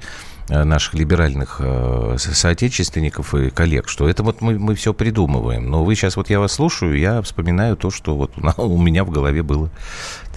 наших 0.49 0.93
либеральных 0.93 1.57
э, 1.59 2.15
соотечественников 2.17 3.35
и 3.35 3.49
коллег, 3.49 3.89
что 3.89 4.07
это 4.07 4.23
вот 4.23 4.41
мы, 4.41 4.57
мы 4.57 4.75
все 4.75 4.93
придумываем. 4.93 5.69
Но 5.69 5.83
вы 5.83 5.95
сейчас, 5.95 6.15
вот 6.15 6.29
я 6.29 6.39
вас 6.39 6.53
слушаю, 6.53 6.97
я 6.97 7.21
вспоминаю 7.21 7.75
то, 7.75 7.91
что 7.91 8.15
вот 8.15 8.31
у 8.57 8.77
меня 8.81 9.03
в 9.03 9.09
голове 9.09 9.43
было 9.43 9.69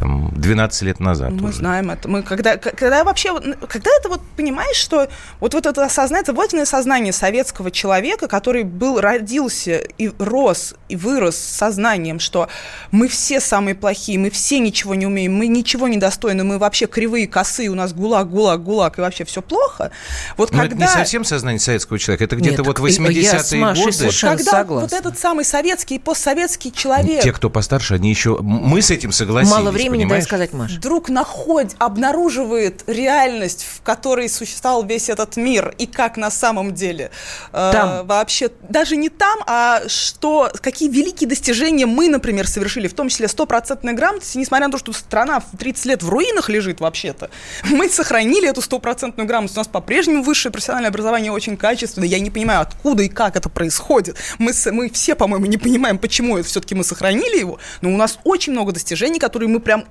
там 0.00 0.32
12 0.34 0.82
лет 0.82 0.98
назад. 0.98 1.30
Мы 1.32 1.50
уже. 1.50 1.58
знаем 1.58 1.90
это. 1.90 2.08
Мы 2.08 2.22
когда, 2.22 2.56
когда 2.56 3.04
вообще, 3.04 3.38
когда 3.68 3.90
это 3.98 4.08
вот 4.08 4.22
понимаешь, 4.36 4.76
что 4.76 5.08
вот, 5.40 5.54
вот 5.54 5.66
это 5.66 5.84
осознание, 5.84 6.24
это 6.26 6.66
сознание 6.66 7.12
советского 7.12 7.70
человека, 7.70 8.26
который 8.26 8.64
был, 8.64 9.00
родился 9.00 9.76
и 9.98 10.10
рос, 10.18 10.74
и 10.88 10.96
вырос 10.96 11.36
с 11.36 11.56
сознанием, 11.56 12.18
что 12.18 12.48
мы 12.90 13.08
все 13.08 13.40
самые 13.40 13.74
плохие, 13.74 14.18
мы 14.18 14.30
все 14.30 14.58
ничего 14.58 14.94
не 14.94 15.06
умеем, 15.06 15.34
мы 15.34 15.46
ничего 15.46 15.86
не 15.86 15.98
достойны, 15.98 16.44
мы 16.44 16.58
вообще 16.58 16.86
кривые, 16.86 17.28
косые, 17.28 17.68
у 17.68 17.74
нас 17.74 17.92
гулаг, 17.92 18.30
гулаг, 18.30 18.62
гулаг, 18.62 18.98
и 18.98 19.02
вообще 19.02 19.24
все 19.24 19.42
плохо. 19.42 19.92
Вот 20.36 20.52
Но 20.52 20.58
когда... 20.58 20.74
это 20.74 20.84
не 20.84 20.88
совсем 20.88 21.24
сознание 21.24 21.60
советского 21.60 21.98
человека, 21.98 22.24
это 22.24 22.36
где-то 22.36 22.62
вот 22.62 22.78
80-е 22.78 23.74
годы. 23.74 24.06
Вот 24.06 24.14
когда 24.20 24.44
согласна. 24.44 24.80
вот 24.80 24.92
этот 24.92 25.18
самый 25.18 25.44
советский 25.44 25.96
и 25.96 25.98
постсоветский 25.98 26.72
человек... 26.72 27.22
Те, 27.22 27.32
кто 27.32 27.50
постарше, 27.50 27.94
они 27.94 28.10
еще... 28.10 28.38
Мы 28.40 28.82
с 28.82 28.90
этим 28.90 29.12
согласились, 29.12 29.56
Мало 29.56 29.70
времени, 29.70 30.04
дай 30.04 30.22
сказать, 30.22 30.52
Маша. 30.52 30.76
Вдруг 30.76 31.08
находит, 31.08 31.74
обнаруживает 31.78 32.82
реальность, 32.86 33.64
в 33.64 33.82
которой 33.82 34.28
существовал 34.28 34.84
весь 34.84 35.08
этот 35.08 35.36
мир, 35.36 35.74
и 35.78 35.86
как 35.86 36.16
на 36.16 36.30
самом 36.30 36.74
деле 36.74 37.10
э, 37.52 37.70
там. 37.72 37.88
Э, 37.88 38.02
вообще... 38.02 38.50
Даже 38.68 38.96
не 38.96 39.08
там, 39.08 39.40
а 39.46 39.82
что... 39.88 40.50
Какие 40.60 40.88
великие 40.88 41.28
достижения 41.28 41.86
мы, 41.86 42.08
например, 42.08 42.48
совершили, 42.48 42.88
в 42.88 42.94
том 42.94 43.08
числе 43.08 43.28
стопроцентной 43.28 43.92
грамотности, 43.92 44.38
несмотря 44.38 44.66
на 44.66 44.72
то, 44.72 44.78
что 44.78 44.92
страна 44.92 45.40
в 45.40 45.56
30 45.56 45.84
лет 45.86 46.02
в 46.02 46.08
руинах 46.08 46.48
лежит 46.48 46.80
вообще-то. 46.80 47.30
Мы 47.64 47.88
сохранили 47.88 48.48
эту 48.48 48.62
стопроцентную 48.62 49.26
грамотность. 49.26 49.56
У 49.56 49.60
нас 49.60 49.68
по-прежнему 49.90 50.22
высшее 50.22 50.52
профессиональное 50.52 50.90
образование 50.90 51.32
очень 51.32 51.56
качественное. 51.56 52.06
Я 52.06 52.20
не 52.20 52.30
понимаю, 52.30 52.60
откуда 52.60 53.02
и 53.02 53.08
как 53.08 53.34
это 53.34 53.48
происходит. 53.48 54.16
Мы, 54.38 54.52
мы 54.70 54.88
все, 54.88 55.16
по-моему, 55.16 55.46
не 55.46 55.56
понимаем, 55.56 55.98
почему 55.98 56.38
это 56.38 56.46
все-таки 56.46 56.76
мы 56.76 56.84
сохранили 56.84 57.40
его, 57.40 57.58
но 57.80 57.92
у 57.92 57.96
нас 57.96 58.20
очень 58.22 58.52
много 58.52 58.70
достижений, 58.70 59.18
которые 59.18 59.48
мы 59.48 59.58
прям 59.58 59.86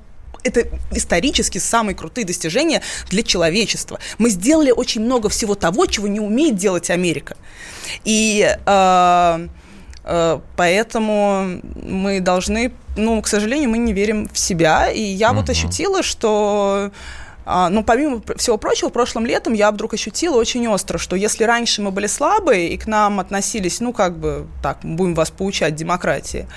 это 0.46 0.70
исторически 0.94 1.58
самые 1.58 1.98
крутые 1.98 2.24
достижения 2.24 2.82
для 3.10 3.24
человечества. 3.24 4.00
Мы 4.20 4.30
сделали 4.30 4.72
очень 4.72 5.02
много 5.02 5.28
всего 5.28 5.54
того, 5.56 5.86
чего 5.86 6.08
не 6.08 6.22
умеет 6.22 6.56
делать 6.56 6.90
Америка. 6.90 7.36
И 8.06 8.56
э, 8.66 9.48
э, 10.06 10.40
поэтому 10.56 11.60
мы 11.84 12.22
должны, 12.22 12.72
ну, 12.96 13.22
к 13.22 13.28
сожалению, 13.28 13.70
мы 13.70 13.80
не 13.80 13.92
верим 13.92 14.30
в 14.32 14.40
себя. 14.40 14.90
И 14.90 15.02
я 15.02 15.32
угу. 15.32 15.42
вот 15.42 15.50
ощутила, 15.50 16.04
что 16.04 16.92
а, 17.46 17.70
но 17.70 17.84
помимо 17.84 18.22
всего 18.36 18.58
прочего, 18.58 18.90
прошлым 18.90 19.26
летом 19.26 19.54
я 19.54 19.72
вдруг 19.72 19.94
ощутила 19.94 20.38
очень 20.38 20.68
остро, 20.68 20.98
что 20.98 21.16
если 21.16 21.44
раньше 21.44 21.82
мы 21.82 21.92
были 21.92 22.08
слабые 22.08 22.70
и 22.70 22.78
к 22.78 22.86
нам 22.86 23.20
относились, 23.20 23.80
ну, 23.80 23.94
как 23.94 24.18
бы, 24.18 24.48
так, 24.62 24.80
будем 24.84 25.16
вас 25.16 25.32
поучать 25.32 25.76
демократии, 25.76 26.48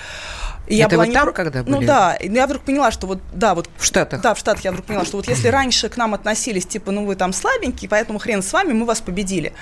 и 0.67 0.75
я 0.75 0.85
Это 0.85 0.95
была 0.95 1.05
вы 1.05 1.09
не 1.09 1.15
там, 1.15 1.33
когда 1.33 1.59
ну 1.59 1.77
были? 1.77 1.81
Ну 1.81 1.87
да, 1.87 2.17
я 2.21 2.45
вдруг 2.45 2.63
поняла, 2.63 2.91
что 2.91 3.07
вот, 3.07 3.19
да, 3.33 3.53
вот... 3.53 3.69
В 3.77 3.85
Штатах? 3.85 4.21
Да, 4.21 4.33
в 4.33 4.39
Штатах 4.39 4.63
я 4.63 4.71
вдруг 4.71 4.85
поняла, 4.85 5.03
что 5.03 5.17
вот 5.17 5.27
если 5.27 5.49
раньше 5.49 5.89
к 5.89 5.97
нам 5.97 6.13
относились, 6.13 6.65
типа, 6.65 6.91
ну 6.91 7.05
вы 7.05 7.15
там 7.15 7.33
слабенькие, 7.33 7.89
поэтому 7.89 8.19
хрен 8.19 8.41
с 8.41 8.53
вами, 8.53 8.73
мы 8.73 8.85
вас 8.85 9.01
победили, 9.01 9.53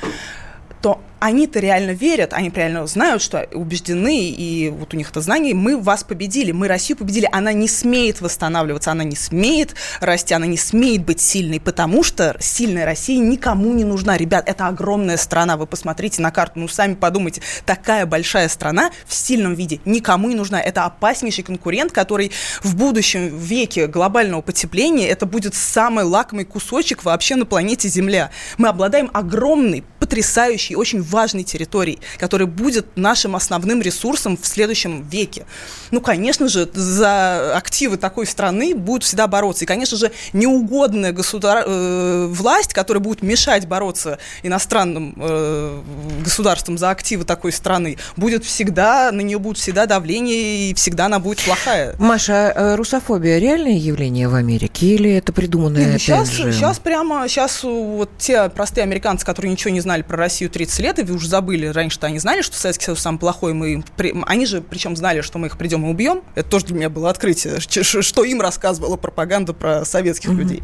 то 0.82 1.02
они-то 1.22 1.60
реально 1.60 1.92
верят, 1.92 2.34
они 2.34 2.50
реально 2.50 2.88
знают, 2.88 3.22
что 3.22 3.48
убеждены, 3.54 4.30
и 4.30 4.70
вот 4.70 4.96
у 4.96 4.98
них 4.98 5.12
это 5.12 5.22
знание, 5.22 5.54
мы 5.54 5.78
вас 5.78 6.04
победили, 6.04 6.52
мы 6.52 6.68
Россию 6.68 6.98
победили, 6.98 7.30
она 7.32 7.54
не 7.54 7.68
смеет 7.68 8.22
восстанавливаться, 8.22 8.92
она 8.92 9.04
не 9.04 9.16
смеет 9.16 9.76
расти, 10.00 10.34
она 10.34 10.48
не 10.48 10.58
смеет 10.58 11.06
быть 11.06 11.22
сильной, 11.22 11.60
потому 11.60 12.02
что 12.02 12.36
сильная 12.40 12.86
Россия 12.86 13.20
никому 13.20 13.72
не 13.74 13.84
нужна. 13.84 14.18
Ребят, 14.18 14.50
это 14.50 14.68
огромная 14.68 15.18
страна, 15.18 15.58
вы 15.58 15.68
посмотрите 15.68 16.24
на 16.24 16.32
карту, 16.32 16.60
ну 16.60 16.68
сами 16.68 16.96
подумайте, 16.96 17.42
такая 17.68 18.08
большая 18.08 18.50
страна 18.50 18.90
в 19.06 19.14
сильном 19.14 19.54
виде 19.54 19.80
никому 19.86 20.28
не 20.28 20.36
нужна. 20.36 20.60
Это 20.60 20.86
опаснейший 20.86 21.44
конкурент, 21.44 21.92
который 21.92 22.32
в 22.64 22.76
будущем 22.76 23.38
веке 23.38 23.86
глобального 23.86 24.42
потепления, 24.42 25.08
это 25.08 25.28
будет 25.28 25.54
самый 25.54 26.04
лакомый 26.04 26.46
кусочек 26.46 27.04
вообще 27.04 27.36
на 27.36 27.46
планете 27.46 27.88
Земля. 27.90 28.32
Мы 28.58 28.70
обладаем 28.70 29.12
огромной, 29.14 29.84
потрясающей, 30.00 30.76
очень 30.76 31.11
важной 31.12 31.44
территорией, 31.44 32.00
которая 32.18 32.48
будет 32.48 32.86
нашим 32.96 33.36
основным 33.36 33.82
ресурсом 33.82 34.38
в 34.38 34.48
следующем 34.48 35.08
веке. 35.08 35.46
Ну, 35.92 36.02
конечно 36.02 36.48
же, 36.48 36.68
за 36.74 37.56
активы 37.56 37.98
такой 37.98 38.26
страны 38.26 38.74
будут 38.74 39.04
всегда 39.04 39.28
бороться. 39.28 39.66
И, 39.66 39.68
конечно 39.68 39.98
же, 39.98 40.12
неугодная 40.34 41.12
государ... 41.12 41.64
э, 41.68 42.28
власть, 42.28 42.74
которая 42.74 43.02
будет 43.02 43.22
мешать 43.22 43.68
бороться 43.68 44.18
иностранным 44.44 45.14
э, 45.18 45.82
государствам 46.24 46.78
за 46.78 46.90
активы 46.90 47.24
такой 47.24 47.52
страны, 47.52 47.98
будет 48.16 48.44
всегда, 48.44 49.12
на 49.12 49.22
нее 49.22 49.40
будет 49.40 49.58
всегда 49.58 49.86
давление, 49.86 50.70
и 50.70 50.74
всегда 50.74 51.06
она 51.06 51.20
будет 51.20 51.44
плохая. 51.44 51.96
Маша, 52.00 52.52
а 52.56 52.76
русофобия 52.76 53.38
реальное 53.38 53.78
явление 53.78 54.28
в 54.28 54.36
Америке 54.36 54.88
или 54.88 55.12
это 55.12 55.34
придуманное 55.34 55.94
Нет, 55.94 56.02
сейчас, 56.02 56.32
же? 56.32 56.52
сейчас 56.52 56.80
прямо, 56.80 57.28
сейчас 57.28 57.64
вот 57.64 58.10
те 58.18 58.50
простые 58.50 58.84
американцы, 58.84 59.26
которые 59.26 59.52
ничего 59.52 59.72
не 59.72 59.82
знали 59.82 60.02
про 60.02 60.18
Россию 60.18 60.50
30 60.50 60.80
лет, 60.80 61.00
и 61.10 61.14
уже 61.14 61.28
забыли, 61.28 61.68
раньше-то 61.68 62.08
они 62.08 62.20
знали, 62.20 62.42
что 62.42 62.58
Советский 62.58 62.86
Союз 62.86 63.00
самый 63.00 63.20
плохой, 63.20 63.54
мы, 63.54 63.84
они 64.26 64.46
же 64.46 64.62
причем 64.62 64.96
знали, 64.96 65.22
что 65.22 65.38
мы 65.40 65.48
их 65.48 65.58
придем 65.58 65.86
и 65.86 65.90
убьем, 65.90 66.24
это 66.36 66.50
тоже 66.50 66.68
для 66.68 66.76
меня 66.76 66.90
было 66.90 67.10
открытие, 67.10 67.60
что 67.60 68.24
им 68.24 68.42
рассказывала 68.42 68.98
пропаганда 68.98 69.54
про 69.54 69.86
советских 69.86 70.30
mm-hmm. 70.30 70.36
людей. 70.36 70.64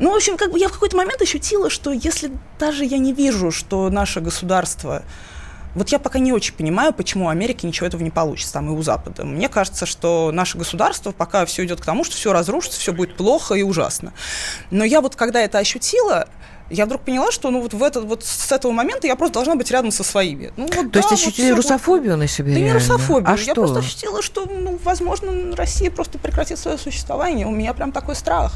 Ну, 0.00 0.12
в 0.12 0.16
общем, 0.16 0.36
как 0.36 0.50
бы 0.50 0.58
я 0.58 0.68
в 0.68 0.72
какой-то 0.72 0.96
момент 0.96 1.22
ощутила, 1.22 1.70
что 1.70 1.92
если 1.92 2.32
даже 2.58 2.84
я 2.84 2.98
не 2.98 3.12
вижу, 3.12 3.50
что 3.52 3.90
наше 3.90 4.20
государство 4.20 5.04
вот 5.74 5.88
я 5.88 5.98
пока 5.98 6.18
не 6.18 6.32
очень 6.32 6.54
понимаю, 6.54 6.92
почему 6.92 7.26
у 7.26 7.28
Америки 7.28 7.66
ничего 7.66 7.86
этого 7.86 8.02
не 8.02 8.10
получится, 8.10 8.54
там 8.54 8.68
и 8.68 8.72
у 8.72 8.82
Запада. 8.82 9.24
Мне 9.24 9.48
кажется, 9.48 9.86
что 9.86 10.30
наше 10.32 10.56
государство 10.56 11.10
пока 11.10 11.44
все 11.46 11.64
идет 11.64 11.80
к 11.80 11.84
тому, 11.84 12.04
что 12.04 12.14
все 12.14 12.32
разрушится, 12.32 12.78
все 12.78 12.92
будет 12.92 13.16
плохо 13.16 13.54
и 13.54 13.62
ужасно. 13.62 14.12
Но 14.70 14.84
я 14.84 15.00
вот 15.00 15.16
когда 15.16 15.40
это 15.40 15.58
ощутила, 15.58 16.28
я 16.70 16.86
вдруг 16.86 17.02
поняла, 17.02 17.30
что 17.30 17.50
ну 17.50 17.60
вот 17.60 17.74
в 17.74 17.82
этот 17.82 18.04
вот 18.04 18.24
с 18.24 18.50
этого 18.50 18.72
момента 18.72 19.06
я 19.06 19.16
просто 19.16 19.34
должна 19.34 19.54
быть 19.54 19.70
рядом 19.70 19.90
со 19.90 20.02
своими. 20.02 20.52
Ну, 20.56 20.64
вот, 20.64 20.72
То 20.72 20.82
да, 20.84 20.98
есть 21.00 21.12
ощутили 21.12 21.50
вот 21.50 21.58
русофобию 21.58 22.16
на 22.16 22.26
себе? 22.26 22.52
Да 22.52 22.58
реально? 22.58 22.66
не 22.66 22.72
русофобию. 22.78 23.28
А 23.28 23.32
я 23.32 23.36
что? 23.36 23.54
просто 23.54 23.78
ощутила, 23.80 24.22
что, 24.22 24.46
ну, 24.46 24.78
возможно, 24.82 25.54
Россия 25.56 25.90
просто 25.90 26.18
прекратит 26.18 26.58
свое 26.58 26.78
существование. 26.78 27.46
У 27.46 27.50
меня 27.50 27.74
прям 27.74 27.92
такой 27.92 28.14
страх. 28.14 28.54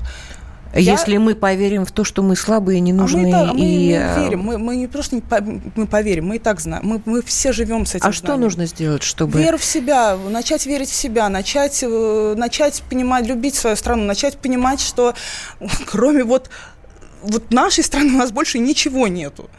Если 0.75 1.13
я... 1.13 1.21
мы 1.21 1.35
поверим 1.35 1.87
в 1.87 1.93
то, 1.93 2.05
что 2.05 2.23
мы 2.23 2.37
слабые, 2.37 2.81
не 2.81 2.93
нужны 2.93 3.33
а 3.33 3.53
мы, 3.53 3.59
и... 3.59 3.63
мы 3.63 3.65
не 3.65 4.23
верим, 4.23 4.41
мы, 4.41 4.59
мы 4.59 4.77
не 4.77 4.87
просто 4.87 5.17
не 5.17 5.23
по... 5.23 5.41
мы 5.41 5.87
поверим, 5.87 6.27
мы 6.27 6.37
и 6.37 6.39
так 6.39 6.61
знаем, 6.61 6.87
мы, 6.87 7.01
мы 7.07 7.23
все 7.23 7.53
живем 7.53 7.87
с 7.87 7.95
этим. 7.95 8.07
А 8.07 8.13
знанием. 8.13 8.15
что 8.15 8.37
нужно 8.37 8.67
сделать, 8.67 9.03
чтобы... 9.03 9.41
Веру 9.41 9.57
в 9.57 9.65
себя, 9.65 10.17
начать 10.17 10.67
верить 10.67 10.91
в 10.91 10.95
себя, 10.95 11.31
начать, 11.31 11.83
э, 11.83 12.35
начать 12.37 12.83
понимать, 12.89 13.27
любить 13.27 13.55
свою 13.55 13.77
страну, 13.77 14.05
начать 14.05 14.37
понимать, 14.37 14.81
что 14.81 15.15
кроме 15.87 16.23
вот 16.23 16.51
вот 17.23 17.53
нашей 17.53 17.85
страны 17.85 18.15
у 18.15 18.19
нас 18.19 18.33
больше 18.33 18.59
ничего 18.59 19.09
нету. 19.09 19.51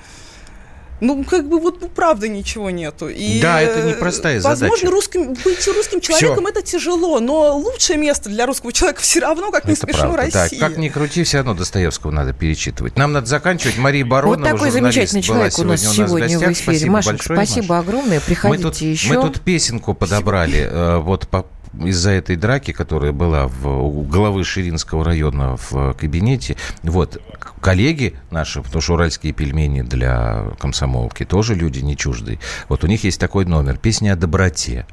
Ну, 1.02 1.24
как 1.24 1.48
бы 1.48 1.60
вот, 1.60 1.82
ну, 1.82 1.88
правда 1.88 2.28
ничего 2.28 2.70
нету. 2.70 3.10
И, 3.10 3.42
да, 3.42 3.62
это 3.62 3.88
непростая 3.88 4.36
возможно, 4.36 4.56
задача. 4.56 4.72
Возможно, 4.72 4.92
русским, 4.92 5.34
быть 5.34 5.68
русским 5.68 6.02
человеком 6.02 6.46
Все. 6.46 6.50
это 6.50 6.62
тяжело, 6.62 7.20
но 7.20 7.58
лучшее 7.58 7.98
место 7.98 8.30
для 8.30 8.46
русского 8.46 8.74
человека 8.74 9.02
все 9.02 9.20
равно, 9.20 9.52
как 9.52 9.66
не 9.66 9.76
смешно, 9.76 10.14
правда. 10.14 10.18
Россия. 10.24 10.60
Так, 10.60 10.70
как 10.70 10.78
ни 10.78 10.90
крути, 10.90 11.24
все 11.24 11.38
равно 11.38 11.54
Достоевского 11.54 12.12
надо 12.12 12.34
перечитывать. 12.34 12.98
Нам 12.98 13.14
надо 13.14 13.28
заканчивать. 13.28 13.78
Мария 13.78 14.06
Баронова, 14.06 14.40
Вот 14.40 14.50
такой 14.50 14.72
замечательный 14.72 15.22
человек 15.22 15.58
у 15.58 15.64
нас 15.64 15.82
сегодня, 15.82 16.38
у 16.38 16.42
нас 16.42 16.58
в, 16.58 16.68
в 16.68 16.70
эфире. 16.70 16.80
Спасибо 16.80 17.02
большое, 17.02 17.38
спасибо 17.38 17.76
Маш. 17.76 17.86
огромное. 17.86 18.20
Приходите 18.20 18.64
мы 18.66 18.72
тут, 18.72 18.82
еще. 18.82 19.10
Мы 19.10 19.22
тут 19.22 19.42
песенку 19.42 19.94
подобрали. 19.94 20.68
Э, 20.70 20.98
вот 20.98 21.28
по 21.28 21.46
из-за 21.86 22.12
этой 22.12 22.36
драки, 22.36 22.72
которая 22.72 23.12
была 23.12 23.48
в, 23.48 23.68
у 23.68 24.02
главы 24.02 24.44
Ширинского 24.44 25.06
района 25.06 25.56
в 25.58 25.94
кабинете, 25.94 26.58
вот, 26.84 27.22
коллеги 27.62 28.16
наши, 28.32 28.62
потому 28.62 28.82
что 28.82 28.94
уральские 28.94 29.34
пельмени 29.34 29.82
для 29.82 30.48
комсомолки 30.90 31.26
тоже 31.26 31.56
люди 31.56 31.80
не 31.80 31.96
чуждые, 31.96 32.40
вот 32.68 32.84
у 32.84 32.88
них 32.88 33.04
есть 33.04 33.20
такой 33.20 33.46
номер, 33.46 33.78
песня 33.78 34.14
о 34.14 34.16
доброте. 34.16 34.86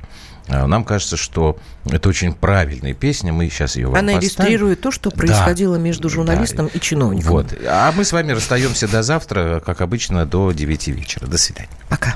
А, 0.49 0.67
нам 0.67 0.85
кажется, 0.85 1.17
что 1.17 1.59
это 1.87 2.09
очень 2.09 2.33
правильная 2.33 2.95
песня, 2.95 3.33
мы 3.33 3.49
сейчас 3.49 3.77
ее 3.77 3.89
вам 3.89 3.97
Она 3.97 4.13
поставим. 4.13 4.21
иллюстрирует 4.21 4.81
то, 4.81 4.93
что 4.93 5.11
происходило 5.11 5.77
да, 5.77 5.83
между 5.83 6.09
журналистом 6.09 6.67
да. 6.67 6.73
и 6.75 6.81
чиновником. 6.81 7.33
Вот. 7.33 7.47
А 7.67 7.91
мы 7.93 8.05
с 8.05 8.13
вами 8.13 8.33
расстаемся 8.33 8.87
до 8.87 9.03
завтра, 9.03 9.61
как 9.65 9.81
обычно, 9.81 10.25
до 10.25 10.53
9 10.53 10.89
вечера. 10.89 11.27
До 11.27 11.39
свидания. 11.39 11.69
Пока. 11.89 12.15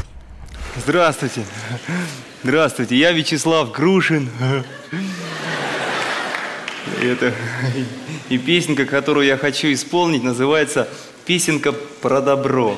Здравствуйте. 0.77 1.43
Здравствуйте, 2.45 2.97
я 2.97 3.11
Вячеслав 3.11 3.73
Грушин. 3.73 4.31
Это 7.03 7.35
и 8.29 8.39
песенка, 8.39 8.85
которую 8.85 9.27
я 9.27 9.37
хочу 9.37 9.73
исполнить, 9.73 10.23
называется 10.23 10.89
«Песенка 11.27 11.73
про 11.73 12.21
добро». 12.21 12.77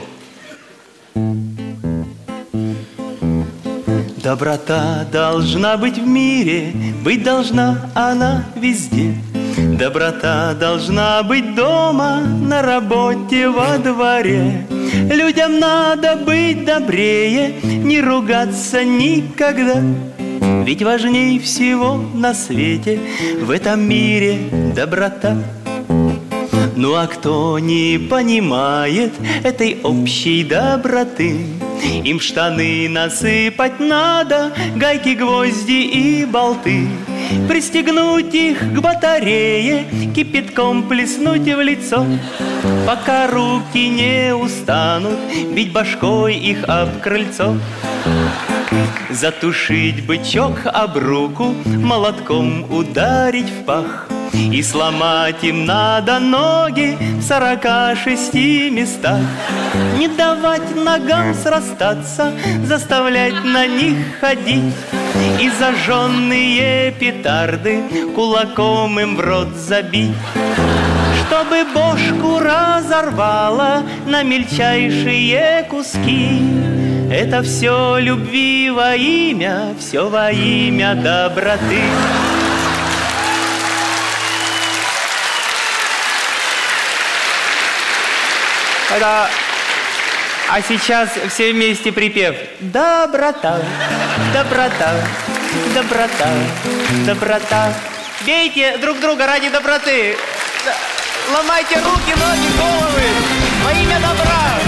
Доброта 4.22 5.04
должна 5.10 5.76
быть 5.76 5.98
в 5.98 6.06
мире, 6.06 6.72
быть 7.04 7.24
должна 7.24 7.90
она 7.92 8.44
везде. 8.54 9.14
Доброта 9.56 10.54
должна 10.54 11.24
быть 11.24 11.56
дома, 11.56 12.20
на 12.20 12.62
работе, 12.62 13.48
во 13.48 13.78
дворе. 13.78 14.64
Людям 15.10 15.58
надо 15.58 16.14
быть 16.14 16.64
добрее, 16.64 17.56
не 17.64 18.00
ругаться 18.00 18.84
никогда. 18.84 19.82
Ведь 20.64 20.84
важней 20.84 21.40
всего 21.40 22.00
на 22.14 22.32
свете 22.32 23.00
в 23.40 23.50
этом 23.50 23.80
мире 23.88 24.38
доброта. 24.76 25.36
Ну 26.76 26.94
а 26.94 27.08
кто 27.08 27.58
не 27.58 27.98
понимает 27.98 29.12
этой 29.42 29.78
общей 29.82 30.44
доброты, 30.44 31.38
Им 32.04 32.20
штаны 32.20 32.88
насыпать 32.88 33.80
надо, 33.80 34.52
гайки, 34.76 35.10
гвозди 35.10 35.82
и 35.82 36.24
болты. 36.24 36.88
Пристегнуть 37.48 38.34
их 38.34 38.60
к 38.60 38.80
батарее, 38.80 39.86
кипятком 40.14 40.88
плеснуть 40.88 41.42
в 41.42 41.60
лицо, 41.60 42.06
Пока 42.86 43.26
руки 43.26 43.88
не 43.88 44.34
устанут, 44.34 45.18
бить 45.54 45.72
башкой 45.72 46.36
их 46.36 46.64
об 46.68 47.00
крыльцо. 47.00 47.56
Затушить 49.10 50.06
бычок 50.06 50.60
об 50.66 50.96
руку, 50.96 51.54
молотком 51.64 52.70
ударить 52.72 53.50
в 53.50 53.64
пах— 53.64 54.08
и 54.52 54.62
сломать 54.62 55.42
им 55.44 55.66
надо 55.66 56.18
ноги 56.18 56.96
в 57.18 57.22
сорока 57.22 57.94
шести 57.96 58.70
местах. 58.70 59.20
Не 59.98 60.08
давать 60.08 60.74
ногам 60.74 61.34
срастаться, 61.34 62.32
заставлять 62.64 63.44
на 63.44 63.66
них 63.66 63.96
ходить. 64.20 64.74
И 65.40 65.50
зажженные 65.50 66.92
петарды 66.92 67.82
кулаком 68.14 68.98
им 69.00 69.16
в 69.16 69.20
рот 69.20 69.48
забить. 69.56 70.16
Чтобы 71.26 71.64
бошку 71.74 72.38
разорвало 72.38 73.82
на 74.06 74.22
мельчайшие 74.22 75.66
куски 75.68 76.81
это 77.12 77.42
все 77.42 77.98
любви 77.98 78.70
во 78.70 78.94
имя, 78.94 79.74
все 79.78 80.08
во 80.08 80.30
имя 80.30 80.94
доброты. 80.94 81.82
Это... 88.96 89.28
А 90.48 90.60
сейчас 90.60 91.10
все 91.30 91.52
вместе 91.52 91.92
припев. 91.92 92.34
Доброта, 92.60 93.60
доброта, 94.34 94.94
доброта, 95.74 96.28
доброта. 97.06 97.74
Бейте 98.26 98.76
друг 98.78 99.00
друга 99.00 99.26
ради 99.26 99.48
доброты. 99.48 100.16
Ломайте 101.34 101.76
руки, 101.76 102.10
ноги, 102.10 102.56
головы 102.58 103.08
во 103.64 103.72
имя 103.72 103.98
добра. 104.00 104.61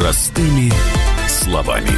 Простыми 0.00 0.72
словами. 1.28 1.90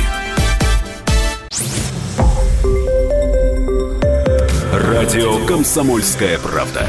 Радио 4.72 5.46
«Комсомольская 5.46 6.36
правда». 6.40 6.84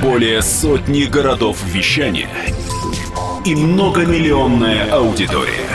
Более 0.00 0.40
сотни 0.40 1.04
городов 1.04 1.62
вещания 1.66 2.30
и 3.44 3.54
многомиллионная 3.54 4.90
аудитория. 4.90 5.68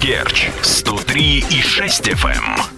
Керчь 0.00 0.50
103 0.62 1.44
и 1.50 1.60
6 1.60 2.10
FM. 2.10 2.77